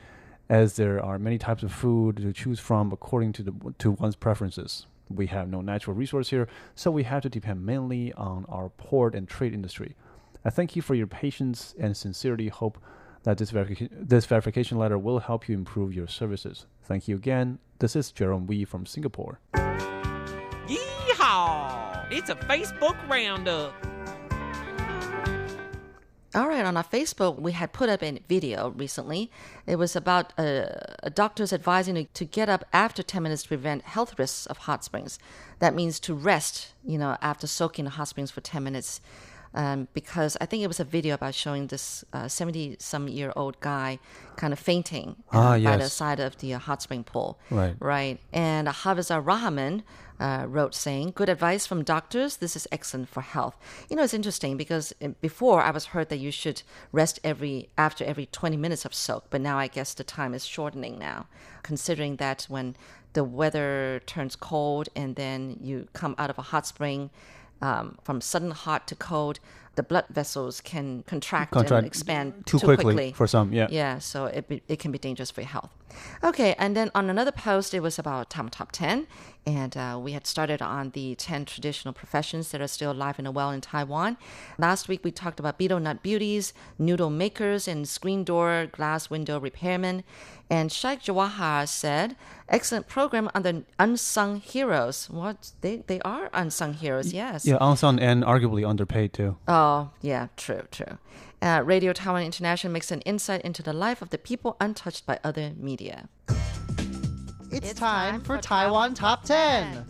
as 0.50 0.76
there 0.76 1.00
are 1.00 1.20
many 1.20 1.38
types 1.38 1.62
of 1.62 1.72
food 1.72 2.18
to 2.18 2.34
choose 2.34 2.60
from 2.60 2.92
according 2.92 3.34
to 3.34 3.44
the 3.44 3.54
to 3.78 3.92
one's 3.92 4.16
preferences. 4.16 4.88
We 5.12 5.28
have 5.28 5.48
no 5.48 5.62
natural 5.62 5.96
resource 5.96 6.32
here, 6.32 6.48
so 6.74 6.90
we 6.90 7.04
have 7.04 7.22
to 7.22 7.30
depend 7.30 7.64
mainly 7.64 8.12
on 8.14 8.44
our 8.50 8.70
port 8.70 9.14
and 9.14 9.28
trade 9.28 9.54
industry. 9.54 9.96
I 10.44 10.50
thank 10.50 10.76
you 10.76 10.82
for 10.82 10.96
your 10.96 11.06
patience 11.06 11.76
and 11.78 11.96
sincerely 11.96 12.48
hope 12.48 12.80
that 13.26 13.38
this, 13.38 13.54
this 13.92 14.26
verification 14.26 14.80
letter 14.80 14.98
will 14.98 15.20
help 15.20 15.48
you 15.48 15.54
improve 15.54 15.94
your 15.94 16.08
services. 16.08 16.66
Thank 16.82 17.08
you 17.08 17.16
again. 17.16 17.60
This 17.78 17.96
is 17.96 18.12
Jerome 18.12 18.48
Wee 18.48 18.66
from 18.66 18.88
Singapore. 18.88 19.40
It's 22.12 22.30
a 22.30 22.36
Facebook 22.36 22.96
roundup. 23.10 23.74
All 26.36 26.48
right, 26.48 26.64
on 26.64 26.78
our 26.78 26.84
Facebook, 26.84 27.40
we 27.40 27.54
had 27.54 27.74
put 27.74 27.90
up 27.90 28.04
a 28.04 28.20
video 28.28 28.70
recently. 28.70 29.32
It 29.66 29.78
was 29.78 29.96
about 29.96 30.32
a 30.38 31.10
doctor's 31.12 31.52
advising 31.52 31.96
to, 31.96 32.04
to 32.06 32.26
get 32.26 32.50
up 32.50 32.66
after 32.72 33.02
10 33.02 33.24
minutes 33.24 33.44
to 33.44 33.48
prevent 33.48 33.82
health 33.84 34.20
risks 34.20 34.46
of 34.46 34.58
hot 34.60 34.84
springs. 34.84 35.18
That 35.58 35.74
means 35.74 36.00
to 36.02 36.14
rest, 36.14 36.74
you 36.86 37.00
know, 37.00 37.18
after 37.20 37.48
soaking 37.48 37.86
in 37.86 37.92
hot 37.92 38.10
springs 38.10 38.30
for 38.30 38.42
10 38.42 38.64
minutes. 38.64 39.02
Um, 39.56 39.88
because 39.94 40.36
I 40.42 40.48
think 40.48 40.64
it 40.64 40.68
was 40.68 40.80
a 40.80 40.84
video 40.84 41.14
about 41.14 41.36
showing 41.36 41.68
this 41.68 42.04
70 42.28 42.78
some 42.80 43.08
year 43.08 43.32
old 43.36 43.60
guy 43.60 44.00
kind 44.36 44.52
of 44.52 44.60
fainting 44.60 45.18
uh, 45.32 45.38
Ah, 45.38 45.60
by 45.60 45.78
the 45.78 45.90
side 45.90 46.20
of 46.20 46.38
the 46.40 46.56
uh, 46.56 46.60
hot 46.60 46.82
spring 46.82 47.04
pool. 47.04 47.40
Right. 47.52 47.76
Right. 47.80 48.20
And 48.32 48.68
Hafizah 48.68 49.24
Rahman 49.24 49.84
uh, 50.20 50.46
wrote 50.48 50.74
saying, 50.74 51.14
Good 51.16 51.30
advice 51.30 51.66
from 51.66 51.84
doctors. 51.84 52.38
This 52.38 52.56
is 52.56 52.68
excellent 52.72 53.10
for 53.10 53.22
health. 53.22 53.58
You 53.90 53.96
know, 53.96 54.04
it's 54.04 54.14
interesting 54.14 54.58
because 54.58 54.94
uh, 55.02 55.10
before 55.22 55.62
I 55.62 55.72
was 55.72 55.88
heard 55.88 56.10
that 56.10 56.18
you 56.18 56.32
should 56.32 56.64
rest 56.92 57.20
every 57.24 57.70
after 57.78 58.04
every 58.06 58.28
20 58.28 58.58
minutes 58.58 58.86
of 58.86 58.94
soak, 58.94 59.26
but 59.30 59.42
now 59.42 59.58
I 59.58 59.68
guess 59.68 59.94
the 59.94 60.04
time 60.04 60.34
is 60.34 60.46
shortening 60.46 60.98
now, 60.98 61.28
considering 61.62 62.18
that 62.18 62.44
when 62.50 62.76
the 63.14 63.24
weather 63.24 64.02
turns 64.06 64.36
cold 64.36 64.90
and 64.96 65.16
then 65.16 65.58
you 65.62 65.88
come 65.94 66.16
out 66.18 66.30
of 66.30 66.38
a 66.38 66.42
hot 66.44 66.66
spring, 66.66 67.10
um, 67.64 67.98
from 68.04 68.20
sudden 68.20 68.52
hot 68.52 68.88
to 68.90 68.96
cold, 68.96 69.40
the 69.76 69.84
blood 69.84 70.06
vessels 70.10 70.62
can 70.62 71.04
contract, 71.04 71.52
Contract 71.52 71.80
and 71.80 71.88
expand 71.88 72.46
too 72.46 72.60
quickly 72.60 73.14
for 73.14 73.26
some, 73.26 73.54
yeah. 73.54 73.68
Yeah, 73.72 74.00
so 74.00 74.26
it, 74.26 74.48
be, 74.48 74.62
it 74.68 74.80
can 74.80 74.92
be 74.92 75.00
dangerous 75.00 75.32
for 75.32 75.42
your 75.42 75.50
health. 75.50 75.72
Okay, 76.24 76.54
and 76.60 76.76
then 76.76 76.92
on 76.94 77.10
another 77.10 77.32
post, 77.32 77.74
it 77.74 77.80
was 77.80 77.98
about 77.98 78.30
Tom 78.30 78.50
Top 78.50 78.72
10. 78.72 79.08
And 79.46 79.76
uh, 79.76 80.00
we 80.02 80.14
had 80.14 80.26
started 80.26 80.62
on 80.62 80.92
the 80.92 81.16
10 81.16 81.46
traditional 81.46 81.94
professions 81.94 82.52
that 82.52 82.62
are 82.62 82.68
still 82.68 82.92
alive 82.92 83.20
and 83.20 83.34
well 83.36 83.52
in 83.52 83.60
Taiwan. 83.60 84.18
Last 84.58 84.88
week, 84.88 85.04
we 85.04 85.12
talked 85.12 85.40
about 85.40 85.58
betel 85.58 85.80
nut 85.80 86.02
beauties, 86.02 86.54
noodle 86.80 87.10
makers, 87.10 87.68
and 87.68 87.88
screen 87.88 88.24
door, 88.24 88.68
glass 88.72 89.10
window 89.10 89.40
repairmen. 89.40 90.04
And 90.50 90.72
Sheikh 90.72 91.02
Jawahar 91.02 91.68
said, 91.68 92.16
excellent 92.48 92.88
program 92.88 93.30
on 93.36 93.42
the 93.42 93.64
unsung 93.80 94.40
heroes. 94.40 95.10
What? 95.10 95.52
They, 95.62 95.78
they 95.88 96.00
are 96.02 96.30
unsung 96.34 96.74
heroes, 96.74 97.12
yes. 97.12 97.46
Yeah, 97.46 97.58
unsung 97.60 98.00
and 98.00 98.24
arguably 98.24 98.68
underpaid 98.68 99.14
too. 99.14 99.38
Oh, 99.48 99.90
yeah, 100.02 100.28
true, 100.38 100.64
true. 100.72 100.98
Uh, 101.42 101.62
Radio 101.66 101.92
Taiwan 101.92 102.24
International 102.24 102.72
makes 102.72 102.92
an 102.92 103.02
insight 103.02 103.42
into 103.42 103.62
the 103.62 103.74
life 103.74 104.02
of 104.02 104.12
the 104.12 104.18
people 104.18 104.56
untouched 104.62 105.06
by 105.06 105.20
other 105.24 105.52
media. 105.58 106.08
It's, 107.54 107.74
time 107.74 108.22
for 108.22 108.40
Taiwan 108.40 108.96
Top 108.96 109.26
10. 109.26 109.86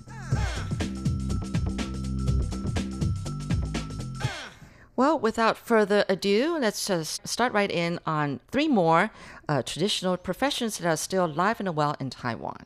Well, 4.97 5.17
without 5.17 5.57
further 5.57 6.03
ado, 6.09 6.57
let's 6.59 6.85
just 6.85 7.25
start 7.25 7.53
right 7.53 7.71
in 7.71 7.99
on 8.05 8.41
three 8.51 8.67
more 8.67 9.11
uh, 9.47 9.61
traditional 9.63 10.17
professions 10.17 10.77
that 10.77 10.87
are 10.87 10.97
still 10.97 11.25
alive 11.25 11.61
and 11.61 11.73
well 11.73 11.95
in 12.01 12.09
Taiwan. 12.09 12.65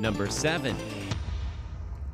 Number 0.00 0.28
seven. 0.28 0.76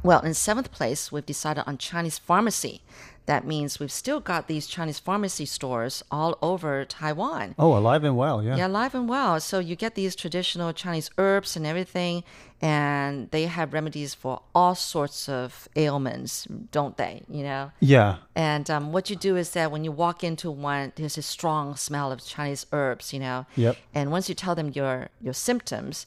Well, 0.03 0.21
in 0.21 0.35
seventh 0.35 0.71
place, 0.71 1.11
we've 1.11 1.25
decided 1.25 1.65
on 1.67 1.79
Chinese 1.79 2.19
pharmacy. 2.19 2.83
That 3.29 3.47
means 3.47 3.79
we've 3.79 3.93
still 3.93 4.21
got 4.21 4.47
these 4.47 4.67
Chinese 4.67 4.99
pharmacy 4.99 5.45
stores 5.45 6.03
all 6.11 6.39
over 6.41 6.87
Taiwan. 6.87 7.55
Oh, 7.59 7.77
alive 7.77 8.03
and 8.03 8.17
well, 8.17 8.43
yeah. 8.43 8.57
Yeah, 8.57 8.69
alive 8.69 8.95
and 8.95 9.07
well. 9.07 9.39
So 9.39 9.59
you 9.59 9.77
get 9.77 9.95
these 9.97 10.17
traditional 10.17 10.73
Chinese 10.73 11.11
herbs 11.19 11.55
and 11.55 11.67
everything, 11.67 12.25
and 12.63 13.31
they 13.31 13.45
have 13.45 13.75
remedies 13.75 14.15
for 14.15 14.41
all 14.55 14.75
sorts 14.75 15.29
of 15.29 15.69
ailments, 15.77 16.47
don't 16.73 16.97
they? 16.97 17.21
You 17.29 17.43
know? 17.43 17.71
Yeah. 17.81 18.17
And 18.35 18.71
um, 18.71 18.93
what 18.93 19.11
you 19.11 19.17
do 19.17 19.37
is 19.37 19.51
that 19.51 19.71
when 19.71 19.85
you 19.85 19.93
walk 19.93 20.25
into 20.25 20.51
one, 20.51 20.95
there's 20.97 21.19
a 21.19 21.23
strong 21.23 21.77
smell 21.77 22.11
of 22.11 22.25
Chinese 22.25 22.65
herbs, 22.73 23.13
you 23.13 23.21
know? 23.21 23.45
Yep. 23.57 23.77
And 23.95 24.11
once 24.11 24.31
you 24.31 24.35
tell 24.35 24.55
them 24.55 24.73
your, 24.75 25.11
your 25.21 25.35
symptoms, 25.35 26.07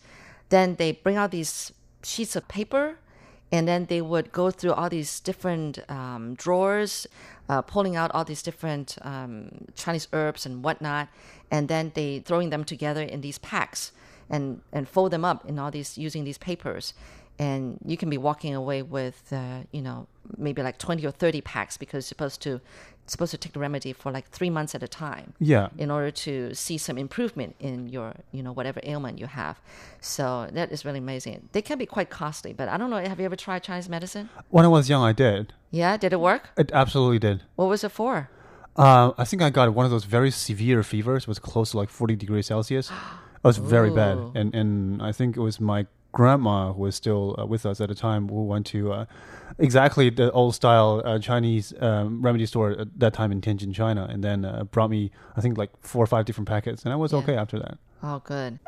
then 0.49 0.73
they 0.77 0.93
bring 0.93 1.17
out 1.17 1.29
these 1.29 1.71
sheets 2.01 2.35
of 2.35 2.47
paper 2.47 2.97
and 3.51 3.67
then 3.67 3.85
they 3.85 4.01
would 4.01 4.31
go 4.31 4.49
through 4.49 4.73
all 4.73 4.89
these 4.89 5.19
different 5.19 5.79
um, 5.89 6.35
drawers, 6.35 7.05
uh, 7.49 7.61
pulling 7.61 7.95
out 7.95 8.11
all 8.13 8.23
these 8.23 8.41
different 8.41 8.97
um, 9.01 9.65
Chinese 9.75 10.07
herbs 10.13 10.45
and 10.45 10.63
whatnot, 10.63 11.09
and 11.49 11.67
then 11.67 11.91
they 11.95 12.19
throwing 12.19 12.49
them 12.49 12.63
together 12.63 13.01
in 13.01 13.21
these 13.21 13.37
packs 13.39 13.91
and 14.29 14.61
and 14.71 14.87
fold 14.87 15.11
them 15.11 15.25
up 15.25 15.45
in 15.45 15.59
all 15.59 15.69
these 15.69 15.97
using 15.97 16.23
these 16.23 16.37
papers, 16.37 16.93
and 17.45 17.61
you 17.91 17.97
can 18.01 18.09
be 18.15 18.19
walking 18.29 18.53
away 18.63 18.79
with 18.97 19.19
uh, 19.41 19.59
you 19.75 19.81
know 19.87 19.99
maybe 20.45 20.59
like 20.67 20.77
twenty 20.85 21.03
or 21.09 21.13
thirty 21.23 21.41
packs 21.53 21.75
because 21.83 22.01
you're 22.05 22.15
supposed 22.15 22.39
to 22.47 22.51
supposed 23.13 23.31
to 23.37 23.41
take 23.43 23.53
the 23.57 23.59
remedy 23.67 23.91
for 24.01 24.09
like 24.17 24.27
three 24.37 24.49
months 24.57 24.73
at 24.77 24.81
a 24.83 24.87
time 24.87 25.27
Yeah. 25.53 25.67
in 25.83 25.89
order 25.95 26.11
to 26.25 26.33
see 26.65 26.77
some 26.87 26.97
improvement 27.05 27.51
in 27.69 27.75
your 27.95 28.09
you 28.35 28.41
know 28.45 28.53
whatever 28.59 28.79
ailment 28.91 29.15
you 29.23 29.27
have 29.41 29.55
so 29.99 30.23
that 30.57 30.67
is 30.75 30.79
really 30.85 30.99
amazing 31.07 31.37
they 31.55 31.63
can 31.69 31.77
be 31.83 31.87
quite 31.95 32.09
costly 32.21 32.51
but 32.59 32.65
i 32.73 32.75
don't 32.79 32.89
know 32.93 33.01
have 33.11 33.19
you 33.21 33.25
ever 33.31 33.35
tried 33.45 33.61
chinese 33.69 33.89
medicine 33.97 34.25
When 34.55 34.63
I 34.69 34.69
was 34.77 34.83
young, 34.91 35.03
I 35.11 35.13
did. 35.25 35.43
yeah 35.71 35.97
did 36.03 36.11
it 36.17 36.21
work 36.29 36.43
It 36.63 36.69
absolutely 36.81 37.19
did. 37.27 37.37
what 37.59 37.67
was 37.73 37.81
it 37.87 37.91
for 38.01 38.13
Uh, 38.87 39.07
I 39.23 39.25
think 39.29 39.41
I 39.47 39.49
got 39.59 39.67
one 39.79 39.85
of 39.87 39.91
those 39.95 40.05
very 40.17 40.31
severe 40.31 40.79
fevers. 40.91 41.21
It 41.23 41.31
was 41.33 41.39
close 41.51 41.67
to 41.71 41.77
like 41.81 41.89
40 41.89 42.15
degrees 42.23 42.45
Celsius. 42.51 42.87
It 43.43 43.43
was 43.51 43.57
very 43.75 43.91
bad. 44.01 44.15
And, 44.39 44.47
and 44.59 44.69
I 45.09 45.11
think 45.17 45.29
it 45.35 45.43
was 45.49 45.59
my 45.59 45.81
grandma 46.11 46.73
who 46.73 46.81
was 46.81 46.95
still 46.95 47.35
uh, 47.39 47.45
with 47.45 47.65
us 47.65 47.79
at 47.81 47.89
the 47.89 47.95
time 47.95 48.27
who 48.29 48.43
went 48.43 48.65
to 48.67 48.91
uh, 48.91 49.05
exactly 49.57 50.09
the 50.09 50.31
old 50.31 50.55
style 50.55 51.01
uh, 51.05 51.19
Chinese 51.19 51.73
um, 51.79 52.21
remedy 52.21 52.45
store 52.45 52.71
at 52.71 52.99
that 52.99 53.13
time 53.13 53.31
in 53.31 53.41
Tianjin, 53.41 53.73
China. 53.73 54.07
And 54.09 54.23
then 54.23 54.43
uh, 54.45 54.63
brought 54.65 54.89
me, 54.89 55.11
I 55.37 55.41
think, 55.41 55.57
like 55.57 55.69
four 55.81 56.03
or 56.03 56.07
five 56.07 56.25
different 56.25 56.47
packets. 56.47 56.83
And 56.83 56.91
I 56.93 56.95
was 56.95 57.11
Yeah. 57.11 57.19
okay 57.19 57.35
after 57.35 57.59
that. 57.59 57.77
oh 58.03 58.21
good 58.25 58.59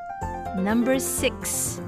Number 0.57 0.99
6. 0.99 1.81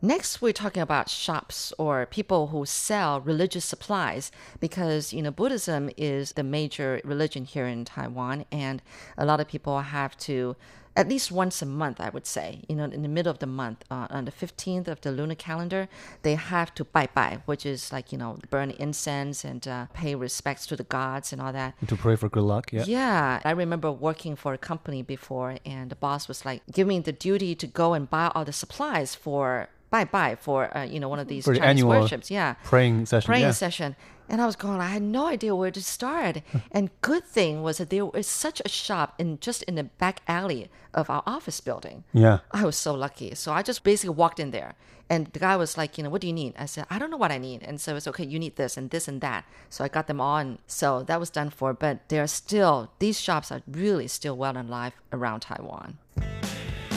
Next, 0.00 0.40
we're 0.40 0.52
talking 0.52 0.80
about 0.82 1.08
shops 1.08 1.72
or 1.76 2.06
people 2.06 2.48
who 2.48 2.64
sell 2.64 3.20
religious 3.20 3.64
supplies 3.64 4.30
because, 4.60 5.12
you 5.12 5.22
know, 5.22 5.32
Buddhism 5.32 5.90
is 5.96 6.32
the 6.32 6.44
major 6.44 7.00
religion 7.04 7.44
here 7.44 7.66
in 7.66 7.84
Taiwan, 7.84 8.44
and 8.52 8.80
a 9.16 9.24
lot 9.24 9.40
of 9.40 9.48
people 9.48 9.80
have 9.80 10.16
to, 10.18 10.54
at 10.98 11.08
least 11.08 11.30
once 11.30 11.62
a 11.62 11.66
month, 11.66 12.00
I 12.00 12.08
would 12.08 12.26
say, 12.26 12.62
you 12.68 12.74
know, 12.74 12.84
in 12.84 13.02
the 13.02 13.08
middle 13.08 13.30
of 13.30 13.38
the 13.38 13.46
month, 13.46 13.84
uh, 13.88 14.08
on 14.10 14.24
the 14.24 14.32
15th 14.32 14.88
of 14.88 15.00
the 15.00 15.12
lunar 15.12 15.36
calendar, 15.36 15.88
they 16.22 16.34
have 16.34 16.74
to 16.74 16.84
bai 16.84 17.08
bai, 17.14 17.38
which 17.46 17.64
is 17.64 17.92
like, 17.92 18.10
you 18.10 18.18
know, 18.18 18.38
burn 18.50 18.72
incense 18.72 19.44
and 19.44 19.66
uh, 19.68 19.86
pay 19.94 20.16
respects 20.16 20.66
to 20.66 20.74
the 20.74 20.82
gods 20.82 21.32
and 21.32 21.40
all 21.40 21.52
that. 21.52 21.74
To 21.86 21.96
pray 21.96 22.16
for 22.16 22.28
good 22.28 22.42
luck. 22.42 22.72
Yeah. 22.72 22.82
Yeah, 22.84 23.40
I 23.44 23.52
remember 23.52 23.92
working 23.92 24.34
for 24.34 24.52
a 24.54 24.58
company 24.58 25.02
before, 25.02 25.58
and 25.64 25.88
the 25.88 25.96
boss 25.96 26.26
was 26.26 26.44
like 26.44 26.62
giving 26.72 26.88
me 26.88 26.98
the 26.98 27.12
duty 27.12 27.54
to 27.54 27.66
go 27.68 27.94
and 27.94 28.10
buy 28.10 28.32
all 28.34 28.44
the 28.44 28.52
supplies 28.52 29.14
for 29.14 29.68
bai 29.90 30.04
bai 30.04 30.34
for 30.34 30.76
uh, 30.76 30.82
you 30.82 31.00
know 31.00 31.08
one 31.08 31.20
of 31.20 31.28
these 31.28 31.44
For 31.44 31.54
the 31.54 31.60
Chinese 31.60 31.82
annual 31.84 32.00
worships. 32.00 32.28
Yeah, 32.28 32.54
Praying 32.64 33.06
session. 33.06 33.26
praying 33.26 33.44
yeah. 33.44 33.52
session. 33.52 33.96
And 34.28 34.40
I 34.42 34.46
was 34.46 34.56
going, 34.56 34.80
I 34.80 34.88
had 34.88 35.02
no 35.02 35.26
idea 35.26 35.54
where 35.54 35.70
to 35.70 35.82
start. 35.82 36.42
and 36.72 36.90
good 37.00 37.24
thing 37.24 37.62
was 37.62 37.78
that 37.78 37.90
there 37.90 38.06
was 38.06 38.26
such 38.26 38.60
a 38.64 38.68
shop 38.68 39.14
in 39.18 39.38
just 39.40 39.62
in 39.64 39.74
the 39.76 39.84
back 39.84 40.20
alley 40.28 40.70
of 40.94 41.08
our 41.08 41.22
office 41.26 41.60
building. 41.60 42.04
Yeah. 42.12 42.40
I 42.50 42.64
was 42.64 42.76
so 42.76 42.94
lucky. 42.94 43.34
So 43.34 43.52
I 43.52 43.62
just 43.62 43.84
basically 43.84 44.14
walked 44.14 44.40
in 44.40 44.50
there. 44.50 44.74
And 45.10 45.28
the 45.28 45.38
guy 45.38 45.56
was 45.56 45.78
like, 45.78 45.96
you 45.96 46.04
know, 46.04 46.10
what 46.10 46.20
do 46.20 46.26
you 46.26 46.34
need? 46.34 46.54
I 46.58 46.66
said, 46.66 46.84
I 46.90 46.98
don't 46.98 47.10
know 47.10 47.16
what 47.16 47.32
I 47.32 47.38
need. 47.38 47.62
And 47.62 47.80
so 47.80 47.96
it's 47.96 48.06
okay, 48.08 48.26
you 48.26 48.38
need 48.38 48.56
this 48.56 48.76
and 48.76 48.90
this 48.90 49.08
and 49.08 49.22
that. 49.22 49.46
So 49.70 49.82
I 49.82 49.88
got 49.88 50.06
them 50.06 50.20
all. 50.20 50.36
And 50.36 50.58
so 50.66 51.02
that 51.04 51.18
was 51.18 51.30
done 51.30 51.48
for. 51.48 51.72
But 51.72 52.08
they're 52.08 52.26
still, 52.26 52.90
these 52.98 53.18
shops 53.18 53.50
are 53.50 53.62
really 53.66 54.06
still 54.08 54.36
well 54.36 54.56
alive 54.56 54.92
around 55.10 55.40
Taiwan. 55.40 55.96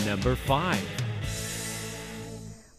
Number 0.05 0.36
five. 0.36 0.86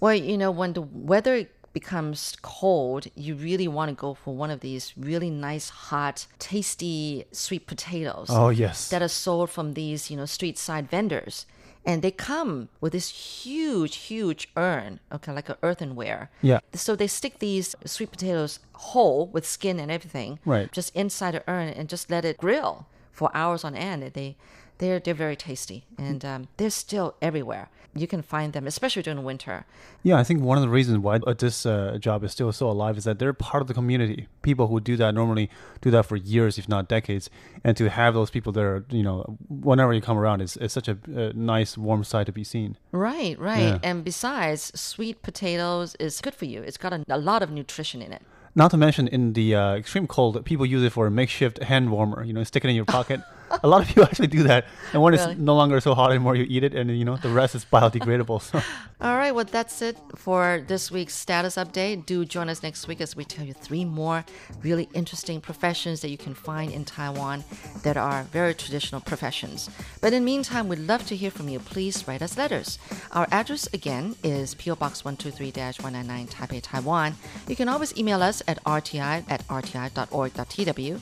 Well, 0.01 0.15
you 0.15 0.37
know, 0.37 0.51
when 0.51 0.75
the 0.75 0.83
weather 0.83 1.47
becomes 1.73 2.37
cold, 2.43 3.07
you 3.15 3.35
really 3.35 3.69
want 3.69 3.89
to 3.89 3.95
go 3.95 4.15
for 4.15 4.35
one 4.35 4.51
of 4.51 4.61
these 4.61 4.93
really 4.97 5.31
nice, 5.31 5.69
hot, 5.69 6.27
tasty 6.39 7.25
sweet 7.33 7.67
potatoes. 7.67 8.29
Oh, 8.31 8.51
yes. 8.51 8.89
that 8.91 9.03
are 9.03 9.09
sold 9.09 9.51
from 9.51 9.75
these, 9.75 10.11
you 10.11 10.17
know, 10.17 10.27
street 10.27 10.59
side 10.59 10.91
vendors. 10.91 11.47
And 11.85 12.01
they 12.03 12.13
come 12.13 12.69
with 12.81 12.93
this 12.93 13.09
huge, 13.09 13.97
huge 13.97 14.49
urn, 14.57 15.01
okay, 15.11 15.33
like 15.33 15.49
an 15.49 15.57
earthenware. 15.63 16.31
Yeah. 16.41 16.61
So 16.75 16.95
they 16.95 17.09
stick 17.09 17.41
these 17.41 17.75
sweet 17.85 18.13
potatoes 18.13 18.61
whole 18.73 19.27
with 19.27 19.47
skin 19.47 19.81
and 19.81 19.91
everything, 19.91 20.39
Right. 20.45 20.71
Just 20.71 20.95
inside 20.95 21.35
the 21.35 21.43
urn 21.51 21.69
and 21.69 21.89
just 21.89 22.11
let 22.11 22.25
it 22.25 22.37
grill 22.39 22.87
for 23.11 23.31
hours 23.35 23.65
on 23.65 23.75
end. 23.75 24.03
And 24.05 24.13
They, 24.13 24.37
they're 24.83 24.99
they're 24.99 25.15
very 25.15 25.37
tasty, 25.37 25.85
and 25.97 26.25
um, 26.25 26.49
they're 26.57 26.69
still 26.69 27.15
everywhere. 27.23 27.71
You 27.95 28.09
can 28.09 28.23
find 28.23 28.53
them, 28.53 28.67
especially 28.67 29.03
during 29.03 29.23
winter. 29.23 29.65
Yeah, 30.03 30.17
I 30.17 30.25
think 30.25 30.41
one 30.41 30.59
of 30.59 30.63
the 30.63 30.69
reasons 30.69 30.99
why 30.99 31.19
this 31.39 31.65
uh, 31.65 31.99
job 32.01 32.25
is 32.25 32.33
still 32.33 32.51
so 32.51 32.69
alive 32.69 32.97
is 32.97 33.05
that 33.05 33.19
they're 33.21 33.35
part 33.35 33.61
of 33.61 33.69
the 33.69 33.75
community. 33.75 34.27
People 34.41 34.67
who 34.67 34.81
do 34.81 34.97
that 34.97 35.15
normally 35.15 35.51
do 35.83 35.91
that 35.93 36.07
for 36.07 36.17
years, 36.17 36.59
if 36.59 36.69
not 36.69 36.89
decades, 36.89 37.31
and 37.63 37.77
to 37.77 37.91
have 37.91 38.15
those 38.15 38.31
people 38.31 38.51
there, 38.51 38.85
you 38.91 39.05
know, 39.05 39.39
whenever 39.49 39.93
you 39.93 40.01
come 40.01 40.19
around, 40.19 40.41
is, 40.41 40.57
is 40.57 40.73
such 40.73 40.89
a, 40.89 40.99
a 41.15 41.33
nice, 41.35 41.79
warm 41.79 42.03
sight 42.03 42.27
to 42.27 42.33
be 42.33 42.43
seen. 42.43 42.77
Right, 42.91 43.39
right. 43.39 43.75
Yeah. 43.75 43.79
And 43.85 44.03
besides, 44.03 44.73
sweet 44.75 45.23
potatoes 45.23 45.95
is 46.01 46.21
good 46.21 46.35
for 46.35 46.47
you. 46.47 46.63
It's 46.63 46.79
got 46.79 46.93
a, 46.93 47.05
a 47.09 47.19
lot 47.19 47.43
of 47.43 47.51
nutrition 47.53 48.03
in 48.03 48.13
it. 48.13 48.23
Not 48.55 48.71
to 48.73 48.77
mention, 48.77 49.07
in 49.07 49.35
the 49.35 49.55
uh, 49.55 49.75
extreme 49.75 50.07
cold, 50.07 50.45
people 50.45 50.67
use 50.67 50.83
it 50.83 50.93
for 50.93 51.07
a 51.07 51.11
makeshift 51.11 51.63
hand 51.63 51.91
warmer. 51.91 52.25
You 52.25 52.33
know, 52.33 52.43
stick 52.43 52.65
it 52.65 52.69
in 52.69 52.75
your 52.75 52.85
pocket. 52.85 53.21
a 53.63 53.69
lot 53.69 53.83
of 53.83 53.89
people 53.89 54.05
actually 54.05 54.29
do 54.29 54.43
that, 54.45 54.67
and 54.93 55.03
when 55.03 55.13
Really? 55.15 55.33
it's 55.33 55.41
no 55.41 55.55
longer 55.55 55.81
so 55.81 55.95
hot 55.95 56.11
anymore, 56.11 56.35
you 56.37 56.47
eat 56.49 56.65
it, 56.65 56.75
and 56.75 56.97
you 56.97 57.05
know 57.05 57.17
the 57.17 57.29
rest 57.29 57.55
is 57.55 57.65
biodegradable. 57.65 58.41
So. 58.41 58.61
All 59.01 59.17
right, 59.17 59.35
well, 59.35 59.45
that's 59.45 59.83
it 59.83 59.97
for 60.15 60.63
this 60.67 60.91
week's 60.91 61.15
status 61.15 61.57
update. 61.57 62.07
Do 62.07 62.25
join 62.25 62.49
us 62.49 62.63
next 62.63 62.87
week 62.87 63.01
as 63.01 63.17
we 63.17 63.25
tell 63.25 63.45
you 63.45 63.53
three 63.53 63.85
more 63.85 64.25
really 64.63 64.89
interesting 64.95 65.41
professions 65.41 66.01
that 66.03 66.09
you 66.11 66.19
can 66.19 66.35
find 66.35 66.73
in 66.73 66.85
Taiwan 66.85 67.43
that 67.83 67.97
are 67.97 68.23
very 68.25 68.55
traditional 68.55 69.01
professions. 69.01 69.69
But 70.01 70.13
in 70.13 70.23
the 70.23 70.27
meantime, 70.27 70.69
we'd 70.69 70.79
love 70.79 71.05
to 71.07 71.17
hear 71.17 71.31
from 71.33 71.49
you. 71.49 71.59
Please 71.59 72.07
write 72.07 72.23
us 72.23 72.39
letters. 72.39 72.79
Our 73.11 73.27
address 73.33 73.69
again 73.75 74.15
is 74.23 74.55
PO 74.55 74.77
Box 74.77 75.05
123 75.05 75.51
199 75.83 76.29
Taipei, 76.29 76.61
Taiwan. 76.63 77.15
You 77.49 77.57
can 77.57 77.69
always 77.69 77.97
email 77.97 78.23
us 78.23 78.43
at 78.47 78.63
rti 78.65 79.25
at 79.29 79.47
rti.org.tw. 79.49 81.01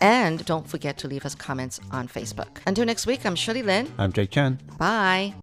And 0.00 0.44
don't 0.44 0.68
forget 0.68 0.96
to 0.98 1.08
leave 1.08 1.26
us 1.26 1.34
comments 1.34 1.80
on 1.90 2.08
Facebook. 2.08 2.58
Until 2.66 2.84
next 2.84 3.06
week, 3.06 3.24
I'm 3.24 3.36
Shirley 3.36 3.62
Lin. 3.62 3.92
I'm 3.98 4.12
Jake 4.12 4.30
Chen. 4.30 4.58
Bye. 4.78 5.34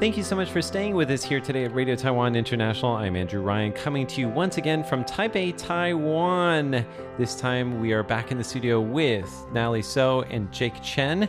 Thank 0.00 0.16
you 0.16 0.22
so 0.22 0.34
much 0.34 0.48
for 0.48 0.62
staying 0.62 0.94
with 0.94 1.10
us 1.10 1.22
here 1.22 1.40
today 1.40 1.66
at 1.66 1.74
Radio 1.74 1.94
Taiwan 1.94 2.34
International. 2.34 2.92
I'm 2.92 3.16
Andrew 3.16 3.42
Ryan, 3.42 3.70
coming 3.70 4.06
to 4.06 4.22
you 4.22 4.30
once 4.30 4.56
again 4.56 4.82
from 4.82 5.04
Taipei, 5.04 5.54
Taiwan. 5.54 6.86
This 7.18 7.36
time 7.36 7.82
we 7.82 7.92
are 7.92 8.02
back 8.02 8.32
in 8.32 8.38
the 8.38 8.44
studio 8.44 8.80
with 8.80 9.30
Natalie 9.52 9.82
So 9.82 10.22
and 10.30 10.50
Jake 10.50 10.82
Chen 10.82 11.28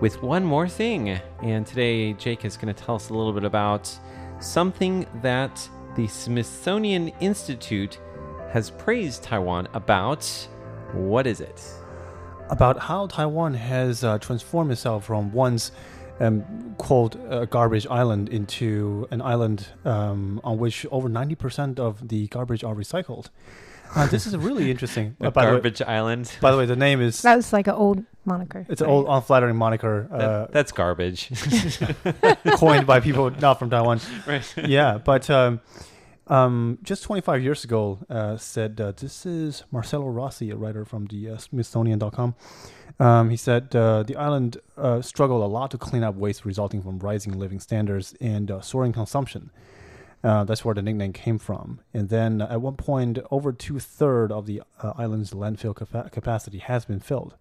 with 0.00 0.22
one 0.22 0.46
more 0.46 0.66
thing. 0.66 1.20
And 1.42 1.66
today 1.66 2.14
Jake 2.14 2.46
is 2.46 2.56
going 2.56 2.74
to 2.74 2.84
tell 2.84 2.94
us 2.94 3.10
a 3.10 3.12
little 3.12 3.34
bit 3.34 3.44
about 3.44 3.94
something 4.40 5.06
that 5.20 5.68
the 5.96 6.06
Smithsonian 6.06 7.08
Institute 7.20 7.98
has 8.50 8.70
praised 8.70 9.22
Taiwan 9.22 9.66
about. 9.74 10.24
What 10.92 11.26
is 11.26 11.40
it? 11.40 11.60
about 12.50 12.78
how 12.78 13.06
Taiwan 13.06 13.54
has 13.54 14.04
uh, 14.04 14.18
transformed 14.18 14.70
itself 14.70 15.04
from 15.04 15.32
once 15.32 15.72
um, 16.20 16.74
quote 16.78 17.16
a 17.28 17.46
garbage 17.46 17.86
island 17.88 18.28
into 18.28 19.06
an 19.10 19.20
island 19.22 19.68
um, 19.84 20.40
on 20.44 20.58
which 20.58 20.86
over 20.90 21.08
90% 21.08 21.78
of 21.78 22.08
the 22.08 22.26
garbage 22.28 22.64
are 22.64 22.74
recycled. 22.74 23.28
Uh, 23.94 24.06
this 24.08 24.26
is 24.26 24.36
really 24.36 24.70
interesting. 24.74 25.16
A 25.20 25.26
Uh, 25.26 25.30
by, 25.30 25.42
the 25.42 25.48
way, 25.48 25.52
garbage 25.56 25.82
island. 25.82 26.30
by 26.40 26.50
the 26.50 26.56
way, 26.58 26.66
the 26.66 26.76
name 26.76 27.00
is 27.00 27.22
That 27.22 27.36
was 27.36 27.52
like 27.52 27.66
an 27.68 27.74
old 27.74 28.04
moniker. 28.24 28.66
it's 28.68 28.80
an 28.80 28.88
right? 28.88 28.92
old 28.92 29.06
unflattering 29.08 29.56
moniker 29.56 30.08
uh, 30.10 30.18
That- 30.18 30.52
that's 30.52 30.72
garbage. 30.72 31.30
coined 32.56 32.86
by 32.86 33.00
people 33.00 33.30
not 33.40 33.58
from 33.58 33.70
Taiwan. 33.70 34.00
right. 34.26 34.54
yeah, 34.66 34.98
but 34.98 35.30
um, 35.30 35.60
um, 36.26 36.78
just 36.82 37.04
25 37.04 37.42
years 37.42 37.62
ago, 37.64 37.98
uh, 38.10 38.36
said 38.36 38.80
uh, 38.80 38.92
this 38.96 39.24
is 39.26 39.62
Marcello 39.70 40.08
Rossi, 40.08 40.50
a 40.50 40.56
writer 40.56 40.84
from 40.84 41.06
the 41.06 41.30
uh, 41.30 41.36
Smithsonian.com. 41.36 42.34
Um, 42.98 43.30
he 43.30 43.36
said 43.36 43.74
uh, 43.76 44.02
the 44.02 44.16
island 44.16 44.58
uh, 44.76 45.02
struggled 45.02 45.42
a 45.42 45.46
lot 45.46 45.70
to 45.72 45.78
clean 45.78 46.02
up 46.02 46.14
waste 46.14 46.44
resulting 46.44 46.82
from 46.82 46.98
rising 46.98 47.38
living 47.38 47.60
standards 47.60 48.14
and 48.20 48.50
uh, 48.50 48.60
soaring 48.60 48.92
consumption. 48.92 49.50
Uh, 50.24 50.44
that's 50.44 50.64
where 50.64 50.74
the 50.74 50.82
nickname 50.82 51.12
came 51.12 51.38
from. 51.38 51.80
And 51.92 52.08
then 52.08 52.40
uh, 52.40 52.48
at 52.50 52.60
one 52.60 52.76
point, 52.76 53.18
over 53.30 53.52
two 53.52 53.78
thirds 53.78 54.32
of 54.32 54.46
the 54.46 54.62
uh, 54.82 54.92
island's 54.96 55.32
landfill 55.32 55.74
capa- 55.74 56.08
capacity 56.10 56.58
has 56.58 56.84
been 56.84 57.00
filled. 57.00 57.36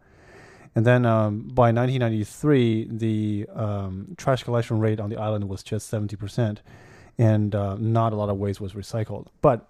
And 0.76 0.86
then 0.86 1.06
um, 1.06 1.48
by 1.48 1.72
1993, 1.72 2.90
the 2.92 3.48
um, 3.54 4.14
trash 4.18 4.44
collection 4.44 4.80
rate 4.80 5.00
on 5.00 5.10
the 5.10 5.16
island 5.16 5.48
was 5.48 5.64
just 5.64 5.90
70%, 5.90 6.58
and 7.18 7.54
not 7.54 8.12
a 8.12 8.16
lot 8.18 8.28
of 8.28 8.38
waste 8.38 8.60
was 8.60 8.74
recycled. 8.74 9.28
But 9.42 9.70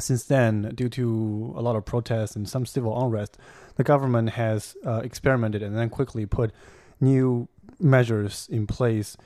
since 0.00 0.24
then, 0.24 0.72
due 0.74 0.88
to 0.88 1.54
a 1.56 1.62
lot 1.62 1.76
of 1.76 1.84
protests 1.84 2.34
and 2.34 2.48
some 2.48 2.66
civil 2.66 3.00
unrest, 3.00 3.38
the 3.76 3.84
government 3.84 4.30
has 4.30 4.76
uh, 4.86 5.00
experimented 5.04 5.62
and 5.62 5.76
then 5.76 5.88
quickly 5.90 6.26
put 6.26 6.52
new 7.00 7.48
measures 7.78 8.48
in 8.50 8.66
place, 8.66 9.16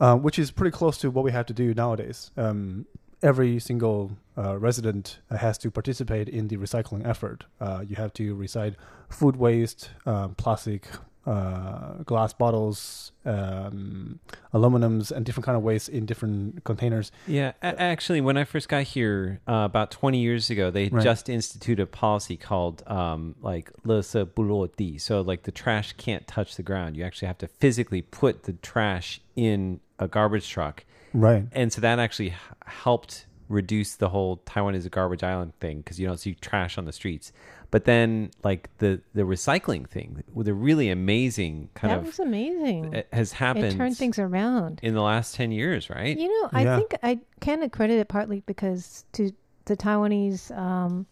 uh, 0.00 0.16
which 0.16 0.38
is 0.38 0.50
pretty 0.50 0.74
close 0.74 0.98
to 0.98 1.10
what 1.10 1.24
we 1.24 1.32
have 1.32 1.46
to 1.46 1.52
do 1.52 1.74
nowadays. 1.74 2.30
Um, 2.36 2.86
every 3.22 3.58
single 3.58 4.12
uh, 4.36 4.56
resident 4.58 5.18
has 5.30 5.58
to 5.58 5.70
participate 5.70 6.28
in 6.28 6.48
the 6.48 6.56
recycling 6.56 7.06
effort. 7.06 7.44
Uh, 7.60 7.82
you 7.86 7.96
have 7.96 8.12
to 8.14 8.36
recycle 8.36 8.76
food 9.08 9.36
waste, 9.36 9.90
uh, 10.06 10.28
plastic, 10.28 10.86
uh, 11.28 12.02
glass 12.04 12.32
bottles, 12.32 13.12
um, 13.26 14.18
aluminums, 14.54 15.10
and 15.12 15.26
different 15.26 15.44
kind 15.44 15.58
of 15.58 15.62
waste 15.62 15.90
in 15.90 16.06
different 16.06 16.64
containers. 16.64 17.12
Yeah, 17.26 17.52
a- 17.60 17.78
actually, 17.78 18.22
when 18.22 18.38
I 18.38 18.44
first 18.44 18.70
got 18.70 18.84
here 18.84 19.38
uh, 19.46 19.64
about 19.66 19.90
20 19.90 20.18
years 20.18 20.48
ago, 20.48 20.70
they 20.70 20.88
right. 20.88 21.04
just 21.04 21.28
instituted 21.28 21.82
a 21.82 21.86
policy 21.86 22.38
called 22.38 22.82
um, 22.86 23.34
like 23.42 23.70
"lesa 23.84 24.24
bulodi," 24.24 24.98
so 24.98 25.20
like 25.20 25.42
the 25.42 25.52
trash 25.52 25.92
can't 25.98 26.26
touch 26.26 26.56
the 26.56 26.62
ground. 26.62 26.96
You 26.96 27.04
actually 27.04 27.28
have 27.28 27.38
to 27.38 27.48
physically 27.48 28.00
put 28.00 28.44
the 28.44 28.54
trash 28.54 29.20
in 29.36 29.80
a 29.98 30.08
garbage 30.08 30.48
truck. 30.48 30.86
Right. 31.12 31.44
And 31.52 31.70
so 31.70 31.82
that 31.82 31.98
actually 31.98 32.34
helped 32.64 33.26
reduce 33.48 33.96
the 33.96 34.08
whole 34.10 34.36
Taiwan 34.44 34.74
is 34.74 34.84
a 34.86 34.90
garbage 34.90 35.22
island 35.22 35.52
thing 35.60 35.78
because 35.78 35.98
you 35.98 36.06
don't 36.06 36.18
see 36.18 36.34
trash 36.34 36.76
on 36.78 36.84
the 36.84 36.92
streets. 36.92 37.32
But 37.70 37.84
then, 37.84 38.30
like 38.42 38.70
the 38.78 39.00
the 39.14 39.22
recycling 39.22 39.86
thing, 39.88 40.22
with 40.32 40.48
a 40.48 40.54
really 40.54 40.88
amazing 40.90 41.68
kind 41.74 41.90
that 41.90 41.98
of 41.98 42.02
that 42.04 42.06
was 42.08 42.18
amazing. 42.18 42.94
it 42.94 43.08
has 43.12 43.32
happened 43.32 43.64
It 43.74 43.76
turned 43.76 43.96
things 43.96 44.18
around. 44.18 44.80
in 44.82 44.94
the 44.94 45.02
last 45.02 45.34
10 45.34 45.52
years, 45.52 45.90
right? 45.90 46.16
You 46.16 46.28
know, 46.28 46.50
I 46.52 46.64
Yeah. 46.64 46.76
think 46.76 46.94
I 47.02 47.20
can 47.40 47.62
accredit 47.62 47.98
it 47.98 48.08
partly 48.08 48.40
because 48.46 49.04
to 49.12 49.32
the 49.66 49.76
Taiwanese 49.76 50.56
um, 50.56 51.06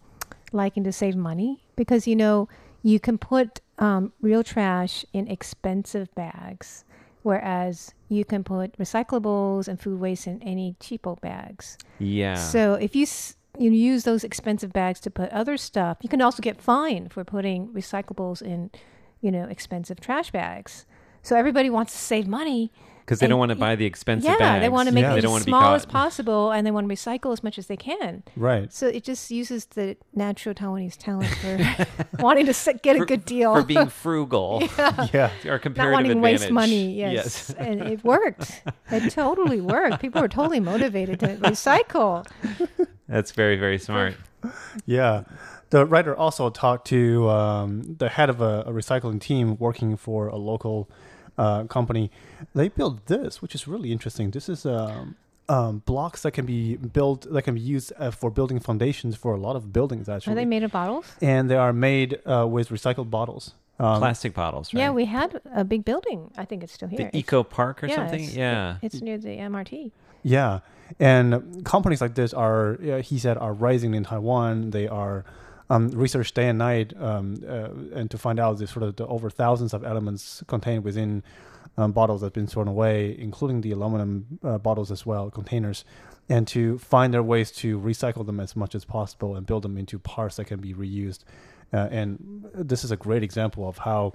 liking 0.53 0.83
to 0.85 0.93
save 0.93 1.15
money 1.17 1.63
because 1.77 2.07
you 2.07 2.17
know 2.17 2.49
you 2.83 2.99
can 2.99 3.19
put 3.19 3.61
um, 3.79 4.13
real 4.23 4.43
trash 4.43 5.05
in 5.13 5.29
expensive 5.29 6.15
bags, 6.15 6.85
whereas 7.27 7.93
you 8.09 8.25
can 8.25 8.43
put 8.45 8.79
recyclables 8.79 9.67
and 9.69 9.81
food 9.81 9.99
waste 10.01 10.27
in 10.27 10.41
any 10.43 10.77
cheapo 10.81 11.21
bags. 11.21 11.77
yeah. 11.99 12.35
So 12.37 12.75
if 12.75 12.95
you 12.95 13.03
s- 13.03 13.37
you 13.59 13.71
use 13.73 14.05
those 14.05 14.23
expensive 14.23 14.73
bags 14.73 15.01
to 15.01 15.11
put 15.11 15.29
other 15.31 15.57
stuff, 15.57 15.97
you 16.03 16.09
can 16.09 16.21
also 16.23 16.41
get 16.43 16.61
fined 16.61 17.13
for 17.13 17.25
putting 17.25 17.69
recyclables 17.69 18.43
in, 18.43 18.71
you 19.25 19.31
know, 19.33 19.45
expensive 19.45 19.99
trash 19.99 20.31
bags. 20.31 20.85
So 21.23 21.37
everybody 21.37 21.71
wants 21.71 21.93
to 21.93 21.99
save 21.99 22.27
money. 22.29 22.71
Because 23.07 23.21
they 23.21 23.27
and 23.27 23.31
don't 23.31 23.39
want 23.39 23.51
to 23.51 23.57
buy 23.57 23.77
the 23.77 23.87
expensive 23.87 24.29
yeah, 24.29 24.37
bags. 24.37 24.61
they 24.63 24.69
want 24.69 24.89
to 24.89 24.95
make 24.95 25.03
Yeah. 25.03 25.11
They 25.11 25.21
them 25.21 25.23
don't 25.23 25.31
want 25.31 25.41
as 25.43 25.45
to 25.45 25.47
be 25.47 25.51
small 25.53 25.75
as 25.75 25.85
caught. 25.85 25.93
possible, 25.93 26.51
and 26.51 26.67
they 26.67 26.73
want 26.73 26.89
to 26.89 26.93
recycle 26.95 27.33
as 27.33 27.45
much 27.45 27.57
as 27.57 27.69
they 27.69 27.77
can. 27.77 28.25
Right. 28.37 28.73
So 28.73 28.89
it 28.89 29.05
just 29.05 29.31
uses 29.31 29.67
the 29.67 29.97
natural 30.13 30.55
Taiwanese 30.57 30.97
talent 30.97 31.33
for 31.37 31.87
wanting 32.23 32.47
to 32.47 32.51
s- 32.51 32.69
get 32.83 32.97
a 33.01 33.05
good 33.07 33.25
deal. 33.25 33.55
for 33.55 33.63
being 33.63 33.89
frugal. 34.05 34.61
Yeah. 35.15 35.31
Our 35.45 35.53
not 35.53 35.63
comparative 35.63 35.93
wanting 35.95 36.13
to 36.13 36.19
waste 36.19 36.51
money. 36.51 36.95
Yes. 36.97 37.51
and 37.51 37.81
it 37.81 38.05
worked. 38.05 38.63
It 38.91 39.11
totally 39.13 39.61
worked. 39.61 40.01
People 40.01 40.21
were 40.21 40.29
totally 40.29 40.61
motivated 40.61 41.21
to 41.21 41.37
recycle. 41.37 42.27
That's 43.09 43.31
very 43.33 43.57
very 43.57 43.79
smart. 43.79 44.15
Yeah. 44.85 45.23
The 45.71 45.85
writer 45.85 46.17
also 46.17 46.51
talked 46.51 46.87
to 46.89 47.29
um, 47.29 47.97
the 47.99 48.09
head 48.09 48.31
of 48.31 48.41
a, 48.41 48.65
a 48.67 48.73
recycling 48.73 49.21
team 49.21 49.57
working 49.59 49.97
for 49.97 50.29
a 50.29 50.37
local 50.37 50.89
uh, 51.39 51.65
company. 51.65 52.11
They 52.55 52.69
built 52.69 53.07
this, 53.07 53.41
which 53.43 53.55
is 53.55 53.67
really 53.69 53.93
interesting. 53.93 54.31
This 54.31 54.49
is 54.49 54.65
um, 54.67 55.17
um, 55.49 55.83
blocks 55.87 56.23
that 56.23 56.33
can 56.33 56.47
be 56.47 56.77
built 56.77 57.27
that 57.33 57.43
can 57.43 57.55
be 57.55 57.61
used 57.61 57.93
uh, 57.99 58.11
for 58.11 58.31
building 58.31 58.59
foundations 58.61 59.17
for 59.17 59.35
a 59.35 59.39
lot 59.39 59.57
of 59.57 59.73
buildings. 59.73 60.09
Actually, 60.09 60.33
Are 60.33 60.37
they 60.37 60.45
made 60.45 60.63
of 60.65 60.73
bottles? 60.73 61.07
and 61.23 61.49
they 61.51 61.57
are 61.57 61.73
made 61.73 62.21
uh, 62.27 62.47
with 62.49 62.69
recycled 62.71 63.11
bottles. 63.11 63.55
Um, 63.79 63.99
Plastic 64.01 64.33
bottles, 64.33 64.73
right? 64.73 64.81
Yeah, 64.81 64.91
we 64.91 65.05
had 65.05 65.39
a 65.55 65.63
big 65.63 65.85
building. 65.85 66.31
I 66.39 66.47
think 66.47 66.63
it's 66.65 66.73
still 66.73 66.89
here. 66.89 66.97
the 66.99 67.05
It's- 67.09 67.21
Eco 67.21 67.43
Park 67.43 67.85
or 67.85 67.89
yeah, 67.89 67.97
something. 67.97 68.21
it's- 68.23 68.35
Yeah. 68.37 68.77
It's 68.81 69.03
near 69.03 69.19
the 69.19 69.37
MRT. 69.39 69.93
Yeah, 70.23 70.61
and 70.99 71.63
companies 71.65 72.01
like 72.01 72.15
this 72.15 72.33
are, 72.33 72.79
uh, 72.83 73.03
he 73.03 73.19
said, 73.19 73.37
are 73.37 73.53
rising 73.53 73.95
in 73.95 74.05
Taiwan. 74.05 74.71
They 74.71 74.89
are 74.89 75.25
um, 75.71 75.89
research 75.91 76.33
day 76.33 76.49
and 76.49 76.59
night, 76.59 76.93
um, 77.01 77.43
uh, 77.47 77.69
and 77.99 78.11
to 78.11 78.19
find 78.19 78.39
out 78.39 78.59
the 78.59 78.67
sort 78.67 78.83
of 78.85 78.97
the 78.97 79.07
over 79.07 79.31
thousands 79.31 79.75
of 79.75 79.85
elements 79.85 80.43
contained 80.47 80.85
within 80.85 81.23
um, 81.77 81.93
bottles 81.93 82.21
that 82.21 82.27
have 82.27 82.33
been 82.33 82.47
thrown 82.47 82.69
away, 82.69 83.17
including 83.19 83.61
the 83.61 83.73
aluminum 83.73 84.39
uh, 84.43 84.59
bottles 84.59 84.91
as 84.91 85.05
well, 85.05 85.31
containers, 85.31 85.85
and 86.29 86.47
to 86.49 86.79
find 86.79 87.13
their 87.13 87.23
ways 87.23 87.51
to 87.51 87.79
recycle 87.81 88.25
them 88.25 88.41
as 88.41 88.57
much 88.57 88.75
as 88.75 88.85
possible 88.85 89.37
and 89.37 89.47
build 89.47 89.63
them 89.63 89.77
into 89.77 89.99
parts 89.99 90.37
that 90.37 90.47
can 90.47 90.61
be 90.61 90.73
reused. 90.75 91.21
Uh, 91.73 91.89
and 91.91 92.45
this 92.55 92.85
is 92.85 92.91
a 92.91 92.97
great 92.97 93.23
example 93.23 93.69
of 93.69 93.79
how 93.79 94.13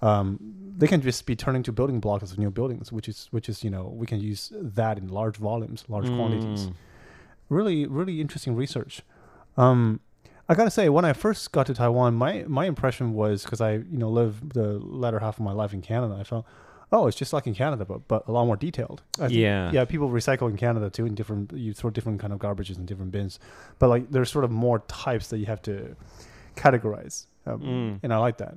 um, 0.00 0.38
they 0.76 0.86
can 0.86 1.00
just 1.02 1.26
be 1.26 1.36
turned 1.36 1.56
into 1.56 1.72
building 1.72 2.00
blocks 2.00 2.32
of 2.32 2.38
new 2.38 2.50
buildings, 2.50 2.90
which 2.92 3.08
is 3.08 3.28
which 3.30 3.48
is 3.48 3.62
you 3.62 3.70
know 3.70 3.84
we 3.84 4.06
can 4.06 4.20
use 4.20 4.52
that 4.54 4.96
in 4.98 5.08
large 5.08 5.36
volumes, 5.36 5.84
large 5.88 6.06
quantities. 6.06 6.66
Mm. 6.66 6.74
Really, 7.48 7.86
really 7.86 8.20
interesting 8.20 8.54
research. 8.54 9.02
Um, 9.56 10.00
I 10.48 10.54
gotta 10.54 10.70
say, 10.70 10.88
when 10.88 11.04
I 11.04 11.12
first 11.12 11.52
got 11.52 11.66
to 11.66 11.74
Taiwan, 11.74 12.14
my 12.14 12.44
my 12.48 12.64
impression 12.66 13.12
was 13.14 13.42
because 13.44 13.60
I 13.60 13.72
you 13.74 13.98
know 13.98 14.08
lived 14.10 14.52
the 14.54 14.78
latter 14.78 15.18
half 15.18 15.38
of 15.38 15.44
my 15.44 15.52
life 15.52 15.72
in 15.74 15.82
Canada, 15.82 16.16
I 16.18 16.24
felt. 16.24 16.46
Oh, 16.90 17.06
it's 17.06 17.18
just 17.18 17.34
like 17.34 17.46
in 17.46 17.54
Canada, 17.54 17.84
but 17.84 18.08
but 18.08 18.26
a 18.28 18.32
lot 18.32 18.46
more 18.46 18.56
detailed. 18.56 19.02
I 19.18 19.26
think- 19.28 19.32
Yeah. 19.38 19.70
yeah. 19.72 19.84
People 19.84 20.08
recycle 20.08 20.48
in 20.48 20.56
Canada 20.56 20.88
too, 20.88 21.04
in 21.04 21.14
different. 21.14 21.52
You 21.52 21.74
throw 21.74 21.90
different 21.90 22.18
kind 22.18 22.32
of 22.32 22.38
garbages 22.38 22.78
in 22.78 22.86
different 22.86 23.10
bins, 23.12 23.38
but 23.78 23.88
like 23.90 24.10
there's 24.10 24.30
sort 24.30 24.44
of 24.46 24.50
more 24.50 24.78
types 24.88 25.28
that 25.28 25.36
you 25.38 25.44
have 25.46 25.60
to 25.62 25.94
categorize, 26.56 27.26
um, 27.46 27.60
Mm. 27.60 28.00
and 28.02 28.12
I 28.14 28.18
like 28.18 28.38
that. 28.38 28.54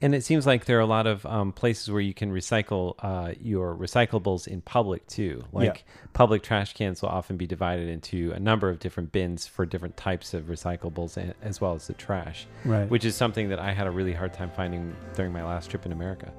And 0.00 0.14
it 0.14 0.24
seems 0.24 0.46
like 0.46 0.64
there 0.64 0.78
are 0.78 0.80
a 0.82 0.86
lot 0.86 1.06
of 1.06 1.24
um, 1.26 1.52
places 1.52 1.90
where 1.90 2.00
you 2.00 2.14
can 2.14 2.32
recycle 2.32 2.94
uh, 3.00 3.32
your 3.40 3.74
recyclables 3.76 4.46
in 4.48 4.60
public 4.62 5.06
too. 5.06 5.44
Like 5.52 5.84
public 6.12 6.42
trash 6.42 6.74
cans 6.74 7.02
will 7.02 7.08
often 7.10 7.36
be 7.36 7.46
divided 7.46 7.88
into 7.88 8.32
a 8.32 8.40
number 8.40 8.68
of 8.68 8.78
different 8.78 9.12
bins 9.12 9.46
for 9.46 9.64
different 9.66 9.96
types 9.96 10.34
of 10.34 10.44
recyclables 10.44 11.16
a- 11.16 11.34
as 11.42 11.60
well 11.60 11.74
as 11.74 11.86
the 11.86 11.94
trash, 11.94 12.46
Right. 12.64 12.88
which 12.90 13.04
is 13.04 13.14
something 13.14 13.48
that 13.50 13.58
I 13.58 13.72
had 13.72 13.86
a 13.86 13.90
really 13.90 14.12
hard 14.12 14.32
time 14.32 14.50
finding 14.56 14.94
during 15.14 15.32
my 15.32 15.44
last 15.44 15.70
trip 15.70 15.86
in 15.86 15.92
America. 15.92 16.32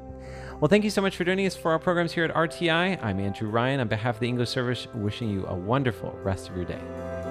Well, 0.59 0.69
thank 0.69 0.83
you 0.83 0.89
so 0.91 1.01
much 1.01 1.15
for 1.17 1.23
joining 1.23 1.47
us 1.47 1.55
for 1.55 1.71
our 1.71 1.79
programs 1.79 2.11
here 2.11 2.23
at 2.23 2.31
RTI. 2.35 3.03
I'm 3.03 3.19
Andrew 3.19 3.49
Ryan. 3.49 3.79
On 3.79 3.87
behalf 3.87 4.15
of 4.15 4.19
the 4.21 4.27
English 4.27 4.49
Service, 4.49 4.87
wishing 4.93 5.29
you 5.29 5.45
a 5.47 5.55
wonderful 5.55 6.11
rest 6.23 6.49
of 6.49 6.55
your 6.55 6.65
day. 6.65 7.30